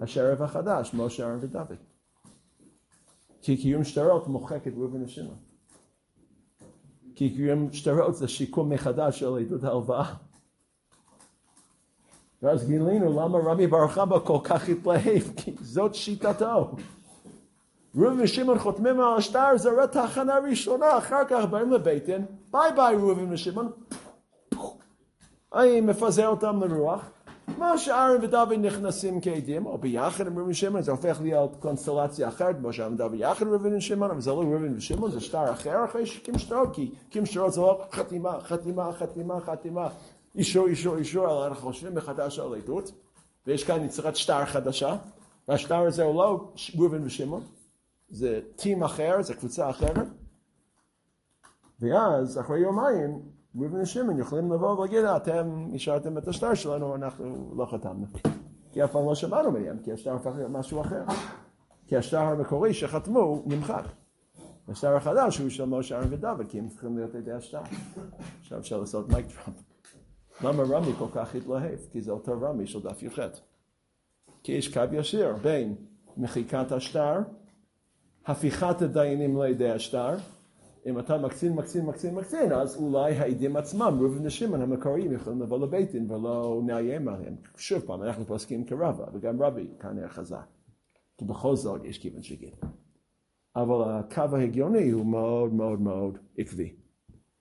השרף 0.00 0.40
החדש, 0.40 0.94
משה, 0.94 1.24
אהרן 1.24 1.38
ודוד. 1.40 1.76
כי 3.42 3.56
קיום 3.56 3.84
שטרות 3.84 4.28
מוחק 4.28 4.66
את 4.66 4.72
ראובן 4.76 5.02
ושמעון. 5.02 5.36
כי 7.14 7.34
קיום 7.34 7.72
שטרות 7.72 8.16
זה 8.16 8.28
שיקום 8.28 8.70
מחדש 8.70 9.20
של 9.20 9.38
עדות 9.38 9.64
ההלוואה. 9.64 10.14
ואז 12.42 12.66
גילינו 12.66 13.20
למה 13.20 13.38
רבי 13.38 13.66
בר 13.66 13.88
חמא 13.88 14.18
כל 14.18 14.38
כך 14.44 14.68
התלהב, 14.68 15.22
כי 15.36 15.54
זאת 15.60 15.94
שיטתו. 15.94 16.76
ראובן 17.96 18.20
ושמעון 18.20 18.58
חותמים 18.58 19.00
על 19.00 19.16
השטר, 19.16 19.56
זה 19.56 19.82
רק 19.82 19.90
תחנה 19.90 20.38
ראשונה, 20.38 20.98
אחר 20.98 21.22
כך 21.28 21.44
באים 21.50 21.72
לביתן, 21.72 22.22
ביי 22.50 22.72
ביי 22.76 22.96
ראובן 22.96 23.32
ושמעון, 23.32 23.70
אני 25.54 25.80
מפזר 25.80 26.28
אותם 26.28 26.62
לרוח, 26.62 27.10
מה 27.58 27.78
שאהרן 27.78 28.24
ודוד 28.24 28.52
נכנסים 28.52 29.20
כעדים, 29.20 29.66
או 29.66 29.78
ביחד 29.78 30.26
עם 30.26 30.38
ראובן 30.38 30.50
ושמעון, 30.50 30.82
זה 30.82 30.90
הופך 30.90 31.20
להיות 31.22 31.56
קונסטלציה 31.60 32.28
אחרת, 32.28 32.56
כמו 32.56 32.72
שאהרן 32.72 32.94
ודוד 32.94 33.10
ביחד 33.10 33.46
עם 33.46 33.52
ראובן 33.52 33.76
ושמעון, 33.76 34.10
אבל 34.10 34.20
זה 34.20 34.30
לא 34.30 34.40
ראובן 34.40 34.76
ושמעון, 34.76 35.10
זה 35.10 35.20
שטר 35.20 35.52
אחר 35.52 35.84
אחרי 35.84 36.06
שקים 36.06 36.38
שטרות, 36.38 36.74
כי 36.74 36.90
קים 37.10 37.26
שטרות 37.26 37.52
זה 37.52 37.60
לא 37.60 37.84
חתימה, 37.92 38.40
חתימה, 38.40 38.92
חתימה, 38.92 39.40
חתימה, 39.40 39.88
אישור, 40.34 40.66
אישור, 40.66 40.96
אישור, 40.96 41.46
אנחנו 41.46 41.68
חושבים 41.68 41.94
מחדש 41.94 42.38
על 42.38 42.54
עדות, 42.54 42.92
ויש 43.46 43.64
כאן 43.64 43.84
יצירת 43.84 44.16
שטר 44.16 44.44
חדשה, 44.44 44.96
והשטר 45.48 45.78
הזה 45.78 46.02
הוא 46.02 46.14
לא 46.14 46.52
ראובן 46.78 47.04
ושמעון, 47.04 47.42
זה 48.08 48.40
טים 48.56 48.82
אחר, 48.82 49.22
זה 49.22 49.34
קבוצה 49.34 49.70
אחרת. 49.70 50.06
ואז 51.80 52.38
אחרי 52.40 52.60
יומיים 52.60 53.22
ראובן 53.56 53.80
ושמעון 53.80 54.18
יכולים 54.18 54.52
לבוא 54.52 54.78
ולהגיד, 54.78 55.04
אתם 55.04 55.70
השארתם 55.74 56.18
את 56.18 56.28
השטר 56.28 56.54
שלנו, 56.54 56.94
אנחנו 56.94 57.54
לא 57.56 57.66
חתמנו. 57.66 58.06
כי 58.72 58.84
אף 58.84 58.92
פעם 58.92 59.06
לא 59.06 59.14
שמענו 59.14 59.50
מהם, 59.50 59.78
כי 59.82 59.92
השטר 59.92 60.14
הפך 60.14 60.32
להיות 60.36 60.50
משהו 60.50 60.80
אחר. 60.80 61.02
כי 61.86 61.96
השטר 61.96 62.18
המקורי 62.18 62.74
שחתמו 62.74 63.42
נמחק. 63.46 63.84
השטר 64.68 64.96
החדש 64.96 65.38
הוא 65.38 65.48
של 65.48 65.64
משה 65.64 65.98
ארן 65.98 66.06
ודוד, 66.10 66.46
כי 66.48 66.58
הם 66.58 66.68
צריכים 66.68 66.96
להיות 66.96 67.14
ידי 67.14 67.32
השטר. 67.32 67.60
עכשיו 68.40 68.58
אפשר 68.58 68.80
לעשות 68.80 69.08
מייק 69.08 69.26
טראמפ. 69.26 69.62
למה 70.44 70.62
רמי 70.62 70.92
כל 70.98 71.08
כך 71.12 71.34
התלהב? 71.34 71.78
כי 71.90 72.00
זה 72.00 72.12
אותו 72.12 72.40
רמי 72.40 72.66
של 72.66 72.80
דף 72.82 73.02
י"ח. 73.02 73.18
כי 74.42 74.52
יש 74.52 74.74
קו 74.74 74.80
ישיר 74.92 75.32
בין 75.42 75.74
מחיקת 76.16 76.72
השטר, 76.72 77.18
הפיכת 78.26 78.82
הדיינים 78.82 79.42
לידי 79.42 79.70
השטר, 79.70 80.16
אם 80.86 80.98
אתה 80.98 81.18
מקצין, 81.18 81.52
מקצין, 81.52 81.86
מקצין, 81.86 82.14
מקצין, 82.14 82.52
אז 82.52 82.76
אולי 82.76 83.14
העדים 83.14 83.56
עצמם, 83.56 83.98
ראובן 84.00 84.26
ושמעון 84.26 84.62
המקוריים, 84.62 85.12
יכולים 85.12 85.42
לבוא 85.42 85.58
לבית 85.58 85.92
דין 85.92 86.10
ולא 86.10 86.62
נאיים 86.66 87.08
עליהם. 87.08 87.36
שוב 87.56 87.82
פעם, 87.86 88.02
אנחנו 88.02 88.24
פוסקים 88.24 88.64
כרבה, 88.64 89.04
וגם 89.14 89.42
רבי 89.42 89.68
כנראה 89.80 90.08
חזק. 90.08 90.46
כי 91.18 91.24
בכל 91.24 91.56
זאת 91.56 91.84
יש 91.84 91.98
כיוון 91.98 92.22
שגיד. 92.22 92.54
אבל 93.56 93.90
הקו 93.90 94.36
ההגיוני 94.36 94.90
הוא 94.90 95.06
מאוד 95.06 95.54
מאוד 95.54 95.80
מאוד 95.80 96.18
עקבי. 96.38 96.74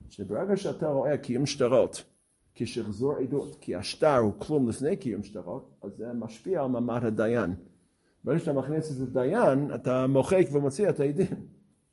שברגע 0.10 0.58
שאתה 0.58 0.88
רואה 0.88 1.18
קיום 1.18 1.46
שטרות 1.46 2.04
כשחזור 2.56 3.16
עדות, 3.16 3.56
כי 3.62 3.76
השטר 3.76 4.18
הוא 4.18 4.34
כלום 4.38 4.70
לפני 4.70 4.98
קיום 4.98 5.24
שטרות, 5.24 5.70
אז 5.84 5.92
זה 5.98 6.14
משפיע 6.14 6.62
על 6.62 6.68
מעמד 6.68 7.06
הדיין. 7.06 7.56
ברגע 8.24 8.40
שאתה 8.40 8.54
מכניס 8.54 9.02
את 9.02 9.08
הדיין, 9.08 9.76
אתה 9.76 10.08
מוחק 10.08 10.46
ומוציא 10.52 10.90
את 10.90 11.00
העדים. 11.00 11.28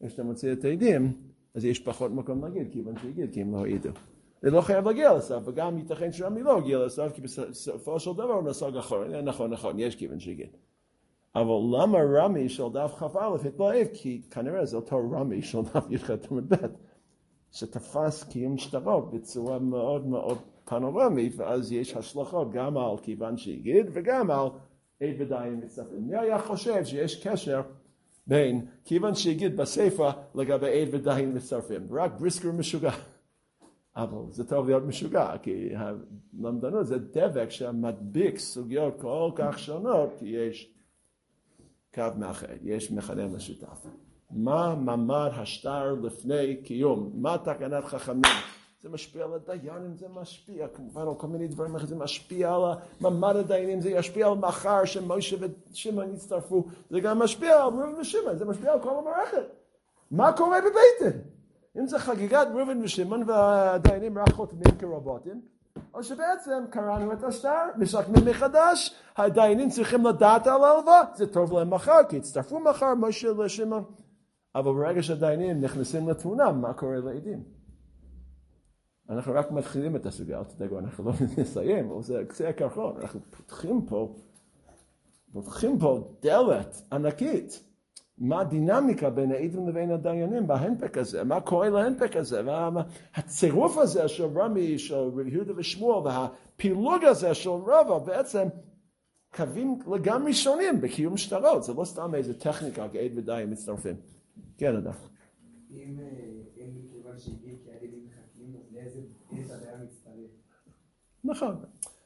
כשאתה 0.06 0.22
מוציא 0.22 0.52
את 0.52 0.64
העדים, 0.64 1.12
אז 1.54 1.64
יש 1.64 1.78
פחות 1.78 2.10
מקום 2.10 2.44
להגיד, 2.44 2.72
כיוון 2.72 2.94
שהגיד, 3.02 3.32
כי 3.32 3.40
הם 3.40 3.52
לא 3.52 3.64
העידו. 3.64 3.90
זה 4.42 4.50
לא 4.50 4.60
חייב 4.60 4.86
להגיע 4.86 5.14
לסף, 5.14 5.38
וגם 5.44 5.78
ייתכן 5.78 6.12
שרמי 6.12 6.42
לא 6.42 6.58
הגיע 6.58 6.78
לסף, 6.78 7.12
כי 7.14 7.20
בסופו 7.20 8.00
של 8.00 8.12
דבר 8.12 8.32
הוא 8.32 8.42
נסוג 8.42 8.76
אחורה. 8.76 9.22
נכון, 9.22 9.50
נכון, 9.50 9.78
יש 9.78 9.96
כיוון 9.96 10.20
שהגיד. 10.20 10.48
אבל 11.34 11.80
למה 11.82 11.98
רמי 11.98 12.48
של 12.48 12.68
דף 12.72 12.94
כ"א 12.98 13.48
התלהב? 13.48 13.86
כי 13.92 14.22
כנראה 14.30 14.64
זה 14.64 14.76
אותו 14.76 15.10
רמי 15.10 15.42
של 15.42 15.62
דף 15.62 15.84
י"ח 15.90 16.10
עמוד 16.30 16.54
שתפס 17.52 18.22
קיום 18.22 18.58
שטרות 18.58 19.10
בצורה 19.10 19.58
מאוד 19.58 20.06
מאוד 20.06 20.38
פנורמית, 20.64 21.32
ואז 21.36 21.72
יש 21.72 21.96
השלכות 21.96 22.50
גם 22.52 22.76
על 22.76 22.98
כיוון 23.02 23.36
שהגיד 23.36 23.86
וגם 23.92 24.30
על 24.30 24.48
עד 25.00 25.14
ודיין 25.18 25.60
מצטרפים. 25.64 26.08
מי 26.08 26.18
היה 26.18 26.38
חושב 26.38 26.84
שיש 26.84 27.26
קשר 27.26 27.60
בין 28.30 28.66
כיוון 28.84 29.14
שהגיד 29.14 29.56
בספר 29.56 30.10
לגבי 30.34 30.82
עד 30.82 30.88
ודיין 30.94 31.36
מצטרפים? 31.36 31.86
רק 31.90 32.12
בריסקר 32.18 32.52
משוגע. 32.52 32.90
אבל 33.96 34.32
זה 34.32 34.48
טוב 34.48 34.66
להיות 34.66 34.82
משוגע, 34.82 35.38
כי 35.42 35.70
הלמדנות 35.76 36.86
זה 36.86 36.98
דבק 36.98 37.50
שמדביק 37.50 38.38
סוגיות 38.38 39.00
כל 39.00 39.30
כך 39.34 39.58
שונות, 39.58 40.10
כי 40.18 40.26
יש 40.26 40.74
קו 41.94 42.02
מאחד, 42.18 42.46
יש 42.62 42.90
מכנה 42.90 43.26
משותף. 43.26 43.86
מה 44.30 44.74
מעמד 44.74 45.30
השטר 45.34 45.92
לפני 46.02 46.56
קיום? 46.56 47.10
מה 47.14 47.38
תקנת 47.38 47.84
חכמים? 47.84 48.22
זה 48.82 48.88
משפיע 48.88 49.24
על 49.24 49.32
הדיינים, 49.32 49.96
זה 49.96 50.06
משפיע 50.08 50.68
כמובן 50.68 51.02
על 51.02 51.14
כל 51.14 51.26
מיני 51.26 51.48
דברים 51.48 51.74
אחרים, 51.74 51.88
זה 51.88 51.96
משפיע 51.96 52.54
על 52.54 52.62
מעמד 53.00 53.36
הדיינים, 53.36 53.80
זה 53.80 53.90
ישפיע 53.90 54.26
על 54.26 54.34
מחר 54.34 54.84
שמשה 54.84 55.36
ושמעון 55.70 56.14
יצטרפו, 56.14 56.64
זה 56.90 57.00
גם 57.00 57.18
משפיע 57.18 57.54
על 57.54 57.60
ראובן 57.60 58.00
ושמעון, 58.00 58.38
זה 58.38 58.44
משפיע 58.44 58.72
על 58.72 58.80
כל 58.80 58.98
המערכת. 58.98 59.46
מה 60.10 60.32
קורה 60.32 60.58
דין? 60.60 61.12
אם 61.78 61.86
זה 61.86 61.98
חגיגת 61.98 62.46
ראובן 62.54 62.82
ושמעון 62.82 63.22
והדיינים 63.26 64.18
רק 64.18 64.32
חותמים 64.32 64.78
כרובוטים, 64.78 65.40
או 65.94 66.02
שבעצם 66.02 66.64
קראנו 66.70 67.12
את 67.12 67.22
השטר, 67.24 67.64
משקמים 67.76 68.24
מחדש, 68.26 68.94
הדיינים 69.16 69.70
צריכים 69.70 70.06
לדעת 70.06 70.46
על 70.46 70.64
ההלוואה, 70.64 71.02
זה 71.14 71.32
טוב 71.32 71.52
להם 71.52 71.70
מחר, 71.70 72.04
כי 72.08 72.16
יצטרפו 72.16 72.60
מחר 72.60 72.94
משה 72.94 73.28
לשמעון. 73.32 73.84
אבל 74.54 74.72
ברגע 74.72 75.02
שהדיינים 75.02 75.60
נכנסים 75.60 76.08
לתמונה, 76.08 76.52
מה 76.52 76.72
קורה 76.72 76.96
לעדים? 76.96 77.59
אנחנו 79.10 79.32
רק 79.34 79.50
מתחילים 79.50 79.96
את 79.96 80.06
הסוגיה, 80.06 80.38
אל 80.38 80.44
תדאגו, 80.44 80.78
אנחנו 80.78 81.04
לא 81.04 81.12
נסיים, 81.38 81.90
אבל 81.90 82.02
זה 82.02 82.24
קצה 82.28 82.48
הקרחון, 82.48 82.96
אנחנו 83.00 83.20
פותחים 83.30 83.86
פה, 83.86 84.14
פותחים 85.32 85.78
פה 85.78 86.16
דלת 86.22 86.82
ענקית. 86.92 87.64
מה 88.18 88.40
הדינמיקה 88.40 89.10
בין 89.10 89.32
העדים 89.32 89.68
לבין 89.68 89.90
הדיינים 89.90 90.46
בהנפק 90.46 90.98
הזה, 90.98 91.24
מה 91.24 91.40
קורה 91.40 91.68
להנפק 91.68 92.16
הזה, 92.16 92.42
והצירוף 92.46 93.78
הזה 93.78 94.08
של 94.08 94.38
רמי, 94.38 94.78
של 94.78 94.94
רבי 94.94 95.30
יהודה 95.30 95.52
ושמואל, 95.56 96.06
והפילוג 96.06 97.04
הזה 97.04 97.34
של 97.34 97.50
רבא, 97.50 97.98
בעצם 97.98 98.48
קווים 99.34 99.78
לגמרי 99.94 100.34
שונים 100.34 100.80
בקיום 100.80 101.16
שטרות, 101.16 101.64
זה 101.64 101.72
לא 101.74 101.84
סתם 101.84 102.14
איזה 102.14 102.38
טכניקה, 102.38 102.84
עד 102.84 102.90
ודיין 103.16 103.50
מצטרפים. 103.50 103.96
כן, 104.58 104.76
אדם. 104.76 104.92
אם 105.70 105.98
מכיוון 106.84 107.18
שהגיע 107.18 107.54
כי 107.62 107.70
נכון, 111.24 111.56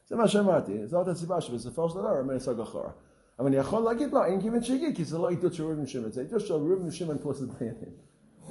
זה 0.06 0.16
מה 0.16 0.28
שאמרתי, 0.28 0.86
זאת 0.86 1.08
הסיבה 1.08 1.40
שבסופו 1.40 1.88
של 1.88 1.98
דבר 1.98 2.18
אומר 2.20 2.40
סוג 2.40 2.60
אחורה. 2.60 2.90
אבל 3.38 3.46
אני 3.46 3.56
יכול 3.56 3.82
להגיד 3.82 4.12
לו, 4.12 4.24
אין 4.24 4.40
כיוון 4.40 4.62
שהגיע, 4.62 4.94
כי 4.94 5.04
זה 5.04 5.18
לא 5.18 5.30
עדות 5.30 5.54
של 5.54 5.62
ראובן 5.62 5.86
שמעון, 5.86 6.12
זה 6.12 6.20
עדות 6.20 6.40
של 6.40 6.54
ראובן 6.54 6.90
שמעון 6.90 7.18
פלוס 7.18 7.42
הדיינים. 7.42 7.94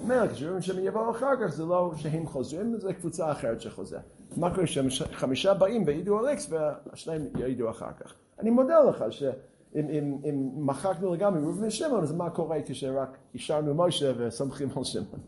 אומר, 0.02 0.28
כשראובן 0.34 0.62
שמעון 0.62 0.84
יבוא 0.84 1.12
אחר 1.12 1.32
כך, 1.42 1.48
זה 1.48 1.66
לא 1.66 1.92
שהם 1.96 2.28
חוזרים, 2.28 2.80
זה 2.80 2.94
קבוצה 2.94 3.32
אחרת 3.32 3.62
שחוזר. 3.62 4.00
מה 4.38 4.56
קורה 4.56 4.68
שחמישה 4.68 5.54
באים 5.54 5.84
וידעו 5.86 6.20
על 6.20 6.28
איקס, 6.28 6.50
והשניים 6.50 7.22
יעידו 7.38 7.70
אחר 7.70 7.92
כך. 8.00 8.14
אני 8.40 8.50
מודה 8.50 8.80
לך 8.84 9.06
שאם 9.10 10.20
מחקנו 10.56 11.14
לגמרי 11.14 11.42
ראובן 11.42 11.68
ושמעון, 11.68 12.04
אז 12.04 12.12
מה 12.12 12.30
קורה 12.30 12.58
כשרק 12.66 13.18
השארנו 13.36 13.76
משה 13.76 14.12
וסומכים 14.18 14.70
על 14.76 14.84
שמעון? 14.84 15.20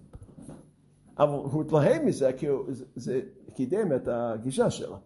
אבל 1.17 1.33
הוא 1.33 1.61
התלהב 1.61 2.01
מזה 2.01 2.33
כי 2.33 2.47
זה 2.95 3.21
קידם 3.53 3.95
את 3.95 4.07
הגישה 4.07 4.69
שלו. 4.69 4.97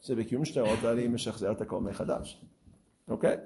שבקיום 0.00 0.44
שטרות 0.44 0.78
אני 0.92 1.08
משחזר 1.08 1.52
את 1.52 1.60
הכל 1.60 1.80
מחדש. 1.80 2.44
אוקיי? 3.08 3.36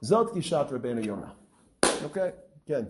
זאת 0.00 0.34
גישת 0.34 0.66
רבנו 0.70 1.00
יונה. 1.00 1.32
אוקיי? 2.04 2.30
כן. 2.66 2.84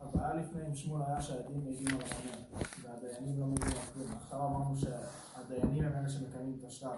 הבעיה 0.00 0.34
לפני 0.34 0.62
עם 0.66 0.74
שמואל 0.74 1.02
היה 1.06 1.22
שהעדים 1.22 1.64
מעידים 1.64 1.86
על 1.86 2.02
המונה, 2.02 2.64
והדיינים 2.82 3.40
לא 3.40 3.46
מעידים 3.46 3.68
על 3.68 3.84
כלום, 3.94 4.06
עכשיו 4.16 4.38
אמרנו 4.38 4.76
שהדיינים 4.76 5.84
הם 5.84 5.92
אלה 5.92 6.08
שמקיימים 6.08 6.56
את 6.58 6.64
השטר, 6.64 6.90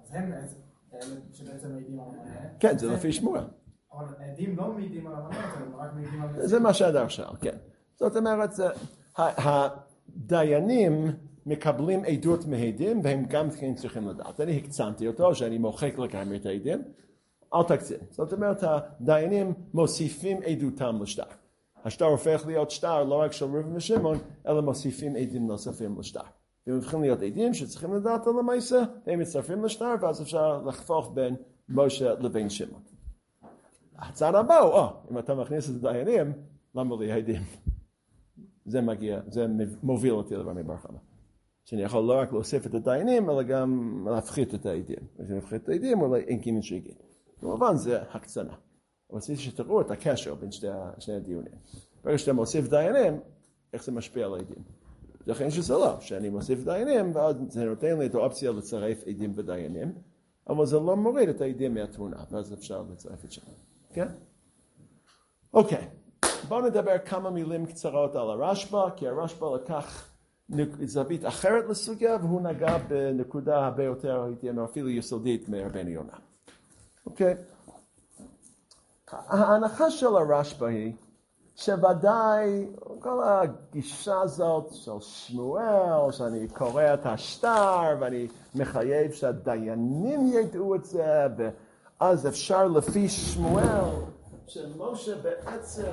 אז 0.00 0.08
הם 0.10 0.30
בעצם, 0.30 0.56
אלה 0.94 1.16
שבעצם 1.32 1.72
מעידים 1.72 2.00
על 2.00 2.06
המונה. 2.06 2.30
כן, 2.60 2.78
זה 2.78 2.92
לפי 2.92 3.12
שמואל. 3.12 3.44
אבל 3.92 4.14
העדים 4.18 4.56
לא 4.56 4.72
מעידים 4.72 5.06
על 5.06 5.14
המונה, 5.14 5.38
הם 5.38 5.76
רק 5.76 5.94
מעידים 5.94 6.22
על... 6.22 6.46
זה 6.46 6.60
מה 6.60 6.74
שהדר 6.74 7.08
שאל, 7.08 7.36
כן. 7.40 7.56
זאת 7.96 8.16
אומרת, 8.16 8.50
הדיינים 9.18 11.10
מקבלים 11.46 12.04
עדות 12.04 12.46
מעדים 12.46 13.00
והם 13.04 13.24
גם 13.28 13.50
כן 13.50 13.74
צריכים 13.74 14.08
לדעת. 14.08 14.40
אני 14.40 14.56
הקצנתי 14.56 15.06
אותו 15.06 15.34
שאני 15.34 15.58
מוחק 15.58 15.98
לגמרי 15.98 16.36
את 16.36 16.46
העדים. 16.46 16.82
אל 17.54 17.62
תקצין. 17.62 17.98
זאת 18.10 18.32
אומרת, 18.32 18.62
הדיינים 18.62 19.54
מוסיפים 19.74 20.40
עדותם 20.46 21.02
לשטר. 21.02 21.22
השטר 21.84 22.04
הופך 22.04 22.42
להיות 22.46 22.70
שטר 22.70 23.04
לא 23.04 23.14
רק 23.14 23.32
של 23.32 23.44
ראובן 23.44 23.76
ושמעון, 23.76 24.18
אלא 24.46 24.62
מוסיפים 24.62 25.16
עדים 25.16 25.46
נוספים 25.46 25.98
לשטר. 25.98 26.20
והם 26.66 26.76
הופכים 26.76 27.00
להיות 27.00 27.22
עדים 27.22 27.54
שצריכים 27.54 27.94
לדעת 27.94 28.26
על 28.26 28.38
המעשה, 28.38 28.82
הם 29.06 29.18
מצטרפים 29.18 29.64
לשטר, 29.64 29.94
ואז 30.00 30.22
אפשר 30.22 30.62
לחפוך 30.62 31.10
בין 31.14 31.36
משה 31.68 32.14
לבין 32.14 32.50
שמעון. 32.50 32.82
הצד 33.98 34.34
הבא 34.34 34.58
הוא, 34.58 34.72
או, 34.72 34.86
אם 35.10 35.18
אתה 35.18 35.34
מכניס 35.34 35.70
את 35.70 35.74
הדיינים, 35.74 36.32
למה 36.74 36.96
לי 37.00 37.12
עדים? 37.12 37.42
זה 38.66 38.80
מגיע, 38.80 39.20
זה 39.28 39.46
מוביל 39.82 40.12
אותי 40.12 40.36
לדבר 40.36 40.52
מבר 40.52 40.76
חמה. 40.76 40.98
שאני 41.64 41.82
יכול 41.82 42.04
לא 42.04 42.18
רק 42.18 42.32
להוסיף 42.32 42.66
את 42.66 42.74
הדיינים, 42.74 43.30
אלא 43.30 43.42
גם 43.42 44.04
להפחית 44.10 44.54
את 44.54 44.66
העדים. 44.66 44.98
וכשאני 45.18 45.38
מפחית 45.38 45.62
את 45.62 45.68
העדים, 45.68 46.00
אולי 46.00 46.20
אין 46.20 46.42
כמעט 46.42 46.62
שהגיע. 46.62 46.94
כמובן 47.40 47.76
זה 47.76 48.02
הקצנה. 48.02 48.54
רציתי 49.12 49.40
שתראו 49.40 49.80
את 49.80 49.90
הקשר 49.90 50.34
בין 50.34 50.52
שני, 50.52 50.70
שני 50.98 51.14
הדיונים. 51.14 51.52
ברגע 52.04 52.18
שאתה 52.18 52.32
מוסיף 52.32 52.68
דיינים, 52.68 53.20
איך 53.72 53.84
זה 53.84 53.92
משפיע 53.92 54.26
על 54.26 54.34
העדים. 54.34 54.62
לכן 55.26 55.50
שזה 55.50 55.74
לא, 55.74 56.00
שאני 56.00 56.28
מוסיף 56.28 56.64
דיינים, 56.64 57.14
ואז 57.14 57.36
זה 57.48 57.64
נותן 57.64 57.98
לי 57.98 58.06
את 58.06 58.14
האופציה 58.14 58.52
לצרף 58.52 59.04
עדים 59.06 59.32
ודיינים, 59.36 59.92
אבל 60.48 60.66
זה 60.66 60.76
לא 60.76 60.96
מוריד 60.96 61.28
את 61.28 61.40
העדים 61.40 61.74
מהתמונה, 61.74 62.24
ואז 62.30 62.52
אפשר 62.52 62.82
לצרף 62.92 63.24
את 63.24 63.32
שם. 63.32 63.42
כן? 63.92 64.08
אוקיי, 65.54 65.88
בואו 66.48 66.60
נדבר 66.60 66.98
כמה 66.98 67.30
מילים 67.30 67.66
קצרות 67.66 68.14
על 68.16 68.30
הרשב"א, 68.30 68.90
כי 68.96 69.08
הרשב"א 69.08 69.46
לקח 69.54 70.10
זווית 70.84 71.26
אחרת 71.26 71.64
לסוגיה, 71.68 72.16
והוא 72.20 72.40
נגע 72.40 72.78
בנקודה 72.78 73.66
הרבה 73.66 73.84
יותר, 73.84 74.22
הייתי 74.22 74.50
אומר, 74.50 74.64
אפילו 74.64 74.88
יסודית 74.88 75.48
מרבנו 75.48 75.90
יונה. 75.90 76.12
אוקיי? 77.06 77.34
ההנחה 79.10 79.90
של 79.90 80.16
הרשב"א 80.16 80.66
היא 80.66 80.92
שוודאי 81.56 82.66
כל 82.98 83.22
הגישה 83.22 84.20
הזאת 84.20 84.68
של 84.72 85.00
שמואל, 85.00 86.12
שאני 86.12 86.48
קורא 86.48 86.94
את 86.94 87.06
השטר 87.06 87.96
ואני 88.00 88.28
מחייב 88.54 89.12
שהדיינים 89.12 90.26
ידעו 90.26 90.74
את 90.74 90.84
זה, 90.84 91.26
ואז 91.36 92.26
אפשר 92.26 92.68
לפי 92.68 93.08
שמואל, 93.08 93.90
שמשה 94.50 95.16
בעצם 95.22 95.92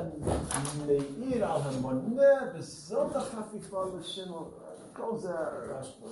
מעיר 0.85 1.45
על 1.45 1.61
המונה, 1.61 2.51
וזאת 2.55 3.15
החפיפה 3.15 3.85
לשמואל, 3.85 4.49
כל 4.93 5.17
זה 5.17 5.39
הרשב"א 5.39 6.07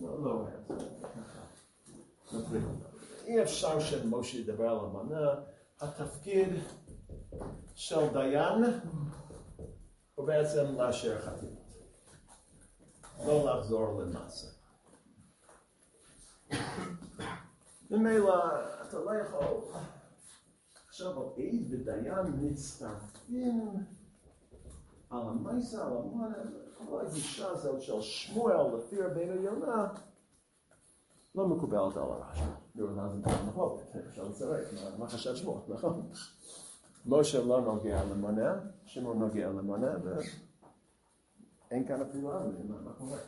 לא 0.00 0.24
לא 0.24 0.30
רואה 0.30 0.52
את 0.54 0.80
זה. 2.50 2.58
אי 3.26 3.42
אפשר 3.42 3.80
שמשה 3.80 4.38
ידבר 4.38 4.68
על 4.68 4.78
המונה, 4.78 5.34
התפקיד 5.80 6.48
של 7.74 8.08
דיין 8.12 8.64
הוא 10.14 10.26
בעצם 10.26 10.64
לאשר 10.78 11.18
חתימות, 11.20 11.74
לא 13.26 13.44
לחזור 13.44 14.02
למעשה. 14.02 14.46
ממילא 17.90 18.34
אתה 18.82 18.98
לא 18.98 19.10
יכול 19.14 19.64
עכשיו 21.00 21.20
על 21.22 21.28
עד 21.36 21.66
ודיין 21.70 22.14
מצטרפים 22.42 23.84
על 25.10 25.20
המייסה, 25.28 25.86
על 25.86 25.96
המונה, 25.96 26.34
כל 26.88 27.06
הגישה 27.06 27.48
הזאת 27.48 27.82
של 27.82 28.00
שמואל 28.00 28.76
לפי 28.76 29.02
רבינו 29.02 29.34
יונה 29.34 29.88
לא 31.34 31.48
מקובלת 31.48 31.96
על 31.96 32.02
הרשב"א. 32.02 32.44
נו, 32.74 33.00
אז 33.02 33.12
זה 33.12 33.18
מחלוקת, 33.48 33.96
אפשר 34.08 34.22
לצרף, 34.28 34.72
מה- 34.72 34.98
מה 34.98 35.08
חשב 35.08 35.34
שמואל, 35.36 35.60
נכון? 35.68 36.08
משה 37.06 37.44
לא 37.44 37.60
נוגע 37.60 38.04
למונה, 38.04 38.54
שמעון 38.86 39.18
נוגע 39.18 39.48
למונה, 39.48 39.90
ואין 41.70 41.86
כאן 41.88 42.00
אפילו 42.02 42.36
אבנים, 42.36 42.68
מה 42.68 42.80
מה 42.80 42.92
קורה? 42.92 43.18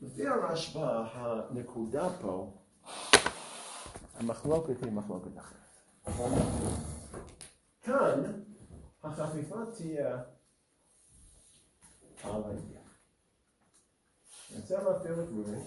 לפי 0.00 0.26
הרשב"א, 0.28 1.04
הנקודה 1.12 2.08
פה, 2.20 2.52
המחלוקת 4.14 4.82
היא 4.84 4.92
מחלוקת 4.92 5.38
אחרת. 5.38 5.57
כאן, 7.82 8.22
החפיפה 9.02 9.56
תהיה 9.76 10.22
על. 12.22 12.42
נרצה 14.54 14.82
להפעיל 14.82 15.12
את 15.12 15.28
ראובן, 15.28 15.58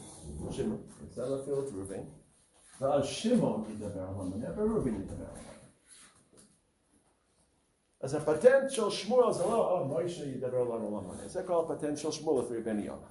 שמעון, 0.51 0.81
להפעיל 1.17 1.59
את 1.59 1.73
ראובן, 1.73 2.03
ואז 2.81 3.05
שמעון 3.05 3.63
ידבר 3.69 4.01
על 4.01 4.07
המונה, 4.07 4.47
וראובן 4.55 5.01
ידבר 5.01 5.25
על 5.25 5.29
המונה. 5.29 5.51
אז 8.01 8.13
הפטנט 8.13 8.69
של 8.69 8.89
שמואל 8.89 9.33
זה 9.33 9.43
לא, 9.43 9.79
אה, 9.79 9.83
מוישה 9.83 10.25
ידבר 10.25 10.63
לנו 10.63 10.87
על 10.87 11.03
המונה, 11.03 11.27
זה 11.27 11.43
כל 11.43 11.65
הפטנט 11.65 11.97
של 11.97 12.11
שמואל 12.11 12.45
לפי 12.45 12.61
בן 12.61 12.79
יונה. 12.79 13.07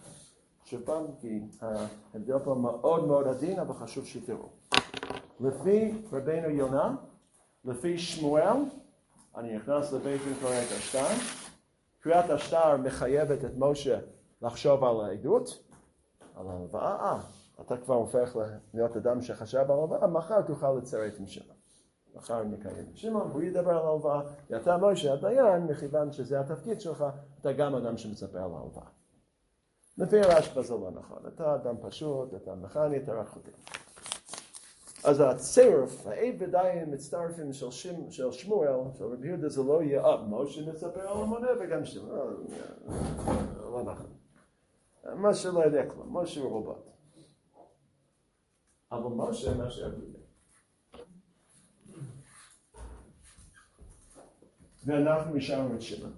שוב 0.64 0.83
פעם, 0.85 1.05
כי 1.20 1.41
ההבדל 1.61 2.39
פה 2.39 2.55
מאוד 2.55 3.07
מאוד 3.07 3.26
עדין, 3.26 3.59
אבל 3.59 3.74
חשוב 3.74 4.05
שתראו. 4.05 4.49
לפי 5.41 5.93
רבנו 6.12 6.51
יונה, 6.51 6.97
לפי 7.64 7.98
שמואל, 7.98 8.56
אני 9.36 9.56
נכנס 9.56 9.92
לבית 9.92 10.20
דין 10.24 10.34
קורא 10.40 10.52
את 10.52 10.72
השטר, 10.78 11.06
קריאת 12.00 12.30
השטר 12.30 12.76
מחייבת 12.76 13.44
את 13.44 13.50
משה 13.56 13.98
לחשוב 14.42 14.84
על 14.84 15.00
העדות, 15.00 15.62
על 16.36 16.48
ההלוואה, 16.48 16.96
אה, 16.96 17.20
אתה 17.61 17.76
כבר 17.76 17.94
הופך 17.94 18.36
להיות 18.74 18.96
אדם 18.96 19.22
שחשב 19.22 19.58
על 19.58 19.70
ההלוואה, 19.70 20.06
מחר 20.06 20.42
תוכל 20.42 20.72
לצרף 20.72 21.14
עם 21.18 21.26
שמעון. 21.26 21.56
מחר 22.14 22.42
נקיים 22.42 22.86
עם 22.88 22.96
שמעון, 22.96 23.30
והוא 23.30 23.42
ידבר 23.42 23.70
על 23.70 23.86
ההלוואה, 23.86 24.20
ואתה 24.50 24.76
משה 24.76 25.12
הדיין, 25.12 25.66
מכיוון 25.66 26.12
שזה 26.12 26.40
התפקיד 26.40 26.80
שלך, 26.80 27.04
אתה 27.40 27.52
גם 27.52 27.74
אדם 27.74 27.96
שמספר 27.98 28.38
על 28.38 28.50
ההלוואה. 28.54 28.86
לפי 29.98 30.20
הרשב"א 30.20 30.62
זה 30.62 30.74
לא 30.74 30.90
נכון, 30.90 31.18
אתה 31.28 31.54
אדם 31.54 31.74
פשוט, 31.82 32.34
אתה 32.34 32.54
מכני, 32.54 32.96
אתה 32.96 33.12
רק 33.12 33.28
חותם. 33.28 33.52
אז 35.05 35.20
הצירוף, 35.20 36.07
העד 36.07 36.34
ודיין 36.38 36.94
מצטרפים 36.94 37.53
של, 37.53 37.70
שמואל, 38.32 38.70
של 38.98 39.05
רבי 39.05 39.28
יהודה 39.28 39.48
זה 39.48 39.62
לא 39.62 39.82
יהיה, 39.82 40.05
אה, 40.05 40.22
משה 40.28 40.72
מספר 40.72 41.01
על 41.01 41.22
המונה 41.22 41.48
וגם 41.61 41.84
שמואל, 41.84 42.36
לא, 43.57 43.82
נכון. 43.86 44.12
משה 45.16 45.51
לא 45.51 45.64
יודע 45.64 45.90
כלום, 45.90 46.16
משה 46.16 46.40
הוא 46.40 46.51
רובוט. 46.51 46.90
אבל 48.92 49.30
משה 49.30 49.55
מאשר 49.55 49.88
בלי. 49.88 50.07
ואנחנו 54.84 55.34
נשארנו 55.34 55.74
את 55.74 55.82
שמעון. 55.82 56.12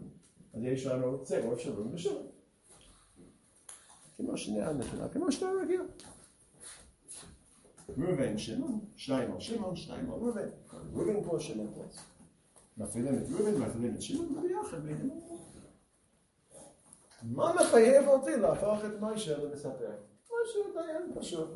אז 0.54 0.60
יש 0.62 0.86
לנו 0.86 1.24
צירוף 1.24 1.58
של 1.58 1.72
ראובן 1.72 1.94
ושמעון. 1.94 2.26
כמו 4.16 4.36
שני 4.36 4.62
הנתונה, 4.62 5.08
כמו 5.08 5.32
שאתה 5.32 5.46
רגיל. 5.62 5.82
ראובן, 7.98 8.38
שמעון, 8.38 8.80
שניים 8.96 9.32
על 9.32 9.40
שמעון, 9.40 9.76
שניים 9.76 10.12
על 10.12 10.18
ראובן. 10.18 10.48
ראובן 10.92 11.22
פה, 11.24 11.40
שמעון 11.40 11.72
פה. 11.74 11.82
מפעילים 12.76 13.14
את 13.18 13.22
ראובן, 13.30 13.62
מפעילים 13.62 13.94
את 13.94 14.02
שמעון, 14.02 14.38
וביחד 14.38 14.82
בלי. 14.82 14.94
מה 17.22 17.52
מחייב 17.54 18.08
אותי 18.08 18.36
להפוך 18.36 18.84
את 18.84 19.00
משה 19.00 19.38
למספר? 19.38 19.90
הוא 20.28 20.74
דיין 20.74 21.12
פשוט. 21.14 21.48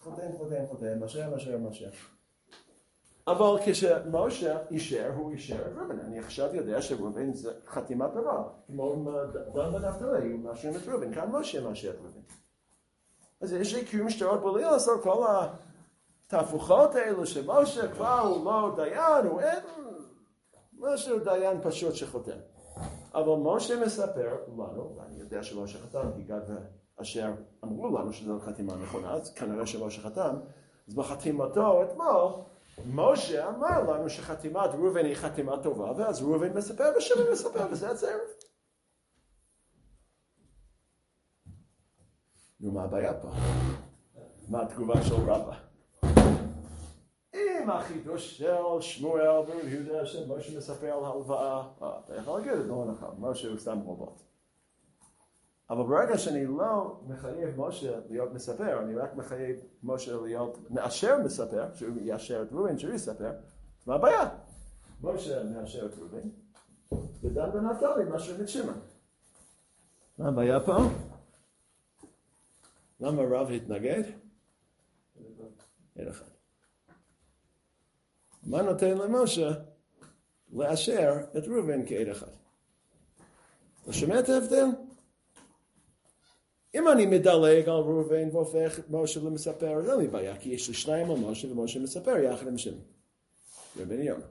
חותם, 0.00 0.32
חותם, 0.38 0.66
חותם, 0.68 1.04
משה, 1.04 1.36
משה, 1.36 1.58
משה. 1.58 1.88
אבל 3.26 3.58
כשמשה 3.66 4.58
אישר, 4.70 5.12
הוא 5.16 5.32
אישר 5.32 5.66
את 5.66 5.72
ראובן. 5.76 6.00
אני 6.00 6.18
עכשיו 6.18 6.54
יודע 6.54 6.82
שראובן 6.82 7.34
זה 7.34 7.52
חתימה 7.66 8.08
טובה. 8.08 8.42
כמו 8.66 9.04
דן 9.54 9.74
ונפתלי, 9.74 10.32
הוא 10.32 10.40
מאשרים 10.40 10.76
את 10.76 10.88
ראובן. 10.88 11.14
כאן 11.14 11.30
משה 11.30 11.60
מאשר 11.60 11.90
את 11.90 11.96
ראובן. 11.96 12.20
אז 13.42 13.52
יש 13.52 13.74
לי 13.74 13.84
קיום 13.84 14.10
שטרות 14.10 14.40
בלי 14.42 14.62
לעשות 14.62 15.02
כל 15.02 15.24
התהפוכות 16.26 16.94
האלו 16.94 17.26
שמשה 17.26 17.92
כבר 17.92 18.20
הוא 18.20 18.44
לא 18.44 18.74
דיין, 18.76 19.26
הוא 19.26 19.40
אין... 19.40 19.58
משה 20.78 21.10
הוא 21.10 21.20
דיין 21.20 21.60
פשוט 21.62 21.94
שחותם. 21.94 22.38
אבל 23.14 23.34
משה 23.42 23.84
מספר 23.84 24.36
לנו, 24.48 24.96
ואני 24.96 25.20
יודע 25.20 25.42
שמשה 25.42 25.78
חתם, 25.78 26.08
כי 26.16 26.22
גד 26.22 26.40
ואשר 26.98 27.30
אמרו 27.64 27.98
לנו 27.98 28.12
שזו 28.12 28.40
חתימה 28.40 28.76
נכונה, 28.76 29.12
אז 29.12 29.34
כנראה 29.34 29.66
שמשה 29.66 30.00
חתם, 30.00 30.34
אז 30.88 30.94
בחתימתו 30.94 31.82
אתמול, 31.82 32.32
משה 32.86 33.48
אמר 33.48 33.92
לנו 33.92 34.10
שחתימת 34.10 34.70
ראובן 34.74 35.04
היא 35.04 35.14
חתימה 35.14 35.62
טובה, 35.62 35.92
ואז 35.96 36.22
ראובן 36.22 36.52
מספר 36.52 36.92
ושמעון 36.96 37.32
מספר, 37.32 37.66
וזה 37.70 37.90
הצירוף. 37.90 38.41
נו, 42.62 42.72
מה 42.72 42.82
הבעיה 42.82 43.14
פה? 43.14 43.30
מה 44.48 44.62
התגובה 44.62 45.02
של 45.02 45.14
רבא? 45.14 45.56
אם 47.34 47.70
החידוש 47.70 48.38
של 48.38 48.80
שמואל 48.80 49.26
ורב 49.28 49.68
יהודה 49.68 50.06
שמשה 50.06 50.58
מספר 50.58 50.86
על 50.86 51.04
הלוואה, 51.04 51.62
אה, 51.82 51.98
אתה 52.04 52.16
יכול 52.16 52.38
להגיד 52.38 52.52
את 52.52 52.62
זה 52.62 52.68
לא 52.68 52.84
נכון, 52.84 53.14
משה 53.18 53.48
הוא 53.48 53.58
סתם 53.58 53.78
רובוט. 53.78 54.22
אבל 55.70 55.82
ברגע 55.82 56.18
שאני 56.18 56.46
לא 56.46 57.00
מחייב 57.06 57.60
משה 57.60 58.00
להיות 58.10 58.32
מספר, 58.32 58.82
אני 58.82 58.94
רק 58.94 59.14
מחייב 59.16 59.56
משה 59.82 60.20
להיות 60.20 60.58
מאשר 60.70 61.16
מספר, 61.24 61.74
שהוא 61.74 61.96
יאשר 62.00 62.42
את 62.42 62.52
ראובן, 62.52 62.78
שהוא 62.78 62.94
יספר, 62.94 63.32
מה 63.86 63.94
הבעיה? 63.94 64.28
משה 65.02 65.44
מאשר 65.44 65.86
את 65.86 65.98
ראובן, 65.98 66.28
ודן 67.22 67.50
ונפתלי 67.54 68.04
מאשר 68.04 68.40
את 68.42 68.48
שמעון. 68.48 68.80
מה 70.18 70.28
הבעיה 70.28 70.60
פה? 70.60 70.76
למה 73.02 73.22
רב 73.22 73.50
התנגד? 73.50 74.02
אין 75.96 76.08
אחד. 76.08 76.26
מה 78.42 78.62
נותן 78.62 78.98
למשה 78.98 79.50
לאשר 80.52 81.12
את 81.38 81.44
ראובן 81.46 81.86
כעד 81.86 82.08
אחד? 82.08 82.30
אתה 83.84 83.92
שומע 83.92 84.20
את 84.20 84.28
ההבדל? 84.28 84.66
אם 86.74 86.88
אני 86.88 87.06
מדלג 87.06 87.68
על 87.68 87.74
ראובן 87.74 88.28
והופך 88.32 88.78
את 88.78 88.90
משה 88.90 89.20
למספר, 89.20 89.90
אין 89.90 90.00
לי 90.00 90.08
בעיה, 90.08 90.38
כי 90.38 90.48
יש 90.48 90.68
לי 90.68 90.74
שניים 90.74 91.10
על 91.10 91.16
משה 91.16 91.52
ומשה 91.52 91.80
מספר 91.80 92.16
יחד 92.16 92.46
עם 92.46 92.58
שמעון. 92.58 92.84
רבן 93.76 94.02
יונה. 94.02 94.26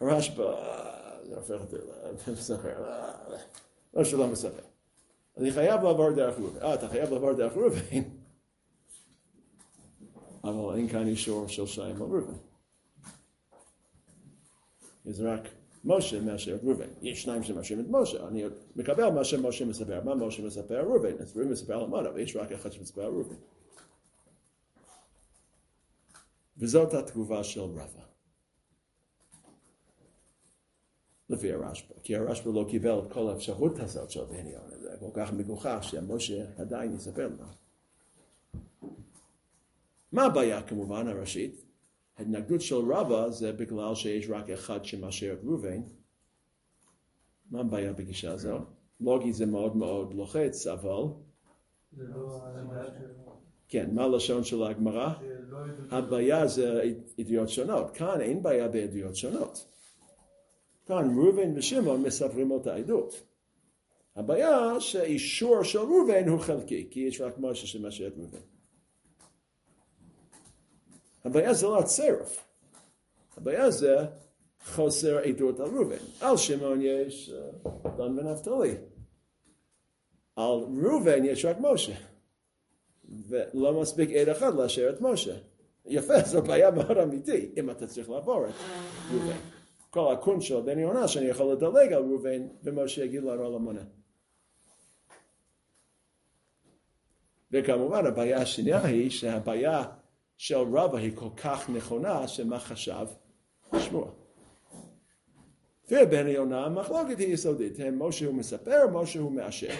הרשב"א, 0.00 0.44
זה 1.24 1.36
הופך 1.36 1.60
אותי 1.60 1.76
למספר, 2.26 2.84
משה 3.94 4.16
לא 4.16 4.26
מספר. 4.26 4.69
אני 5.40 5.52
חייב 5.52 5.82
לעבור 5.82 6.10
דרך 6.10 6.38
ראובן. 6.38 6.62
אה, 6.62 6.74
אתה 6.74 6.88
חייב 6.88 7.12
לעבור 7.12 7.32
דרך 7.32 7.56
ראובן. 7.56 7.80
אבל 10.44 10.76
אין 10.76 10.88
כאן 10.88 11.06
אישור 11.06 11.48
של 11.48 11.66
שניים 11.66 11.96
על 11.96 12.02
ראובן. 12.02 12.38
זה 15.04 15.34
רק 15.34 15.48
משה 15.84 16.20
מאשר 16.20 16.54
את 16.54 16.60
ראובן. 16.64 16.88
יש 17.02 17.22
שניים 17.22 17.42
שמאשרים 17.42 17.80
את 17.80 17.86
משה, 17.88 18.28
אני 18.28 18.44
מקבל 18.76 19.10
מה 19.10 19.24
שמשה 19.24 19.64
מספר. 19.64 20.04
מה 20.04 20.14
משה 20.14 20.42
מספר? 20.42 20.80
ראובן. 20.80 21.18
אז 21.20 21.36
ראובן 21.36 21.52
מספר 21.52 21.74
על 21.74 21.84
המונה, 21.84 22.10
ויש 22.14 22.36
רק 22.36 22.52
אחד 22.52 22.72
שמספר 22.72 23.02
על 23.02 23.12
ראובן. 23.12 23.36
וזאת 26.58 26.94
התגובה 26.94 27.44
של 27.44 27.60
רבא. 27.60 28.09
לפי 31.30 31.52
הרשב"א, 31.52 31.94
כי 32.02 32.16
הרשב"א 32.16 32.50
לא 32.54 32.66
קיבל 32.68 32.98
את 32.98 33.12
כל 33.12 33.28
האפשרות 33.28 33.78
הזאת 33.78 34.10
של 34.10 34.24
דניון, 34.24 34.62
זה 34.80 34.90
כל 35.00 35.10
כך 35.14 35.32
מגוחך 35.32 35.78
שמשה 35.82 36.44
עדיין 36.58 36.94
יספר 36.94 37.28
לו. 37.38 37.44
מה 40.12 40.24
הבעיה 40.24 40.62
כמובן 40.62 41.08
הראשית? 41.08 41.64
ההתנגדות 42.16 42.60
של 42.60 42.92
רבא 42.92 43.30
זה 43.30 43.52
בגלל 43.52 43.94
שיש 43.94 44.30
רק 44.30 44.50
אחד 44.50 44.84
שמאשר 44.84 45.32
את 45.32 45.38
ראובן. 45.44 45.80
מה 47.50 47.60
הבעיה 47.60 47.92
בגישה 47.92 48.32
הזו? 48.32 48.58
לוגי 49.00 49.32
זה 49.32 49.46
מאוד 49.46 49.76
מאוד 49.76 50.14
לוחץ, 50.14 50.66
אבל 50.66 50.88
לא... 50.88 52.40
כן, 53.68 53.94
מה 53.94 54.04
הלשון 54.04 54.44
של 54.44 54.62
הגמרא? 54.62 55.08
עדות- 55.08 55.92
הבעיה 55.92 56.46
זה 56.46 56.82
עדויות 57.18 57.48
שונות, 57.48 57.90
כאן 57.90 58.20
אין 58.20 58.42
בעיה 58.42 58.68
בעדויות 58.68 59.16
שונות. 59.16 59.66
כאן 60.90 61.18
ראובן 61.18 61.58
ושמעון 61.58 62.02
מספרים 62.02 62.50
אותה 62.50 62.74
עדות. 62.74 63.22
הבעיה 64.16 64.80
שאישור 64.80 65.62
של 65.62 65.78
ראובן 65.78 66.28
הוא 66.28 66.40
חלקי, 66.40 66.88
כי 66.90 67.00
יש 67.00 67.20
רק 67.20 67.34
משה 67.38 67.66
שמאשר 67.66 68.06
את 68.06 68.12
ראובן. 68.16 68.38
הבעיה 71.24 71.54
זה 71.54 71.66
לא 71.66 71.78
הצירוף, 71.78 72.44
הבעיה 73.36 73.70
זה 73.70 73.96
חוסר 74.64 75.18
עדות 75.18 75.60
על 75.60 75.66
ראובן. 75.66 75.96
על 76.20 76.36
שמעון 76.36 76.78
יש 76.82 77.30
אה, 77.30 77.70
דן 77.96 78.18
ונפתלי. 78.18 78.74
על 80.36 80.64
ראובן 80.82 81.24
יש 81.24 81.44
רק 81.44 81.56
משה. 81.60 81.94
ולא 83.28 83.80
מספיק 83.80 84.10
עד 84.10 84.28
אחד 84.28 84.54
לאשר 84.54 84.90
את 84.90 85.00
משה. 85.00 85.36
יפה, 85.86 86.20
זו 86.20 86.42
בעיה 86.42 86.70
מאוד 86.70 86.98
אמיתי, 86.98 87.50
אם 87.56 87.70
אתה 87.70 87.86
צריך 87.86 88.10
לעבור 88.10 88.46
את 88.46 88.54
ראובן. 89.12 89.59
כל 89.90 90.12
הקון 90.12 90.40
של 90.40 90.60
בני 90.60 90.82
עונה 90.82 91.08
שאני 91.08 91.26
יכול 91.26 91.52
לדלג 91.52 91.92
על 91.92 92.02
ראובן, 92.02 92.48
ומשה 92.62 93.04
יגיד 93.04 93.26
על 93.26 93.54
המונה. 93.54 93.82
וכמובן 97.52 98.06
הבעיה 98.06 98.42
השנייה 98.42 98.84
היא 98.84 99.10
שהבעיה 99.10 99.84
של 100.36 100.56
רבא 100.56 100.98
היא 100.98 101.16
כל 101.16 101.28
כך 101.36 101.70
נכונה, 101.70 102.28
שמה 102.28 102.58
חשב 102.58 103.06
שמוע. 103.78 104.10
ובני 105.90 106.36
עונה 106.36 106.64
המחלוקת 106.64 107.18
היא 107.18 107.34
יסודית, 107.34 107.80
הם 107.80 108.02
משה 108.02 108.26
הוא 108.26 108.34
מספר, 108.34 108.86
משה 108.92 109.20
הוא 109.20 109.32
מאשר. 109.32 109.74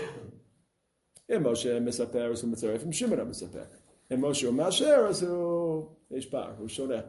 אם 1.37 1.53
משה 1.53 1.81
מספר 1.81 2.33
אז 2.33 2.43
הוא 2.43 2.53
מצרף 2.53 2.83
עם 2.85 2.93
שמעון 2.93 3.21
המספר. 3.21 3.65
אם 4.13 4.25
משה 4.25 4.47
הוא 4.47 4.55
מאשר 4.55 5.07
אז 5.09 5.23
הוא, 5.23 5.87
יש 6.11 6.27
פער, 6.27 6.53
הוא 6.59 6.69
שונה 6.69 7.01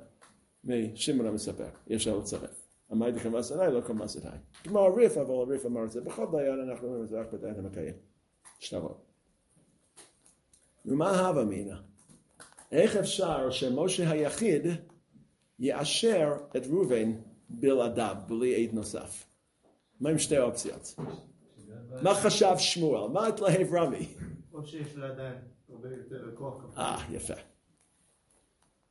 משמעון 0.64 1.28
המספר, 1.28 1.70
אי 1.89 1.95
אפשר 1.95 2.18
לצרף. 2.18 2.61
עמד 2.91 3.15
לכם 3.15 3.35
עשרה, 3.35 3.69
לא 3.69 3.81
כמה 3.81 4.05
עשרה. 4.05 4.31
כמו 4.63 4.79
הריף, 4.79 5.17
אבל 5.17 5.33
הריף 5.33 5.65
אמר 5.65 5.83
את 5.83 5.91
זה, 5.91 6.01
בכל 6.01 6.25
דיין 6.31 6.69
אנחנו 6.69 6.87
אומרים 6.87 7.03
את 7.03 7.09
זה 7.09 7.19
רק 7.19 7.33
בדיין 7.33 7.55
המקיים. 7.59 7.93
שטרות. 8.59 9.05
ומה 10.85 11.19
הווה 11.19 11.41
אמינא? 11.41 11.75
איך 12.71 12.95
אפשר 12.95 13.51
שמשה 13.51 14.11
היחיד 14.11 14.67
יאשר 15.59 16.33
את 16.57 16.67
ראובן 16.67 17.11
בלעדיו, 17.49 18.15
בלי 18.27 18.67
עד 18.67 18.73
נוסף? 18.73 19.25
מה 19.99 20.09
עם 20.09 20.17
שתי 20.17 20.39
אופציות? 20.39 20.95
מה 22.03 22.15
חשב 22.15 22.55
שמואל? 22.57 23.11
מה 23.11 23.27
התלהב 23.27 23.73
רמי? 23.73 24.07
או 24.53 24.65
שיש 24.65 24.95
לה 24.95 25.07
עדיין 25.07 25.35
הרבה 25.69 25.89
יותר 25.89 26.35
כוח. 26.35 26.77
אה, 26.77 27.05
יפה. 27.11 27.33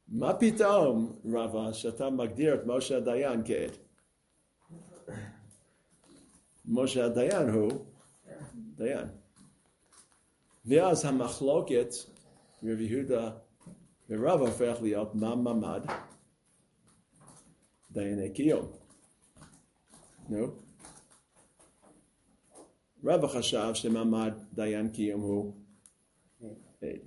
מה 0.08 0.34
פתאום, 0.34 1.12
רבא, 1.34 1.72
שאתה 1.72 2.10
מגדיר 2.10 2.54
את 2.54 2.60
משה 2.66 2.96
הדיין 2.96 3.42
כעד? 3.44 3.89
משה 6.64 7.04
הדיין 7.04 7.48
הוא 7.48 7.72
דיין. 8.76 9.08
ואז 10.64 11.04
המחלוקת, 11.04 11.94
רבי 12.62 12.84
יהודה 12.84 13.30
ורבא 14.08 14.46
הופך 14.46 14.82
להיות 14.82 15.14
מה 15.14 15.34
ממד? 15.34 15.82
דייני 17.90 18.32
קיום. 18.32 18.66
נו? 20.28 20.46
רבא 23.04 23.26
חשב 23.28 23.70
שמעמד 23.74 24.32
דיין 24.52 24.88
קיום 24.88 25.20
הוא 25.20 25.54
עד. 26.82 26.98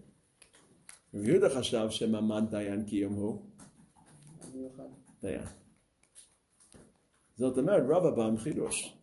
רבי 1.14 1.28
יהודה 1.28 1.50
חשב 1.50 1.88
שמעמד 1.90 2.44
דיין 2.50 2.86
קיום 2.86 3.14
הוא 3.14 3.42
דיין. 5.22 5.63
זאת 7.44 7.58
אומרת, 7.58 7.84
רבא 7.90 8.10
בא 8.10 8.26
עם 8.26 8.38
חידוש. 8.38 8.98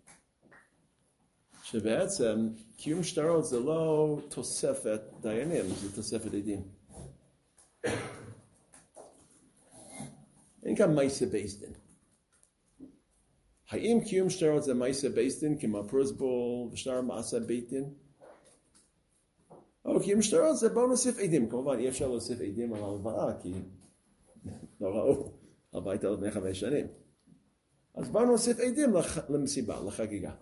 שבעצם 1.62 2.48
קיום 2.76 3.02
שטרות 3.02 3.44
זה 3.44 3.60
לא 3.60 4.18
תוספת 4.28 5.00
דיינים, 5.20 5.64
זה 5.64 5.96
תוספת 5.96 6.34
עדים. 6.34 6.62
אין 10.62 10.76
כאן 10.76 10.94
מייסה 10.94 11.26
בייסדין. 11.26 11.72
האם 13.68 13.98
קיום 14.04 14.30
שטרות 14.30 14.64
זה 14.64 14.74
מייסה 14.74 15.08
בייסדין 15.08 15.58
כמו 15.58 15.88
פרוסבול 15.88 16.68
ושאר 16.72 17.00
מעשה 17.00 17.40
בית 17.40 17.68
דין? 17.68 17.94
או 19.84 20.00
קיום 20.00 20.22
שטרות 20.22 20.56
זה 20.56 20.68
בואו 20.68 20.86
נוסיף 20.86 21.18
עדים. 21.18 21.50
כמובן 21.50 21.78
אי 21.78 21.88
אפשר 21.88 22.08
להוסיף 22.08 22.40
עדים 22.40 22.74
על 22.74 22.82
הלוואה 22.84 23.40
כי 23.42 23.52
לא 24.80 24.88
ראו 24.88 25.32
הביתה 25.72 26.10
לפני 26.10 26.30
חמש 26.30 26.60
שנים. 26.60 26.99
אז 27.94 28.08
בואו 28.08 28.24
נוסיף 28.24 28.60
עדים 28.60 28.94
לח... 28.94 29.30
למסיבה, 29.30 29.80
לחגיגה. 29.86 30.32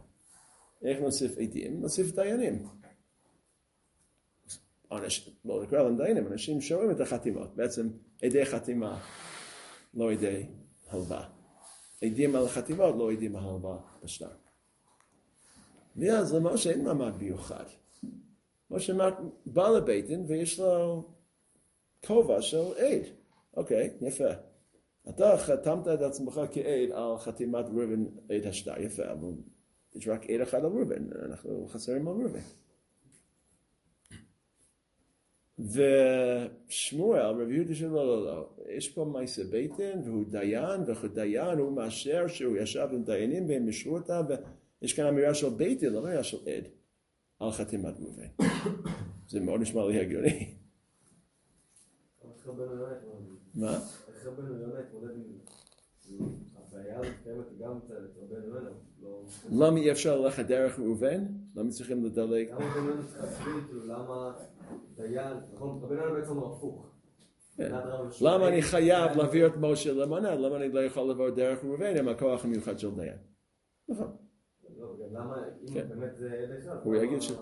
איך 0.82 1.00
נוסיף 1.00 1.38
עדים? 1.38 1.80
נוסיף 1.80 2.14
דיינים. 2.14 2.66
אנשים, 4.92 5.34
לא 5.44 5.62
נקרא 5.62 5.82
להם 5.82 5.96
דיינים, 5.96 6.26
אנשים 6.26 6.60
שרואים 6.60 6.90
את 6.90 7.00
החתימות, 7.00 7.56
בעצם 7.56 7.88
עדי 8.22 8.44
חתימה, 8.44 9.00
לא 9.94 10.12
עדי 10.12 10.46
הלוואה. 10.88 11.28
עדים 12.02 12.36
על 12.36 12.44
החתימות, 12.44 12.94
לא 12.98 13.12
עדים 13.12 13.36
על 13.36 13.44
הלוואה 13.44 13.78
בשטר. 14.02 14.28
ואז 15.96 16.34
למשה 16.34 16.70
אין 16.70 16.84
מעמד 16.84 17.16
מיוחד. 17.16 17.64
משה 18.70 18.92
בא 19.46 19.68
לבית 19.68 20.06
דין 20.06 20.24
ויש 20.28 20.60
לו 20.60 21.04
כובע 22.06 22.42
של 22.42 22.74
עד. 22.76 23.02
אוקיי, 23.56 23.90
יפה. 24.00 24.28
אתה 25.08 25.36
חתמת 25.38 25.88
את 25.88 26.00
עצמך 26.00 26.40
כעד 26.52 26.90
על 26.92 27.18
חתימת 27.18 27.64
ראובן 27.64 28.04
עד 28.28 28.46
השטר, 28.46 28.80
יפה, 28.80 29.12
אבל 29.12 29.32
יש 29.94 30.08
רק 30.08 30.30
עד 30.30 30.40
אחד 30.40 30.58
על 30.58 30.70
ראובן, 30.70 31.06
אנחנו 31.24 31.66
חסרים 31.68 32.08
על 32.08 32.14
ראובן. 32.14 32.40
ושמואל, 35.58 37.20
רבי 37.20 37.54
יהודה 37.54 37.74
שלו, 37.74 37.94
לא, 37.94 38.26
לא, 38.26 38.50
יש 38.68 38.88
פה 38.88 39.04
מעשה 39.04 39.42
דין, 39.44 40.02
והוא 40.04 40.24
דיין, 40.30 40.80
וכדיין 40.86 41.58
הוא 41.58 41.72
מאשר 41.72 42.26
שהוא 42.28 42.56
ישב 42.56 42.88
עם 42.92 43.04
דיינים 43.04 43.48
והם 43.48 43.66
אישרו 43.66 43.98
אותם, 43.98 44.22
ויש 44.82 44.92
כאן 44.92 45.06
אמירה 45.06 45.34
של 45.34 45.56
דין, 45.56 45.78
לא 45.82 45.98
אמירה 45.98 46.22
של 46.22 46.36
עד, 46.36 46.68
על 47.40 47.50
חתימת 47.50 47.94
ראובן. 48.00 48.46
זה 49.28 49.40
מאוד 49.40 49.60
נשמע 49.60 49.88
לי 49.88 50.00
הגיוני. 50.00 50.54
רבנו 52.48 52.72
יונה 52.74 52.92
התמודד? 52.96 53.30
מה? 53.54 53.72
איך 54.08 54.26
רבנו 54.26 54.60
יונה 54.60 54.78
התמודד 54.78 55.10
עם 55.16 56.28
הבעיה 56.56 56.98
הזאת 57.00 57.12
קיימת 57.24 57.58
גם 57.58 57.78
אצל 57.84 57.94
רבנו 58.22 58.46
יונה? 58.48 58.70
לא... 59.02 59.22
למה 59.50 59.78
אי 59.78 59.92
אפשר 59.92 60.20
ללכת 60.20 60.46
דרך 60.46 60.78
ראובן? 60.78 61.24
למה 61.56 61.70
צריכים 61.70 62.04
לדלג? 62.04 62.48
למה 62.50 62.58
רבנו 62.70 62.88
יונה 62.90 63.02
צריך 63.02 63.20
להסביר 63.22 63.54
כאילו 63.66 63.86
למה 63.86 64.32
דיין, 64.96 65.36
נכון, 65.54 65.80
רבנו 65.82 65.94
יונה 66.00 66.14
בעצם 66.20 66.36
הוא 66.36 66.52
הפוך. 66.56 66.86
כן. 67.56 67.72
למה 68.20 68.48
אני 68.48 68.62
חייב 68.62 69.06
דיין- 69.06 69.18
להעביר 69.18 69.46
את 69.46 69.52
משה 69.60 69.92
למנה? 69.92 70.34
למה 70.34 70.56
אני 70.56 70.68
לא 70.72 70.80
יכול 70.80 71.02
לעבור 71.08 71.30
דרך 71.30 71.64
ראובן 71.64 71.96
עם 71.96 72.08
הכוח 72.08 72.44
המיוחד 72.44 72.78
של 72.78 72.94
דיין? 72.94 73.16
נכון. 73.88 74.16
לא, 74.78 74.94
למה, 75.12 75.36
אם 75.62 75.74
כן. 75.74 75.88
באמת 75.88 76.16
זה 76.16 76.46
הוא 76.84 76.96
יגיד 76.96 77.22
ש- 77.22 77.32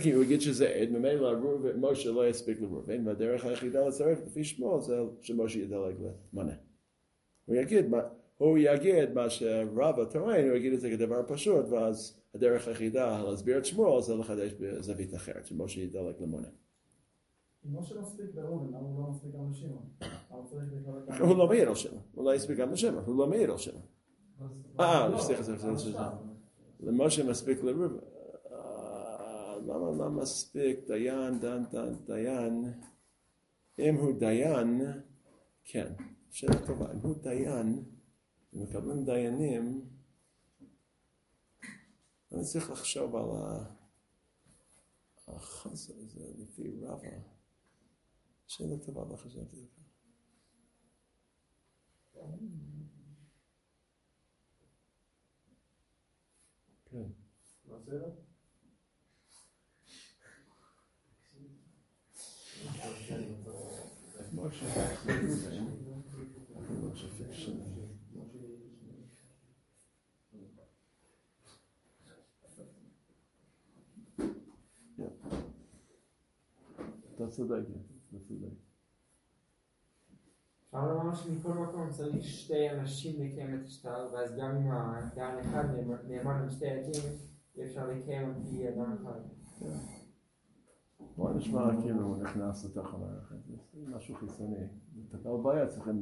כי 0.00 0.12
הוא 0.12 0.24
יגיד 0.24 0.40
שזה 0.40 0.68
עד, 0.68 0.90
ממילא 0.90 1.32
משה 1.76 2.10
לא 2.10 2.28
יספיק 2.28 2.60
לראובן, 2.60 3.08
והדרך 3.08 3.44
היחידה 3.44 3.88
לצרף 3.88 4.18
לפי 4.26 4.44
שמו 4.44 4.80
זה 4.80 5.00
שמשה 5.20 5.58
ידלג 5.58 5.94
למנה. 6.32 6.52
הוא 7.46 7.56
יגיד 7.56 7.86
הוא 8.38 8.58
יגיד 8.58 9.12
מה 9.14 9.30
שרבא 9.30 10.04
טוען, 10.04 10.48
הוא 10.48 10.56
יגיד 10.56 10.72
את 10.72 10.80
זה 10.80 10.90
כדבר 10.90 11.22
פשוט, 11.26 11.66
ואז 11.68 12.22
הדרך 12.34 12.68
היחידה 12.68 13.22
להסביר 13.22 13.58
את 13.58 13.64
שמו 13.64 14.02
זה 14.02 14.14
לחדש 14.14 14.52
בזווית 14.52 15.14
אחרת, 15.14 15.46
שמשה 15.46 15.80
ידלג 15.80 16.14
למונה. 16.20 16.48
אם 17.66 17.78
משה 17.78 17.94
לא 17.94 18.02
מספיק 18.02 18.26
בראובן, 18.34 18.68
למה 18.68 18.78
הוא 18.78 19.02
לא 19.02 19.10
מספיק 19.10 19.30
גם 19.34 19.50
לשמעון? 19.50 19.88
הוא 21.20 21.38
לא 21.38 21.46
מעיד 21.46 21.68
על 21.68 21.74
שמו, 21.74 21.98
הוא 22.14 22.24
לא 22.24 22.34
יספיק 22.34 22.58
גם 22.58 22.72
לשם, 22.72 22.98
הוא 23.06 23.18
לא 23.18 23.26
מעיד 23.26 23.50
על 23.50 23.56
שמו. 23.56 23.80
אה, 24.80 25.08
סליחה, 25.18 25.42
סליחה, 25.42 25.60
סליחה, 25.60 25.78
סליחה. 25.78 26.16
למשה 26.80 27.30
מספיק 27.30 27.62
לראובן. 27.62 28.11
למה 29.66 29.90
לא 29.98 30.10
מספיק 30.10 30.78
דיין, 30.86 31.38
דן, 31.40 31.62
דן, 31.70 31.94
דיין? 32.06 32.80
אם 33.78 33.94
הוא 33.94 34.18
דיין, 34.18 34.80
כן, 35.64 35.92
שאלה 36.30 36.66
טובה. 36.66 36.92
אם 36.92 36.98
הוא 36.98 37.22
דיין, 37.22 37.84
ומקבלים 38.52 39.04
דיינים, 39.04 39.90
אני 42.32 42.44
צריך 42.44 42.70
לחשוב 42.70 43.16
על 43.16 43.30
ה... 43.36 43.64
החסר 45.28 45.94
הזה 45.98 46.32
לפי 46.38 46.80
רבא. 46.82 47.08
שאלה 48.46 48.76
טובה, 48.86 49.04
לא 49.10 49.16
חשבתי 49.16 49.56
על 49.56 49.66
זה. 49.66 49.82
כן. 56.84 57.08
מה 57.68 57.78
זה? 57.80 57.98
משה, 59.86 60.20
משה 60.44 60.82
fiction. 62.86 64.31
אתה 64.42 64.50
צודק, 77.30 77.54
אתה 78.08 78.18
צודק. 78.28 78.48
אפשר 80.66 80.92
לומר 80.92 81.14
שמכל 81.14 81.52
מקום 81.52 81.90
צריך 81.90 82.24
שתי 82.24 82.70
אנשים 82.70 83.22
לקיים 83.22 83.54
את 83.54 83.66
השטר, 83.66 84.08
ואז 84.12 84.36
גם 84.36 84.56
אם 84.56 84.70
האדם 84.70 85.38
אחד 85.40 85.64
נאמן 86.08 86.42
על 86.42 86.50
שתי 86.50 86.70
עדים, 86.70 87.02
אי 87.56 87.64
אפשר 87.64 87.86
לקיים 87.86 88.28
על 88.28 88.34
פי 88.50 88.68
אדם 88.68 88.96
אחד. 89.02 89.20
בוא 91.16 91.32
נשמע 91.34 91.80
כאילו 91.82 92.02
הוא 92.02 92.16
נכנס 92.16 92.64
לתוך 92.64 92.94
המערכת, 92.94 93.36
זה 93.46 93.56
משהו 93.96 94.14
חיצוני. 94.14 94.66
לטפל 94.96 95.28
בבעיה 95.28 95.66
צריכים 95.66 96.00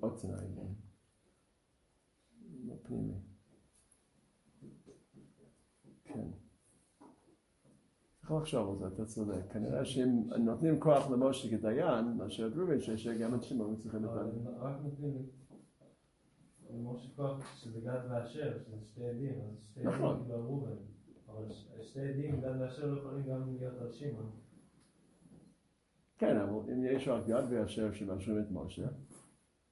עוד 0.00 0.18
תנאי. 0.20 0.46
לא 2.66 2.74
פנימי. 2.82 3.14
כן. 6.04 6.28
צריך 8.18 8.32
לחשוב 8.32 8.70
על 8.70 8.78
זה, 8.78 8.94
אתה 8.94 9.04
צודק. 9.04 9.52
כנראה 9.52 9.84
שאם 9.84 10.22
נותנים 10.38 10.80
כוח 10.80 11.10
למשה 11.10 11.50
כדיין, 11.50 12.16
מאשר 12.16 12.48
ראובן, 12.48 12.80
שיש 12.80 13.08
גם 13.08 13.34
את 13.34 13.42
שמעון 13.42 13.76
צריכים 13.76 14.04
את 14.04 14.10
רק 14.58 14.76
נותנים 14.82 15.26
למשה 16.70 17.08
כוח 17.16 17.54
שזה 17.54 17.80
גד 17.80 18.00
ואשר, 18.10 18.58
שזה 18.64 18.84
שתי 18.84 19.08
עדים, 19.08 19.40
אז 19.50 19.62
שתי 19.62 19.80
עדים 19.80 20.04
על 20.04 20.16
ראובן. 20.28 20.76
לא 21.28 21.34
שמעון. 23.92 24.30
כן, 26.18 26.36
אבל 26.36 26.72
אם 26.72 26.84
יש 26.84 27.08
רק 27.08 27.22
יד 27.28 27.44
ואשר 27.50 27.92
שמאשרים 27.92 28.38
את 28.38 28.50
משה, 28.50 28.86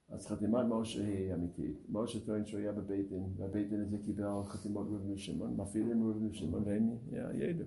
אז 0.09 0.27
חתימת 0.27 0.65
משה 0.69 1.07
היא 1.07 1.33
אמיתית. 1.33 1.77
משה 1.89 2.19
טוען 2.25 2.45
שהוא 2.45 2.59
היה 2.59 2.71
בבית 2.71 3.09
דין, 3.09 3.33
והבית 3.37 3.69
דין 3.69 3.81
הזה 3.81 3.97
קיבל 4.05 4.43
חתימות 4.45 4.87
ראובן 4.87 5.11
ושמעון, 5.11 5.57
מפעילים 5.57 6.03
ראובן 6.03 6.27
ושמעון, 6.27 6.63
והם 6.65 6.97
י- 7.11 7.43
ידעו. 7.43 7.65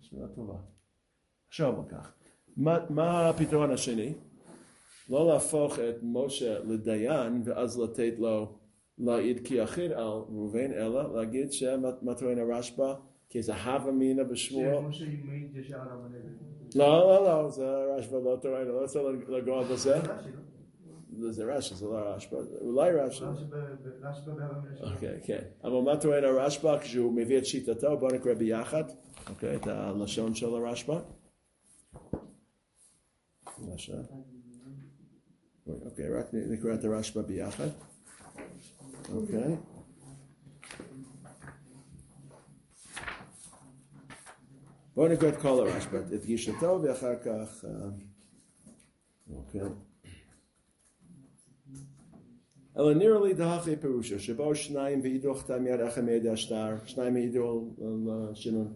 שאלה 0.00 0.28
טובה. 0.28 0.58
עכשיו 1.48 1.80
על 1.80 1.88
כך. 1.88 2.12
מה 2.90 3.28
הפתרון 3.28 3.70
השני? 3.70 4.14
לא 5.10 5.32
להפוך 5.32 5.78
את 5.78 5.94
משה 6.02 6.64
לדיין 6.64 7.42
ואז 7.44 7.80
לתת 7.80 8.14
לו 8.18 8.55
להעיד 8.98 9.46
כיחיד 9.46 9.92
על 9.92 10.04
ראובן, 10.04 10.72
אלא 10.72 11.16
להגיד 11.16 11.52
שמה 11.52 12.14
טוען 12.18 12.38
הרשב"א? 12.38 12.94
כי 13.28 13.42
זה 13.42 13.54
הווה 13.54 13.92
מינא 13.92 14.22
בשמואל. 14.22 14.78
לא, 16.74 16.98
לא, 16.98 17.24
לא, 17.24 17.50
זה 17.50 17.64
רשב"א 17.66 18.16
לא 18.16 18.36
טוען, 18.42 18.60
אני 18.60 18.68
לא 18.68 18.80
רוצה 18.82 19.00
לגוע 19.28 19.62
בזה. 19.64 19.96
רש"י, 19.96 20.28
לא? 21.18 21.32
זה 21.32 21.44
רש"י, 21.44 21.74
זה 21.74 21.86
לא 21.86 21.96
רשב"א, 21.98 22.36
אולי 22.60 22.92
רש"י. 22.92 23.24
רש"י 23.24 23.44
ב- 23.44 23.54
ב- 23.54 24.04
רש"י 24.06 24.20
בהרבה 24.26 24.60
מן 24.60 24.92
אוקיי, 24.94 25.20
כן. 25.24 25.42
אבל 25.64 25.80
מה 25.84 25.96
טוען 26.00 26.24
הרשב"א 26.24 26.78
כשהוא 26.78 27.12
מביא 27.12 27.38
את 27.38 27.46
שיטתו? 27.46 27.96
בואו 27.98 28.14
נקרא 28.14 28.34
ביחד, 28.34 28.84
אוקיי, 29.30 29.56
את 29.56 29.66
הלשון 29.66 30.34
של 30.34 30.46
הרשב"א. 30.46 30.98
אוקיי, 35.84 36.08
רק 36.08 36.26
נקרא 36.32 36.74
את 36.74 36.84
הרשב"א 36.84 37.22
ביחד. 37.22 37.68
אוקיי. 39.12 39.56
בואו 44.94 45.08
נקרא 45.12 45.28
את 45.28 45.36
כל 45.36 45.48
הרשב"א, 45.48 45.98
את 46.14 46.24
גישתו 46.24 46.80
ואחר 46.82 47.16
כך... 47.24 47.64
אה, 47.64 47.88
אוקיי. 49.30 49.60
אלא 52.76 52.94
נראה 52.94 53.20
לי 53.26 53.34
דהכי 53.34 53.76
פירושו, 53.76 54.20
שבאו 54.20 54.54
שניים 54.54 55.00
והעידו 55.00 55.34
חתם 55.34 55.62
מיד 55.62 55.80
אחד 55.80 56.04
מידי 56.04 56.28
השטר, 56.28 56.74
שניים 56.84 57.16
העידו 57.16 57.70
על 57.80 57.86
על 57.86 58.30
השינון, 58.30 58.72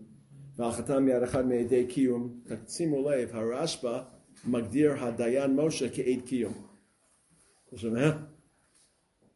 ועל 0.57 0.72
חתם 0.72 1.05
מיד 1.05 1.22
אחד 1.22 1.47
מידי 1.47 1.87
קיום. 1.87 2.41
רק 2.51 2.59
שימו 2.68 3.11
לב, 3.11 3.31
הרשב"א 3.33 4.03
מגדיר 4.45 5.05
הדיין 5.05 5.57
משה 5.57 5.89
כעד 5.89 6.20
קיום. 6.26 6.53
אתה 7.68 7.78
שומע? 7.78 8.11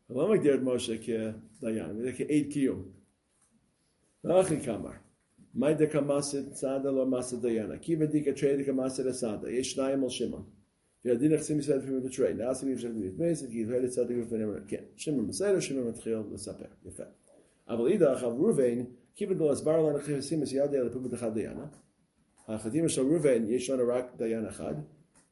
הוא 0.07 0.23
לא 0.23 0.33
מגדיר 0.33 0.55
את 0.55 0.61
משה 0.63 0.95
כדיין, 0.99 2.03
זה 2.03 2.13
כעד 2.13 2.53
קיום. 2.53 2.83
ואחי 4.25 4.61
כמר, 4.61 4.91
מאי 5.55 5.75
דקה 5.75 6.01
מסד 6.01 6.53
צדה 6.53 6.91
לא 6.91 7.07
מסד 7.07 7.43
דיינה, 7.43 7.79
כי 7.79 7.97
בדיקה 7.97 8.33
תרי 8.33 8.63
דקה 8.63 8.73
מסד 8.73 9.07
הסדה, 9.07 9.51
יש 9.51 9.73
שניים 9.73 10.03
על 10.03 10.09
שמעון. 10.09 10.45
והדין 11.05 11.33
נכסים 11.33 11.59
ישראל 11.59 11.79
לפעמים 11.79 12.03
בתרי, 12.03 12.35
נעשים 12.35 12.69
אי 12.69 12.75
אפשר 12.75 12.89
להתבייס, 12.95 13.47
כי 13.47 13.63
יתהל 13.63 13.83
לצדיק 13.85 14.17
ופנים, 14.27 14.49
כן, 14.69 14.83
שמעון 14.97 15.29
בסדר, 15.29 15.61
שמעון 15.61 15.89
מתחיל 15.89 16.17
לספר, 16.33 16.65
יפה. 16.87 17.03
אבל 17.69 17.87
אידך, 17.87 18.23
על 18.23 18.31
ראובן, 18.31 18.85
כיוון 19.15 19.39
דו 19.39 19.53
הסבר 19.53 19.79
לנו 19.79 19.99
נכסים 19.99 20.43
את 20.43 20.49
ידי 20.53 20.79
על 20.79 20.93
פעמים 20.93 21.15
אחד 21.15 21.35
דיינה, 21.35 21.67
החתימה 22.49 22.89
של 22.89 23.03
ראובן, 23.03 23.49
יש 23.49 23.71
לנו 23.71 23.83
רק 23.89 24.17
דיין 24.17 24.47
אחד, 24.47 24.75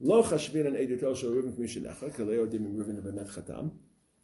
לא 0.00 0.22
חשבין 0.22 0.66
על 0.66 0.76
עדותו 0.76 1.16
של 1.16 1.26
ראובן 1.26 1.52
כמי 1.52 1.68
שנחה, 1.68 2.10
כי 2.10 2.22
לא 2.24 2.30
יודעים 2.30 2.66
אם 2.66 2.76
ראובן 2.76 3.02
באמת 3.02 3.28
חתם, 3.28 3.68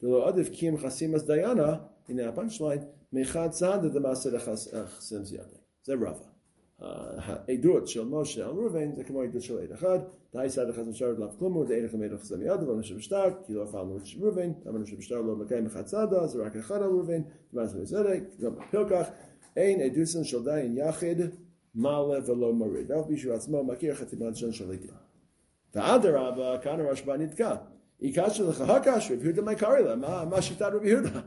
ולא 0.02 0.28
עדיף 0.28 0.48
כי 0.52 0.68
אם 0.68 0.76
חסים 0.76 1.14
אז 1.14 1.26
דיינה, 1.26 1.76
הנה 2.08 2.28
הפאנצ'ליין, 2.28 2.80
מאחד 3.12 3.48
צעד 3.50 3.86
דמעשה 3.86 4.30
לחסים 4.30 5.24
זיאדה. 5.24 5.56
זה 5.84 5.94
רבא. 5.94 6.38
העדות 6.78 7.88
של 7.88 8.04
משה 8.04 8.46
על 8.46 8.50
ראובן 8.50 8.96
זה 8.96 9.04
כמו 9.04 9.22
העדות 9.22 9.42
של 9.42 9.58
עד 9.58 9.72
אחד, 9.72 9.98
די 10.32 10.46
צד 10.48 10.68
אחד 10.68 10.88
נשאר 10.88 11.12
לאו 11.18 11.28
כלומו, 11.38 11.64
די 11.64 11.74
אין 11.74 11.84
לכם 11.84 12.02
עד 12.02 12.12
לחסם 12.12 12.42
יד, 12.42 12.50
אבל 12.50 12.74
נשאר 12.74 12.96
בשטר, 12.96 13.24
כי 13.46 13.54
לא 13.54 13.64
הפעלנו 13.64 13.96
את 13.96 14.02
ראובן, 14.20 14.52
אבל 14.66 14.78
נשאר 14.78 14.98
בשטר 14.98 15.20
לא 15.20 15.36
מקיים 15.36 15.66
אחד 15.66 15.82
צדה, 15.82 16.26
זה 16.26 16.42
רק 16.42 16.56
אחד 16.56 16.76
על 16.76 16.90
ראובן, 16.90 17.22
ואז 17.52 17.70
זה 17.70 17.84
צדק, 17.84 18.22
גם 18.40 18.54
בפילקח, 18.54 19.08
אין 19.56 19.80
עדוסן 19.80 20.24
של 20.24 20.44
דיין 20.44 20.76
יחיד, 20.76 21.18
מעלה 21.74 22.18
ולא 22.26 22.52
מוריד, 22.52 22.90
ואף 22.90 23.08
מישהו 23.08 23.32
עצמו 23.32 23.64
מכיר 23.64 23.94
חתימת 23.94 24.36
של 24.36 24.52
שליטים. 24.52 24.90
ואדרבה, 25.74 26.58
כאן 26.62 26.80
הרשב"א 26.80 27.16
נתקע. 27.16 27.54
יקשו 28.00 28.50
לך 28.50 28.60
הקש, 28.60 29.10
רב 29.10 29.24
יהודה 29.24 29.42
מה 29.42 29.54
קרא 29.54 29.78
לה? 29.78 29.96
מה 29.96 30.24
מה 30.24 30.42
שיטת 30.42 30.70
רב 30.72 30.84
יהודה? 30.84 31.20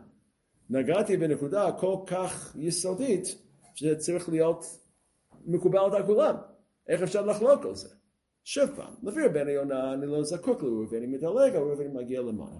נגעתי 0.69 1.17
בנקודה 1.17 1.71
כל 1.71 1.95
כך 2.05 2.55
יסודית, 2.59 3.35
שזה 3.75 3.95
צריך 3.95 4.29
להיות 4.29 4.65
מקובל 5.45 5.95
על 5.95 6.05
כולם. 6.05 6.35
איך 6.87 7.01
אפשר 7.01 7.25
לחלוק 7.25 7.65
על 7.65 7.75
זה? 7.75 7.89
שוב 8.43 8.69
פעם, 8.75 8.93
לפי 9.03 9.19
רבנו 9.25 9.49
יונה 9.49 9.93
אני 9.93 10.05
לא 10.05 10.23
זקוק 10.23 10.63
לראובן, 10.63 10.97
אני 10.97 11.07
מדלג 11.07 11.55
על 11.55 11.61
ראובן 11.63 11.93
מגיע 11.93 12.21
למעלה. 12.21 12.59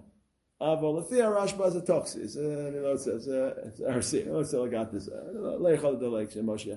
אבל 0.62 1.00
לפי 1.00 1.22
הרשב"א 1.22 1.70
זה 1.70 1.82
טוקסי, 1.82 2.28
זה 2.28 2.68
אני 2.68 2.80
לא 2.80 2.92
רוצה, 2.92 3.18
זה 3.18 3.52
זה 3.74 3.88
ארסי, 3.88 4.24
אני 4.24 4.32
לא 4.32 4.38
רוצה 4.38 4.58
לגעת 4.58 4.94
בזה, 4.94 5.16
אני 5.30 5.44
לא 5.44 5.62
לא 5.64 5.70
יכול 5.70 5.90
לדלג 5.90 6.30
שמשה. 6.30 6.76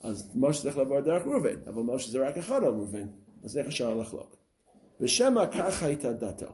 אז 0.00 0.30
משה 0.36 0.62
צריך 0.62 0.78
לעבור 0.78 1.00
דרך 1.00 1.26
ראובן, 1.26 1.56
אבל 1.66 1.82
משה 1.82 2.10
זה 2.10 2.28
רק 2.28 2.36
אחד 2.36 2.64
על 2.64 2.74
ראובן, 2.74 3.06
אז 3.44 3.58
איך 3.58 3.66
אפשר 3.66 3.94
לחלוק? 3.94 4.43
ושמא 5.00 5.46
ככה 5.46 5.86
הייתה 5.86 6.12
דתו. 6.12 6.46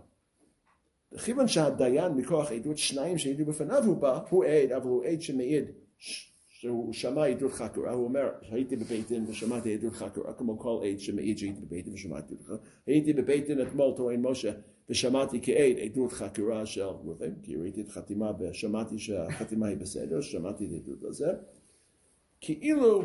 כיוון 1.25 1.49
שהדיין 1.49 2.13
מכוח 2.13 2.53
עדות 2.53 2.79
שניים 2.79 3.19
שהעידו 3.19 3.45
בפניו 3.45 3.85
הוא 3.85 3.97
בא, 3.97 4.21
הוא 4.31 4.45
עד, 4.45 4.73
אבל 4.73 4.87
הוא 4.87 5.05
עד 5.05 5.21
שמעיד 5.21 5.65
שהוא 6.61 6.93
שמע 6.93 7.27
עדות 7.27 7.53
חקורה, 7.53 7.93
הוא 7.93 8.05
אומר, 8.05 8.29
הייתי 8.51 8.77
בבית 8.77 9.09
דין 9.09 9.25
ושמעתי 9.29 9.75
עדות 9.75 9.93
חקורה, 9.93 10.33
כמו 10.33 10.59
כל 10.59 10.81
עד 10.85 10.99
שמעיד 11.01 11.39
שהייתי 11.39 11.61
בבית 11.61 11.85
דין 11.85 11.95
ושמעתי 11.95 12.35
עדות 12.35 12.45
חקורה. 12.45 12.59
הייתי 12.87 13.13
בבית 13.13 13.47
דין 13.47 13.63
אתמול, 13.63 13.93
טוען 13.97 14.21
משה, 14.23 14.53
ושמעתי 14.89 15.41
כעד 15.43 15.77
עדות 15.85 16.13
חקורה 16.13 16.67
של 16.67 16.83
ראובן, 16.83 17.35
כי 17.43 17.57
ראיתי 17.57 17.81
את 17.81 17.89
החתימה 17.89 18.33
ושמעתי 18.39 18.99
שהחתימה 18.99 19.67
היא 19.67 19.77
בסדר, 19.77 20.21
שמעתי 20.21 20.67
את 20.67 20.71
העדות 20.73 21.05
הזה. 21.05 21.33
כאילו 22.41 23.03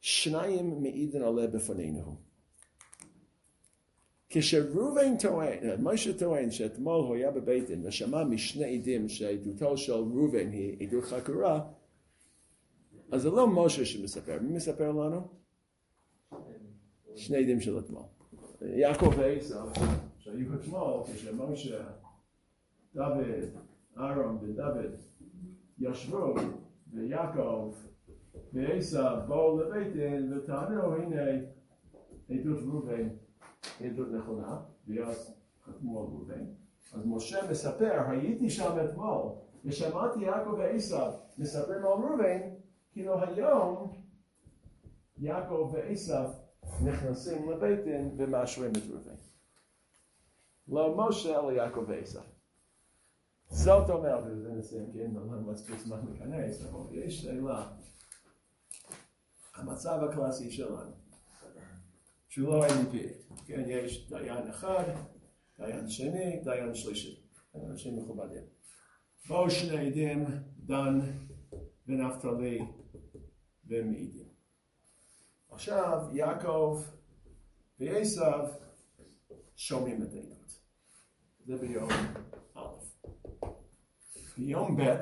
שניים 0.00 0.82
מעידן 0.82 1.22
עליה 1.22 1.46
בפנינו. 1.46 2.29
כשראובן 4.30 5.18
טוען, 5.18 5.58
משה 5.82 6.18
טוען 6.18 6.50
שאתמול 6.50 7.00
הוא 7.04 7.14
היה 7.14 7.30
בבית 7.30 7.66
דין 7.66 7.86
ושמע 7.86 8.24
משני 8.24 8.78
עדים 8.78 9.08
שעדותו 9.08 9.76
של 9.76 9.92
ראובן 9.92 10.52
היא 10.52 10.88
עדות 10.88 11.04
חקורה, 11.04 11.60
אז 13.12 13.22
זה 13.22 13.30
לא 13.30 13.46
משה 13.46 13.84
שמספר, 13.84 14.38
מי 14.40 14.56
מספר 14.56 14.92
לנו? 14.92 15.20
שני 17.14 17.38
עדים 17.38 17.60
של 17.60 17.78
אתמול. 17.78 18.02
יעקב 18.62 19.10
ועשיו, 19.18 19.66
שהיו 20.18 20.54
אתמול 20.54 21.02
כשמשה, 21.14 21.84
דוד, 22.94 23.44
אהרון 23.98 24.38
ודוד 24.42 24.94
ישבו, 25.78 26.34
ויעקב 26.92 27.74
ועשיו 28.52 29.18
באו 29.28 29.60
לבית 29.60 29.92
דין 29.92 30.32
וטענו 30.32 30.94
הנה 30.94 31.22
עדות 32.30 32.58
ראובן, 32.58 33.08
עדות 33.80 34.08
נכונה, 34.08 34.60
ואז 34.86 35.34
חתמו 35.64 36.00
על 36.00 36.06
ראובן. 36.06 36.44
אז 36.92 37.06
משה 37.06 37.50
מספר, 37.50 38.00
הייתי 38.08 38.50
שם 38.50 38.76
אתמול, 38.84 39.32
ושמעתי 39.64 40.20
יעקב 40.20 40.54
ועשיו 40.58 41.12
מספרים 41.38 41.78
על 41.78 41.84
ראובן, 41.84 42.40
כאילו 42.92 43.22
היום 43.22 43.92
יעקב 45.18 45.70
ועשיו 45.72 46.30
נכנסים 46.84 47.50
לבית 47.50 47.84
דין 47.84 48.14
ומאשרים 48.18 48.70
את 48.70 48.90
ראובן. 48.90 49.14
לא 50.68 50.94
משה 50.98 51.40
אלא 51.40 51.52
יעקב 51.52 51.84
ועשיו. 51.88 52.22
זאת 53.48 53.90
אומרת, 53.90 54.24
וזה 54.26 54.52
נסיים, 54.52 54.92
כן, 54.92 55.10
לא 55.14 55.52
מספיק 55.52 55.78
זמן 55.78 56.00
להיכנס, 56.08 56.64
אבל 56.64 56.98
יש 56.98 57.22
שאלה. 57.22 57.66
המצב 59.54 60.00
הקלאסי 60.10 60.50
שלנו, 60.50 60.90
שהוא 62.30 62.48
לא 62.48 62.66
NDP, 62.66 62.96
כן, 63.46 63.64
יש 63.66 64.08
דיין 64.08 64.48
אחד, 64.48 64.84
דיין 65.58 65.90
שני, 65.90 66.40
דיין 66.44 66.74
שלישי, 66.74 67.22
אנשים 67.54 67.96
מכובדים. 67.98 68.42
באו 69.28 69.50
שני 69.50 69.86
עדים, 69.86 70.24
דן 70.58 71.00
ונפתלי 71.86 72.58
ומעידים. 73.64 74.28
עכשיו 75.50 75.98
יעקב 76.12 76.82
ועשיו 77.80 78.48
שומעים 79.56 80.02
את 80.02 80.08
העדות. 80.14 80.60
זה 81.46 81.56
ביום 81.56 81.88
א'. 82.54 82.60
ביום 84.38 84.76
ב' 84.76 85.00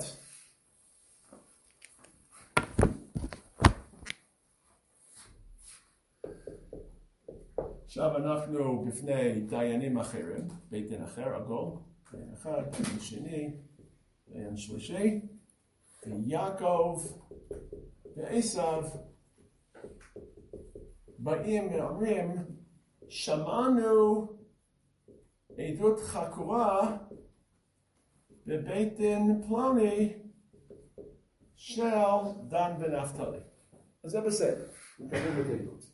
עכשיו 7.89 8.17
אנחנו 8.17 8.85
בפני 8.85 9.41
דיינים 9.41 9.99
אחרים, 9.99 10.49
בית 10.71 10.89
דין 10.89 11.03
אחר, 11.03 11.35
עגול, 11.37 11.71
דיין 12.13 12.33
אחד, 12.33 12.63
דיין 12.71 13.01
שני, 13.01 13.57
דיין 14.29 14.57
שלישי, 14.57 15.21
ויעקב 16.07 17.03
ועשיו 18.17 18.85
באים 21.19 21.73
ואומרים, 21.73 22.35
שמענו 23.09 24.27
עדות 25.59 26.01
חקורה 26.01 26.99
בבית 28.47 28.97
דין 28.97 29.43
פלוני 29.47 30.19
של 31.55 31.83
דן 32.49 32.73
ונפתלי. 32.79 33.41
אז 34.05 34.11
זה 34.11 34.21
בסדר, 34.21 34.71
מקבלים 35.01 35.41
את 35.41 35.47
העדות. 35.51 35.85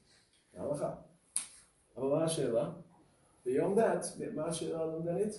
ההלכה. 0.57 1.04
אבל 1.97 2.09
מה 2.09 2.25
השאלה? 2.25 2.73
ביום 3.45 3.75
דת, 3.75 4.05
מה 4.35 4.47
השאלה 4.47 4.81
הלמדנית? 4.81 5.33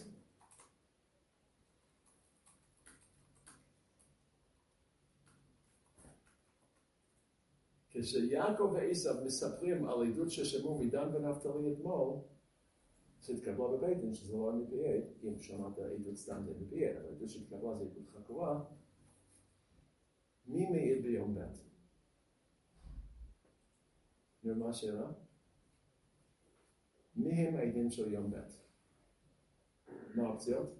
כשיעקב 7.89 8.72
ועשיו 8.74 9.16
מספרים 9.26 9.86
על 9.86 10.08
עדות 10.08 10.32
ששמעו 10.32 10.84
מדן 10.84 11.16
ונפתלי 11.16 11.74
אתמול, 11.74 12.18
שהתקבלה 13.22 13.68
בבית 13.68 13.97
דין, 13.97 14.14
שזה 14.14 14.38
לא 14.38 14.51
הנביאה, 14.51 14.99
אם 15.24 15.39
שמעת 15.39 15.80
עדות 15.80 16.16
סתם 16.16 16.43
זה 16.45 16.53
נביאה, 16.60 16.99
אבל 16.99 17.10
עדות 17.10 17.30
שהתקבלה 17.30 17.76
זה 17.76 17.84
עדות 17.84 18.10
חקורה, 18.14 18.64
מי 20.47 20.70
מעיד 20.70 21.03
ביום 21.03 21.36
ב'? 21.36 21.39
נו, 24.43 24.56
מה 24.56 24.70
השאלה? 24.70 25.24
מי 27.16 27.32
הם 27.32 27.55
העדים 27.55 27.89
של 27.89 28.13
יום 28.13 28.32
ב'? 28.32 28.36
מה 30.16 30.24
האופציות? 30.24 30.76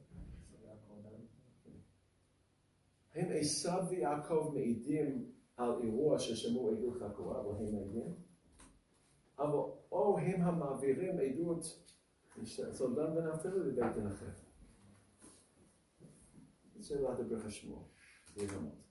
האם 3.14 3.26
עשיו 3.30 3.84
ויעקב 3.90 4.52
מעידים 4.54 5.32
על 5.58 5.72
אירוע 5.84 6.20
ששמעו 6.20 6.72
עדות 6.72 7.02
חקורה, 7.02 7.42
אבל 7.42 7.68
הם 7.68 7.76
עדים? 7.76 8.16
אבל 9.40 9.60
או 9.92 10.20
הם 10.20 10.42
המעבירים 10.42 11.20
עדות 11.20 11.64
אצל 12.42 12.96
דן 12.96 13.18
ונפתלי 13.18 13.60
לבית. 13.60 13.96
זה 16.76 16.84
שאלת 16.84 17.20
הברך 17.20 17.46
השמוע, 17.46 17.84
בירמות. 18.36 18.85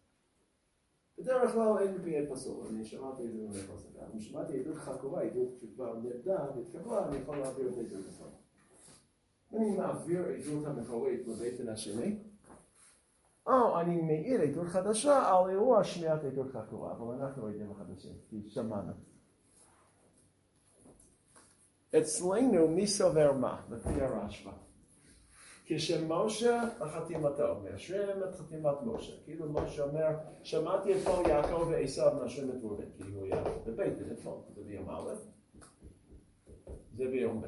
בדרך 1.25 1.53
כלל 1.53 1.79
אין 1.79 2.03
פי 2.03 2.27
פסול, 2.31 2.67
אני 2.71 2.85
שמעתי 2.85 3.25
את 3.25 3.33
זה 3.33 3.39
במי 3.39 3.63
פסול. 3.63 3.91
אני 4.13 4.21
שמעתי 4.21 4.61
עדות 4.61 4.77
חקורה, 4.77 5.23
עדות 5.23 5.49
שכבר 5.61 5.99
נדע 5.99 6.47
והתקבלה, 6.57 7.09
אני 7.09 7.17
יכול 7.17 7.37
להעביר 7.37 7.69
את 7.69 7.79
עדות 7.79 8.07
הזאת. 8.09 8.33
אני 9.53 9.77
מעביר 9.77 10.25
עדות 10.25 10.67
המקורית 10.67 11.27
דין 11.57 11.69
השני, 11.69 12.19
או 13.47 13.81
אני 13.81 14.03
מעיר 14.03 14.41
עדות 14.41 14.67
חדשה 14.67 15.29
על 15.29 15.51
אירוע 15.51 15.85
שמיעת 15.85 16.25
עדות 16.25 16.51
חקורה, 16.53 16.93
אבל 16.93 17.15
אנחנו 17.15 17.47
עדים 17.47 17.71
החדשים, 17.71 18.15
כי 18.29 18.51
שמענו. 18.51 18.93
אצלנו 21.99 22.69
מי 22.69 22.87
סובר 22.87 23.33
מה, 23.33 23.63
לפי 23.71 24.01
הרשב"א? 24.03 24.74
כשמשה 25.67 26.63
בחתימתו, 26.79 27.61
מאשרים 27.65 28.23
את 28.23 28.35
חתימת 28.35 28.83
משה, 28.85 29.13
כאילו 29.25 29.53
משה 29.53 29.83
אומר, 29.83 30.09
שמעתי 30.43 30.93
אתמול 30.95 31.29
יעקב 31.29 31.67
ועשיו 31.71 32.13
מאשרים 32.23 32.51
את 32.51 32.57
ראובן, 32.63 32.85
כי 32.97 33.03
הוא 33.15 33.25
היה 33.25 33.45
בבית 33.67 33.99
דין 33.99 34.13
אתמול, 34.13 34.39
זה 34.55 34.63
ביום 34.65 34.91
א', 34.91 35.15
זה 36.97 37.05
ביום 37.05 37.43
ב'. 37.43 37.47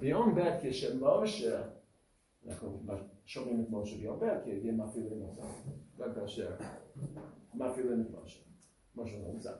ביום 0.00 0.34
ב' 0.34 0.40
כשמשה, 0.62 1.62
אנחנו 2.46 2.82
שומעים 3.24 3.60
את 3.60 3.66
משה 3.70 3.96
ביום 3.96 4.20
ב', 4.20 4.44
כי 4.44 4.50
יודעים 4.50 4.78
מפעילים 4.78 5.22
אותו, 5.22 5.42
רק 5.98 6.14
כאשר 6.14 6.50
מפעילים 7.54 8.00
את 8.00 8.24
משה, 8.24 8.40
משה 8.96 9.16
נמצא, 9.32 9.52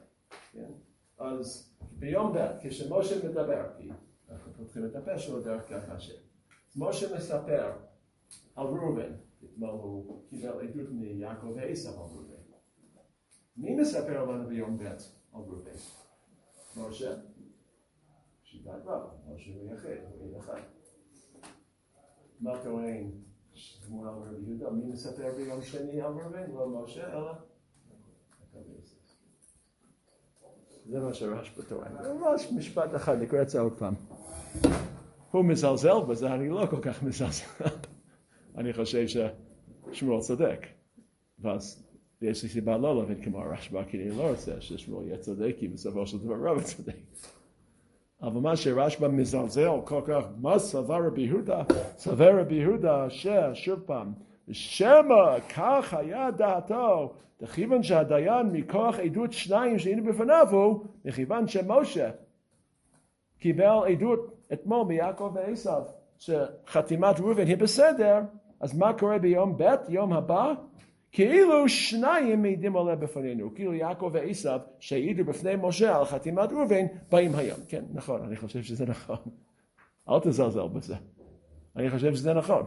כן? 0.52 0.70
אז 1.18 1.74
ביום 1.98 2.32
ב', 2.32 2.48
כשמשה 2.60 3.28
מדבר, 3.28 3.66
כי 3.78 3.90
אנחנו 4.30 4.52
פותחים 4.52 4.86
את 4.86 4.96
הפה 4.96 5.18
שלו 5.18 5.40
דרך 5.40 5.68
כך 5.68 5.88
השם. 5.88 6.33
משה 6.76 7.16
מספר 7.16 7.72
על 8.56 8.66
ראובן, 8.66 9.12
אתמול 9.44 9.70
הוא 9.70 10.22
קיבל 10.28 10.68
עדות 10.68 10.90
מיעקב 10.90 11.46
ועשיו 11.56 11.92
על 11.92 11.98
ראובן. 11.98 12.34
מי 13.56 13.74
מספר 13.80 14.24
לנו 14.24 14.48
ביום 14.48 14.78
ב' 14.78 14.82
על 14.82 14.96
ראובן? 15.32 15.70
משה? 16.76 17.14
שיטת 18.42 18.70
רב, 18.84 19.02
משה 19.28 19.50
הוא 19.54 19.74
יחיד, 19.74 19.98
הוא 20.18 20.38
אחד. 20.38 20.60
מה 22.40 22.62
טוען 22.62 23.10
שמואל 23.54 24.08
רבי 24.08 24.50
יהודה? 24.50 24.70
מי 24.70 24.84
מספר 24.84 25.34
ביום 25.36 25.62
שני 25.62 26.00
על 26.00 26.12
ראובן? 26.12 26.50
לא 26.50 26.68
משה, 26.68 27.12
אלא 27.12 27.32
זה 30.90 31.00
מה 31.00 31.14
שרשב"א 31.14 31.62
טוען. 31.62 31.92
ממש 31.92 32.52
משפט 32.56 32.94
אחד, 32.96 33.22
נקרא 33.22 33.42
את 33.42 33.48
זה 33.48 33.60
עוד 33.60 33.78
פעם. 33.78 33.94
הוא 35.38 35.44
מזלזל 35.44 36.00
בזה, 36.08 36.34
אני 36.34 36.48
לא 36.48 36.66
כל 36.70 36.80
כך 36.82 37.02
מזלזל. 37.02 37.44
אני 38.58 38.72
חושב 38.72 39.04
ששמואל 39.06 40.20
צודק. 40.20 40.66
ואז 41.38 41.86
יש 42.22 42.42
לי 42.42 42.48
סיבה 42.48 42.76
לא 42.76 42.96
להבין 42.96 43.24
כמו 43.24 43.38
הרשב"א, 43.38 43.84
כי 43.84 44.02
אני 44.02 44.16
לא 44.16 44.30
רוצה 44.30 44.60
ששמואל 44.60 45.06
יהיה 45.06 45.18
צודק, 45.18 45.54
כי 45.58 45.68
בסופו 45.68 46.06
של 46.06 46.18
דבר 46.18 46.34
רב 46.34 46.62
צודק. 46.62 46.96
אבל 48.22 48.40
מה 48.40 48.56
שרשב"א 48.56 49.08
מזלזל 49.08 49.70
כל 49.84 50.00
כך, 50.04 50.24
מה 50.40 50.58
סבר 50.58 51.06
רבי 51.06 51.22
יהודה? 51.22 51.62
סבר 51.96 52.40
רבי 52.40 52.54
יהודה 52.54 53.10
ששוב 53.10 53.80
פעם, 53.86 54.12
שמא 54.52 55.40
כך 55.56 55.94
היה 55.94 56.30
דעתו, 56.30 57.14
וכיוון 57.40 57.82
שהדיין 57.82 58.46
מכוח 58.46 58.98
עדות 58.98 59.32
שניים 59.32 59.78
שהיינו 59.78 60.04
בפניו 60.04 60.46
הוא, 60.50 60.84
מכיוון 61.04 61.48
שמשה 61.48 62.10
קיבל 63.38 63.78
עדות 63.88 64.33
אתמול 64.52 64.86
מיעקב 64.86 65.32
ועשיו, 65.34 65.82
שחתימת 66.18 67.20
ראובן 67.20 67.46
היא 67.46 67.56
בסדר, 67.56 68.20
אז 68.60 68.76
מה 68.76 68.92
קורה 68.92 69.18
ביום 69.18 69.56
ב', 69.56 69.74
יום 69.88 70.12
הבא? 70.12 70.52
כאילו 71.12 71.68
שניים 71.68 72.42
מעידים 72.42 72.72
עולה 72.72 72.96
בפנינו, 72.96 73.54
כאילו 73.54 73.74
יעקב 73.74 74.10
ועשיו 74.12 74.60
שהעידו 74.80 75.24
בפני 75.24 75.52
משה 75.62 75.96
על 75.96 76.04
חתימת 76.04 76.52
ראובן, 76.52 76.86
באים 77.10 77.34
היום. 77.34 77.58
כן, 77.68 77.84
נכון, 77.92 78.22
אני 78.22 78.36
חושב 78.36 78.62
שזה 78.62 78.86
נכון. 78.86 79.16
אל 80.08 80.20
תזלזל 80.20 80.68
בזה. 80.68 80.94
אני 81.76 81.90
חושב 81.90 82.14
שזה 82.14 82.34
נכון. 82.34 82.64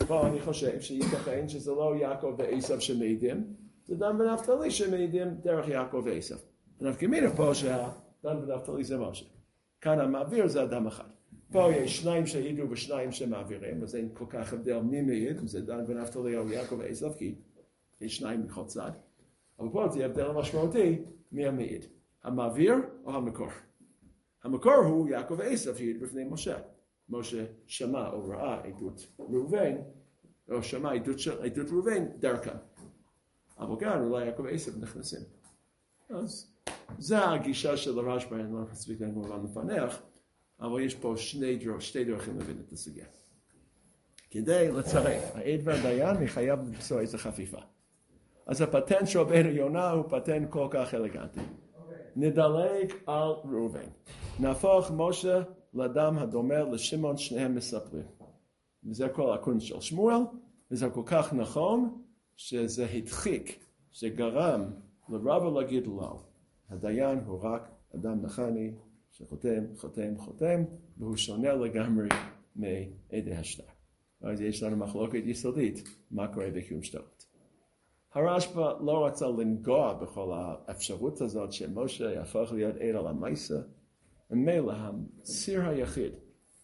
אבל 0.00 0.16
אני 0.16 0.40
חושב 0.40 0.80
שייתכן 0.80 1.48
שזה 1.48 1.72
לא 1.72 1.96
יעקב 1.96 2.34
ועשיו 2.38 2.80
שמעידים, 2.80 3.44
זה 3.84 3.96
דן 3.96 4.20
ונפתלי 4.20 4.70
שמעידים 4.70 5.28
דרך 5.42 5.68
יעקב 5.68 6.02
ועשיו. 6.04 6.38
אנחנו 6.82 6.98
כמינו 6.98 7.30
פה 7.36 7.54
שדן 7.54 7.88
ונפתלי 8.24 8.84
זה 8.84 8.98
משה. 8.98 9.39
כאן 9.80 10.00
המעביר 10.00 10.48
זה 10.48 10.62
אדם 10.62 10.86
אחד. 10.86 11.08
פה 11.52 11.68
יש 11.72 11.98
שניים 11.98 12.26
שהעידו 12.26 12.70
ושניים 12.70 13.12
שמעבירים, 13.12 13.82
אז 13.82 13.96
אין 13.96 14.08
כל 14.14 14.24
כך 14.28 14.52
הבדל 14.52 14.80
מי 14.80 15.02
מעיד, 15.02 15.38
אם 15.38 15.46
זה 15.46 15.60
דן 15.60 15.84
ונפתלי 15.86 16.36
או 16.36 16.48
יעקב 16.48 16.76
ועשו, 16.78 17.14
כי 17.18 17.34
יש 18.00 18.16
שניים 18.16 18.42
מכל 18.42 18.64
צד. 18.64 18.90
אבל 19.58 19.68
פה 19.72 19.88
זה 19.88 20.06
הבדל 20.06 20.30
משמעותי 20.30 21.02
מי 21.32 21.46
המעיד, 21.46 21.84
המעביר 22.22 22.74
או 23.04 23.16
המקור. 23.16 23.48
המקור 24.42 24.74
הוא 24.74 25.08
יעקב 25.08 25.34
ועשו 25.38 25.76
שהעיד 25.76 26.00
בפני 26.00 26.24
משה. 26.24 26.58
משה 27.08 27.44
שמע 27.66 28.08
או 28.08 28.28
ראה 28.28 28.60
עדות 28.64 29.06
ראובן, 29.18 29.76
או 30.50 30.62
שמע 30.62 30.92
עדות, 30.92 31.16
עדות 31.44 31.70
ראובן 31.70 32.06
דרכם. 32.18 32.56
אבל 33.58 33.80
כאן 33.80 34.02
אולי 34.02 34.26
יעקב 34.26 34.42
ועשו 34.42 34.70
נכנסים. 34.80 35.20
אז 36.10 36.49
זה 36.98 37.28
הגישה 37.28 37.76
של 37.76 37.98
הרשב"א, 37.98 38.34
אני 38.34 38.52
לא 38.52 38.60
מספיק 38.72 38.98
כאן 38.98 39.12
כמובן 39.12 39.44
לפענח, 39.44 40.02
אבל 40.60 40.80
יש 40.80 40.94
פה 40.94 41.14
שני 41.16 41.56
דרך, 41.56 41.82
שתי 41.82 42.04
דרכים 42.04 42.38
להבין 42.38 42.62
את 42.66 42.72
הסוגיה. 42.72 43.06
כדי 44.30 44.72
לצרף, 44.72 45.36
העד 45.36 45.60
והדיין 45.64 46.16
אני 46.16 46.28
חייב 46.28 46.58
למצוא 46.60 47.00
איזה 47.00 47.18
חפיפה. 47.18 47.58
אז 48.46 48.60
הפטנט 48.60 49.06
של 49.06 49.22
בן 49.22 49.56
יונה 49.56 49.90
הוא 49.90 50.04
פטנט 50.08 50.50
כל 50.50 50.68
כך 50.70 50.94
אלגנטי. 50.94 51.40
נדלג 52.16 52.92
על 53.06 53.30
ראובן. 53.44 53.88
נהפוך 54.40 54.90
משה 54.96 55.42
לאדם 55.74 56.18
הדומה 56.18 56.62
לשמעון 56.62 57.16
שניהם 57.16 57.54
מספרים. 57.54 58.06
וזה 58.84 59.08
כל 59.08 59.34
הקונץ 59.34 59.62
של 59.62 59.80
שמואל, 59.80 60.22
וזה 60.70 60.90
כל 60.90 61.02
כך 61.06 61.32
נכון, 61.32 62.02
שזה 62.36 62.86
הדחיק, 62.86 63.64
שגרם 63.90 64.70
לרבה 65.08 65.60
להגיד 65.60 65.86
לא. 65.86 66.29
הדיין 66.70 67.18
הוא 67.18 67.40
רק 67.42 67.70
אדם 67.94 68.22
מכני 68.22 68.72
שחותם, 69.10 69.64
חותם, 69.76 70.18
חותם, 70.18 70.62
והוא 70.96 71.16
שונה 71.16 71.52
לגמרי 71.52 72.08
מעדי 72.56 73.34
השטר. 73.34 73.64
אז 74.22 74.40
יש 74.40 74.62
לנו 74.62 74.76
מחלוקת 74.76 75.22
יסודית, 75.24 75.88
מה 76.10 76.34
קורה 76.34 76.50
בקיום 76.50 76.82
שטרות. 76.82 77.26
הרשב"א 78.14 78.72
לא 78.80 79.06
רצה 79.06 79.28
לנגוע 79.28 79.94
בכל 79.94 80.32
האפשרות 80.34 81.20
הזאת 81.20 81.52
שמשה 81.52 82.12
יהפוך 82.12 82.52
להיות 82.52 82.76
עד 82.76 82.96
על 82.96 83.06
המייסה, 83.06 83.60
ומילא 84.30 84.72
הציר 84.72 85.68
היחיד 85.68 86.12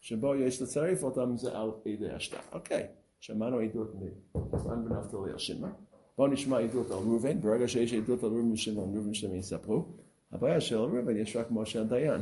שבו 0.00 0.34
יש 0.34 0.62
לצרף 0.62 1.02
אותם 1.02 1.36
זה 1.36 1.58
על 1.58 1.70
עדי 1.86 2.10
השטר. 2.10 2.38
אוקיי, 2.52 2.86
שמענו 3.20 3.58
עדות 3.58 3.94
מדן 3.94 4.92
ונפתלי 4.92 5.32
על 5.32 5.38
שמעון. 5.38 5.85
בואו 6.18 6.28
נשמע 6.28 6.58
עדות 6.58 6.90
על 6.90 6.96
ראובן, 6.96 7.40
ברגע 7.40 7.68
שיש 7.68 7.92
עדות 7.94 8.22
על 8.24 8.30
ראובן 8.30 8.52
ושמעון, 8.52 8.94
ראובן 8.94 9.10
ושמעון 9.10 9.36
יספרו. 9.36 9.84
הבעיה 10.32 10.60
של 10.60 10.76
ראובן 10.76 11.16
יש 11.16 11.36
רק 11.36 11.46
משה 11.50 11.80
הדיין. 11.80 12.20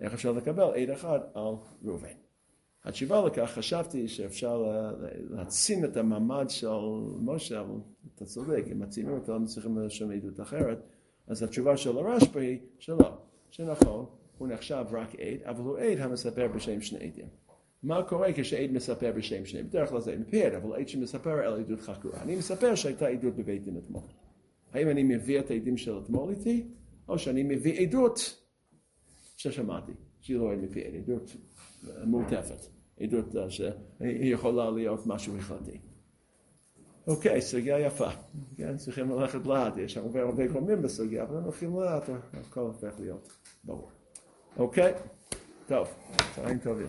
איך 0.00 0.14
אפשר 0.14 0.32
לקבל 0.32 0.62
עד 0.74 0.90
אחד 0.90 1.18
על 1.34 1.54
ראובן? 1.84 2.08
התשובה 2.84 3.24
לכך, 3.26 3.50
חשבתי 3.54 4.08
שאפשר 4.08 4.58
לה- 4.58 4.92
להעצים 5.30 5.84
את 5.84 5.96
המעמד 5.96 6.44
של 6.50 6.68
משה, 7.20 7.60
אבל 7.60 7.74
אתה 8.14 8.24
צודק, 8.24 8.64
אם 8.72 8.78
מעצימים 8.78 9.14
אותו, 9.14 9.34
הם 9.34 9.44
צריכים 9.46 9.78
לרשום 9.78 10.10
עדות 10.10 10.40
אחרת. 10.40 10.78
אז 11.26 11.42
התשובה 11.42 11.76
של 11.76 11.98
הרשב"א 11.98 12.40
היא 12.40 12.58
שלא, 12.78 13.10
שנכון, 13.50 14.06
הוא 14.38 14.48
נחשב 14.48 14.84
רק 14.90 15.14
עד, 15.14 15.42
אבל 15.44 15.64
הוא 15.64 15.78
עד 15.78 15.98
המספר 15.98 16.48
בשם 16.56 16.80
שני 16.80 16.98
עדים. 16.98 17.26
מה 17.82 18.02
קורה 18.02 18.28
כשעד 18.34 18.70
מספר 18.72 19.12
בשם 19.16 19.46
שני? 19.46 19.62
בדרך 19.62 19.88
כלל 19.88 20.00
זה 20.00 20.16
מפאר, 20.18 20.56
אבל 20.56 20.80
עד 20.80 20.88
שמספר 20.88 21.30
על 21.30 21.60
עדות 21.60 21.80
חקורה. 21.80 22.22
אני 22.22 22.36
מספר 22.36 22.74
שהייתה 22.74 23.08
עדות 23.08 23.36
בבית 23.36 23.64
דין 23.64 23.78
אתמול. 23.78 24.02
האם 24.72 24.88
אני 24.88 25.02
מביא 25.02 25.40
את 25.40 25.50
העדים 25.50 25.76
של 25.76 25.98
אתמול 25.98 26.30
איתי, 26.30 26.66
או 27.08 27.18
שאני 27.18 27.42
מביא 27.42 27.80
עדות 27.80 28.40
ששמעתי, 29.36 29.92
שהיא 30.20 30.36
לא 30.36 30.56
מפי 30.56 30.84
עד, 30.84 30.94
עדות 30.94 31.36
מוטפת, 32.04 32.66
עדות 33.00 33.36
אה, 33.36 33.50
שהיא 33.50 34.34
יכולה 34.34 34.70
להיות 34.70 35.06
משהו 35.06 35.36
החלטי. 35.36 35.78
אוקיי, 37.06 37.40
סוגיה 37.40 37.80
יפה. 37.80 38.08
כן, 38.56 38.76
צריכים 38.76 39.10
ללכת 39.10 39.46
לאט, 39.46 39.76
יש 39.76 39.96
הרבה 39.96 40.22
הרבה 40.22 40.46
גורמים 40.46 40.82
בסוגיה, 40.82 41.22
אבל 41.22 41.34
אנחנו 41.34 41.46
הולכים 41.46 41.80
לאט, 41.80 42.04
הכל 42.32 42.60
הופך 42.60 43.00
להיות 43.00 43.32
ברור. 43.64 43.90
אוקיי? 44.56 44.92
טוב, 45.66 45.88
צהריים 46.34 46.58
טובים. 46.58 46.88